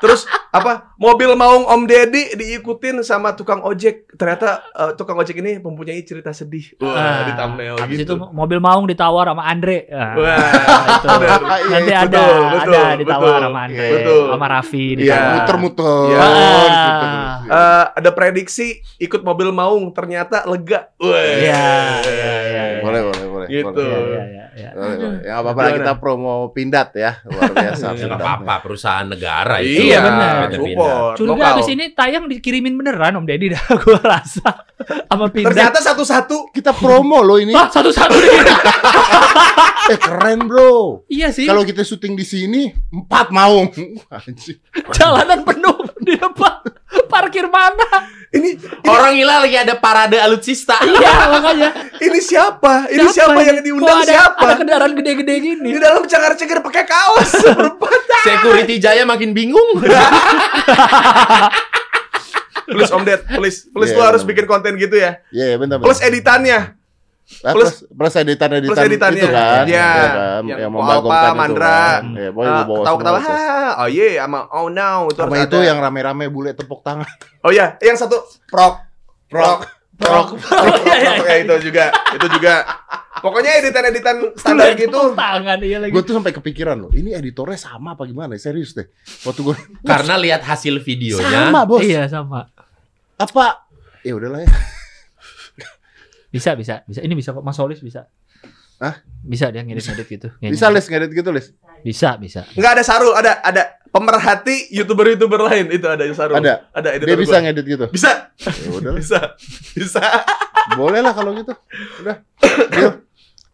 Terus 0.01 0.21
apa 0.55 0.73
mobil 0.95 1.27
maung 1.33 1.65
Om 1.65 1.83
Deddy 1.83 2.31
diikutin 2.33 3.01
sama 3.01 3.31
tukang 3.31 3.59
ojek. 3.59 4.07
Ternyata 4.11 4.63
eh, 4.71 4.91
tukang 4.93 5.15
ojek 5.15 5.35
ini 5.35 5.57
mempunyai 5.57 5.99
cerita 6.01 6.31
sedih. 6.31 6.79
Wah, 6.79 6.95
Ah, 6.95 7.19
di 7.23 7.33
thumbnail 7.33 7.75
habis 7.75 7.97
gitu. 7.99 8.15
itu 8.15 8.25
mobil 8.31 8.57
maung 8.57 8.85
ditawar 8.85 9.27
sama 9.27 9.43
Andre. 9.43 9.83
Ah, 9.89 10.15
Wah, 10.15 10.39
itu. 10.95 11.07
Nanti 11.67 11.91
Iya, 11.91 11.99
ada, 12.01 12.07
betul, 12.07 12.39
betul, 12.49 12.73
ada 12.73 12.95
ditawar 12.95 13.27
betul. 13.27 13.43
sama 13.43 13.59
Andre, 13.61 13.87
Betul. 13.91 14.23
sama 14.25 14.45
Raffi 14.47 14.85
Iya, 14.85 14.95
ditawar. 14.95 15.33
muter-muter. 15.35 16.07
Iya. 16.07 16.19
muter-muter. 16.23 17.33
Eh, 17.45 17.85
ada 17.95 18.09
prediksi 18.11 18.67
ikut 18.97 19.21
mobil 19.21 19.49
maung 19.51 19.91
ternyata 19.91 20.45
lega. 20.45 20.87
Wah. 20.97 21.19
Iya, 21.19 21.67
iya, 22.01 22.33
iya. 22.47 22.63
Boleh, 22.79 23.01
boleh, 23.03 23.24
boleh. 23.45 23.61
Gitu. 23.61 23.69
boleh. 23.71 23.95
Iya, 23.95 24.23
iya, 24.25 24.45
iya. 24.55 24.69
Boleh, 24.73 24.95
boleh. 24.97 25.19
Ya 25.21 25.33
apa-apa 25.37 25.59
lah 25.59 25.69
Gimana? 25.69 25.79
kita 25.81 25.93
promo 25.97 26.33
Pindad 26.49 26.89
ya. 26.91 27.11
Luar 27.23 27.51
biasa. 27.55 27.85
Ya, 27.85 27.89
nggak 27.91 27.99
Pindad. 28.01 28.19
apa-apa 28.19 28.53
perusahaan 28.59 29.07
negara 29.07 29.55
itu. 29.61 29.81
Iya, 29.85 29.97
benar. 30.01 30.33
support. 30.49 31.13
Curiga 31.15 31.33
Lokal. 31.37 31.53
abis 31.55 31.67
ini 31.69 31.85
tayang 31.91 32.23
dikirimin 32.25 32.73
beneran 32.73 33.13
Om 33.15 33.25
Deddy 33.25 33.47
dah 33.55 33.63
gua 33.77 33.99
rasa 34.01 34.47
sama 35.07 35.31
pindah. 35.31 35.49
Ternyata 35.53 35.79
satu-satu 35.79 36.51
Kita 36.51 36.71
promo 36.71 37.21
loh 37.21 37.37
ini. 37.37 37.51
Ah, 37.51 37.67
satu-satu 37.67 38.15
nih. 38.15 38.31
Eh 39.85 40.01
keren 40.01 40.49
bro. 40.49 41.05
iya 41.05 41.29
sih. 41.29 41.45
Kalau 41.45 41.61
kita 41.61 41.85
syuting 41.85 42.17
di 42.17 42.25
sini 42.25 42.73
empat 42.89 43.29
maung. 43.29 43.69
Jalanan 44.89 45.45
penuh 45.45 45.77
di 46.05 46.13
depan. 46.15 46.61
Parkir 47.09 47.49
mana? 47.49 48.13
ini 48.29 48.59
Orang 48.83 49.15
gila 49.15 49.47
lagi 49.47 49.55
ada 49.55 49.79
parade 49.79 50.19
alutsista. 50.19 50.75
iya, 50.83 51.31
makanya. 51.31 51.69
ini 52.03 52.19
siapa? 52.19 52.91
Ini 52.91 53.07
siapa, 53.07 53.39
yang 53.41 53.63
ini? 53.63 53.71
diundang 53.71 54.03
ada, 54.03 54.11
siapa? 54.11 54.43
Ada 54.43 54.53
kendaraan 54.59 54.91
gede-gede 54.93 55.35
gini. 55.39 55.69
Di 55.71 55.79
dalam 55.79 56.03
cengar-cengir 56.03 56.59
pakai 56.59 56.83
kaos. 56.83 57.31
Security 58.27 58.75
Jaya 58.77 59.07
makin 59.07 59.31
bingung. 59.31 59.79
please 62.65 62.91
Om 62.91 63.03
Ded, 63.05 63.21
please, 63.29 63.69
please 63.69 63.93
Iya, 63.93 63.97
lu 63.97 64.03
harus 64.03 64.21
benar. 64.25 64.31
bikin 64.35 64.45
konten 64.49 64.73
gitu 64.75 64.95
ya. 64.97 65.21
Iya, 65.29 65.45
iya 65.53 65.57
bentar. 65.61 65.77
Plus 65.79 66.01
editannya. 66.01 66.75
Ah, 67.41 67.57
plus- 67.57 67.81
plus, 67.81 67.89
plus 67.89 68.13
editan 68.15 68.49
editan 68.53 68.69
plus 68.71 68.85
editannya. 68.85 69.17
itu 69.17 69.27
kan. 69.27 69.65
Iya. 69.65 69.89
kan? 69.89 70.41
Yang 70.45 70.59
Yang 70.61 70.69
Alpa, 70.69 70.77
membagongkan 70.77 71.25
itu 71.25 71.35
Mandra. 71.35 71.73
kan. 71.73 72.03
Iya, 72.13 72.29
pokoknya 72.29 72.53
Eh, 72.53 72.61
itu. 72.61 72.73
"Ha, 73.25 73.69
oh 73.75 73.87
iya, 73.89 74.07
sama 74.19 74.39
oh 74.47 74.67
no, 74.67 74.89
itu 75.05 75.19
Sama 75.19 75.35
itu 75.39 75.57
ada. 75.57 75.65
yang 75.65 75.77
rame-rame 75.79 76.25
bule 76.27 76.51
tepuk 76.53 76.79
tangan. 76.81 77.09
Oh 77.41 77.49
iya, 77.49 77.65
yang 77.79 77.95
satu 77.95 78.17
prok, 78.45 78.77
prok, 79.27 79.65
prok, 79.95 80.27
prok, 80.37 80.75
Iya, 80.85 80.95
iya, 80.95 81.11
prok, 81.15 81.25
ya 81.25 81.35
itu 81.39 81.53
juga, 81.65 81.83
itu 82.11 82.27
juga. 82.29 82.53
Pokoknya 83.15 83.51
editan-editan 83.57 84.15
standar 84.37 84.75
gitu. 84.75 84.93
Tepuk 84.93 85.17
tangan 85.17 85.57
iya 85.59 85.77
lagi. 85.79 85.89
Gue 85.89 86.03
tuh 86.03 86.13
sampai 86.13 86.29
kepikiran 86.31 86.77
loh, 86.77 86.91
ini 86.91 87.09
editornya 87.09 87.57
sama 87.57 87.97
apa 87.97 88.05
gimana? 88.05 88.37
Serius 88.37 88.77
deh. 88.77 88.85
Waktu 89.23 89.41
gue 89.41 89.55
Karena 89.81 90.13
lihat 90.15 90.45
hasil 90.45 90.77
videonya. 90.79 91.49
sama 91.49 91.65
bos. 91.65 91.81
Iya, 91.81 92.05
sama. 92.05 92.45
Apa? 93.17 93.65
Ya 94.01 94.13
udahlah 94.13 94.45
ya. 94.45 94.49
Bisa, 96.35 96.51
bisa, 96.59 96.83
bisa. 96.83 96.99
Ini 96.99 97.15
bisa 97.15 97.31
kok 97.31 97.39
Mas 97.39 97.55
Solis 97.55 97.79
bisa. 97.79 98.11
Hah? 98.75 98.99
Bisa 99.23 99.47
dia 99.55 99.63
ngedit-ngedit 99.63 100.07
gitu. 100.11 100.27
Bisa 100.43 100.67
les 100.67 100.83
ngedit 100.83 101.15
gitu 101.15 101.31
les. 101.31 101.55
Bisa, 101.79 102.19
bisa. 102.19 102.43
Enggak 102.59 102.75
ada 102.75 102.83
Sarul, 102.83 103.15
ada 103.15 103.39
ada 103.39 103.79
pemerhati 103.87 104.67
youtuber-youtuber 104.75 105.47
lain 105.47 105.71
itu 105.71 105.87
ada 105.87 106.03
Sarul. 106.11 106.43
Ada. 106.43 106.67
Ada 106.75 106.89
editor 106.99 107.07
Dia 107.07 107.15
bisa 107.15 107.37
gua. 107.39 107.43
ngedit 107.47 107.65
gitu. 107.71 107.85
Bisa. 107.87 108.11
Ya. 108.35 108.91
Bisa. 108.91 109.19
Bisa. 109.79 110.03
Boleh 110.75 110.99
lah 110.99 111.15
kalau 111.15 111.31
gitu. 111.31 111.55
Udah. 112.03 112.19
Deal. 112.75 112.91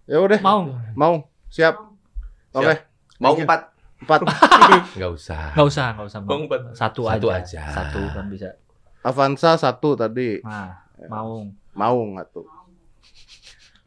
Ya 0.09 0.17
udah. 0.17 0.39
Mau? 0.41 0.73
Mau. 0.97 1.15
Siap. 1.53 1.77
Oke. 2.57 2.75
Mau 3.21 3.37
Thank 3.37 3.37
you. 3.37 3.45
empat. 3.45 3.61
Empat. 4.01 4.19
Nggak 4.97 5.11
usah. 5.13 5.53
Nggak 5.53 5.67
usah, 5.69 5.85
nggak 5.93 6.07
usah. 6.09 6.19
Mau. 6.25 6.29
Bang, 6.33 6.41
Pat. 6.49 6.61
Satu, 6.73 7.05
Satu 7.05 7.27
aja. 7.29 7.45
aja. 7.45 7.61
Satu 7.69 8.01
kan 8.09 8.25
bisa. 8.25 8.57
Avanza 9.05 9.53
satu 9.53 9.93
tadi. 9.93 10.41
Nah, 10.41 10.81
mau. 11.05 11.45
Mau 11.77 11.97
nggak 12.17 12.27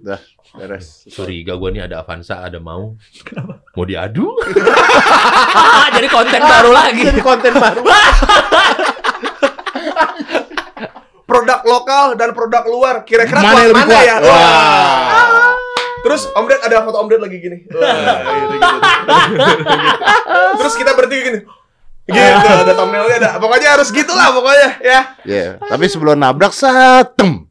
Udah. 0.05 0.21
Beres. 0.53 1.09
Curiga 1.09 1.57
gue 1.57 1.71
nih 1.73 1.89
ada 1.89 2.05
Avanza, 2.05 2.45
ada 2.45 2.61
mau. 2.61 2.93
Mau 3.73 3.85
diadu? 3.89 4.29
Ah, 5.57 5.89
jadi 5.97 6.13
konten 6.13 6.45
baru 6.45 6.71
lagi. 6.77 7.09
Jadi 7.09 7.25
konten 7.25 7.57
baru. 7.57 7.81
Produk 11.25 11.65
lokal 11.65 12.21
dan 12.21 12.37
produk 12.37 12.69
luar. 12.69 13.01
Kira-kira 13.09 13.41
Mana 13.41 13.49
kuat 13.49 13.65
yang 13.65 13.71
lebih 13.73 13.81
mana 13.81 13.95
kuat? 13.97 14.05
ya? 14.05 14.17
Wah. 14.21 15.57
Terus 16.05 16.23
Om 16.37 16.45
Ded 16.53 16.61
ada 16.61 16.85
foto 16.85 17.01
Om 17.01 17.09
Ded 17.09 17.21
lagi 17.25 17.37
gini. 17.41 17.65
Wah, 17.73 17.97
gitu, 18.45 18.61
gitu. 18.61 18.77
Terus 20.61 20.75
kita 20.77 20.93
bertiga 20.93 21.33
gini. 21.33 21.41
Gitu, 22.05 22.21
ada 22.53 22.77
thumbnailnya 22.77 23.17
ada. 23.25 23.31
Pokoknya 23.41 23.81
harus 23.81 23.89
gitulah 23.89 24.29
pokoknya 24.37 24.69
ya. 24.85 25.01
Ya, 25.25 25.57
tapi 25.65 25.89
sebelum 25.89 26.21
nabrak 26.21 26.53
satem. 26.53 27.49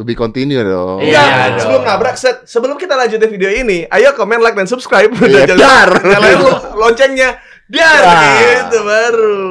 To 0.00 0.02
be 0.02 0.16
continue 0.16 0.56
dong. 0.58 1.04
Iya, 1.04 1.12
Enggak, 1.20 1.36
dong. 1.44 1.60
sebelum 1.60 1.82
nabrak 1.84 2.16
set, 2.16 2.36
sebelum 2.44 2.80
kita 2.80 2.96
lanjutin 2.96 3.28
video 3.28 3.52
ini, 3.52 3.84
ayo 3.84 4.16
komen, 4.16 4.40
like 4.40 4.56
dan 4.56 4.64
subscribe 4.64 5.12
Iya, 5.12 5.44
dan 5.44 5.60
dar. 5.60 5.90
nyalain 5.92 6.40
lo- 6.40 6.72
loncengnya. 6.80 7.36
Dar 7.68 8.00
Wah. 8.00 8.32
gitu 8.40 8.78
baru. 8.80 9.44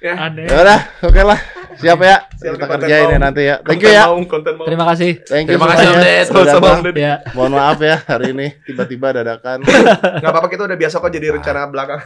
Ya. 0.00 0.14
Aneh. 0.16 0.48
Ya 0.48 0.56
udah, 0.58 0.80
oke 1.04 1.20
lah. 1.20 1.36
Siap 1.76 2.00
ya. 2.00 2.29
Siap, 2.40 2.56
Kita 2.56 2.66
kerjain 2.66 3.04
mau. 3.04 3.12
ya 3.12 3.18
nanti 3.20 3.42
ya. 3.44 3.56
Thank 3.60 3.80
you 3.80 3.92
ya. 3.92 4.04
Mau, 4.06 4.16
konten 4.24 4.52
mau. 4.54 4.64
Terima 4.64 4.88
kasih. 4.88 5.10
Thank 5.22 5.44
you 5.44 5.52
Terima 5.52 5.66
kasih, 5.68 5.84
semuanya 5.84 5.92
Om 5.92 6.00
Ded. 6.00 6.24
sudah 6.24 6.40
Sama-sama, 6.50 6.80
Ded. 6.82 6.96
Ya. 6.96 7.14
Mohon 7.30 7.52
maaf 7.54 7.78
ya 7.78 7.96
hari 8.02 8.26
ini 8.30 8.46
tiba-tiba 8.62 9.06
dadakan. 9.12 9.58
Nggak 10.20 10.30
apa-apa 10.30 10.48
kita 10.48 10.62
udah 10.64 10.74
biasa 10.74 10.94
kok 10.96 11.10
jadi 11.10 11.26
rencana 11.30 11.60
belakang. 11.66 12.00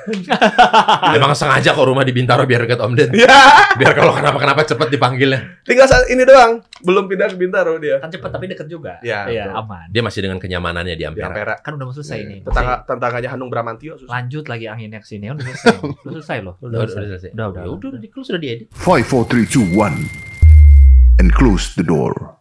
Emang 1.16 1.32
sengaja 1.32 1.70
kok 1.70 1.84
rumah 1.84 2.02
di 2.02 2.10
Bintaro 2.10 2.42
biar 2.44 2.60
dekat 2.62 2.80
Om 2.80 2.92
Ded. 2.92 3.10
ya, 3.14 3.30
Biar 3.74 3.92
kalau 3.92 4.10
kenapa-kenapa 4.12 4.60
cepet 4.64 4.88
dipanggilnya. 4.90 5.40
tinggal 5.62 5.86
saat 5.86 6.04
ini 6.06 6.22
doang. 6.22 6.58
Belum 6.80 7.06
pindah 7.06 7.30
ke 7.30 7.36
Bintaro 7.36 7.78
dia. 7.78 7.96
Kan 7.96 8.10
cepet 8.10 8.28
tapi 8.28 8.44
deket 8.46 8.66
juga. 8.66 8.98
Iya, 9.00 9.24
Iya, 9.26 9.44
betul. 9.46 9.60
aman. 9.62 9.86
Dia 9.88 10.02
masih 10.02 10.20
dengan 10.20 10.36
kenyamanannya 10.36 10.92
di 10.92 10.98
Di 10.98 11.06
Ampera. 11.06 11.30
Ampera. 11.30 11.54
Kan 11.58 11.72
udah 11.74 11.86
mau 11.86 11.94
selesai 11.94 12.18
nih. 12.20 12.38
Tetangga 12.42 12.74
tetangganya 12.84 13.28
Hanung 13.30 13.48
Bramantio 13.48 13.94
susah. 13.94 14.10
Lanjut 14.10 14.44
lagi 14.44 14.66
anginnya 14.66 14.98
ke 14.98 15.06
sini. 15.06 15.30
Udah 15.30 15.44
selesai. 15.46 15.74
Udah 16.02 16.12
selesai 16.12 16.38
loh. 16.40 16.54
Udah, 16.64 16.78
udah 16.82 16.90
selesai. 16.90 17.30
Udah, 17.30 17.46
udah. 17.48 17.62
Ya 17.62 17.70
udah, 17.70 17.88
udah, 17.88 18.00
di 18.00 18.08
close, 18.08 18.28
udah 18.28 18.40
diedit. 18.40 18.66
5, 18.74 19.04
4, 19.04 19.24
3, 19.30 19.46
2, 19.46 19.68
1. 19.70 20.23
And 21.24 21.32
closed 21.32 21.76
the 21.76 21.82
door. 21.82 22.36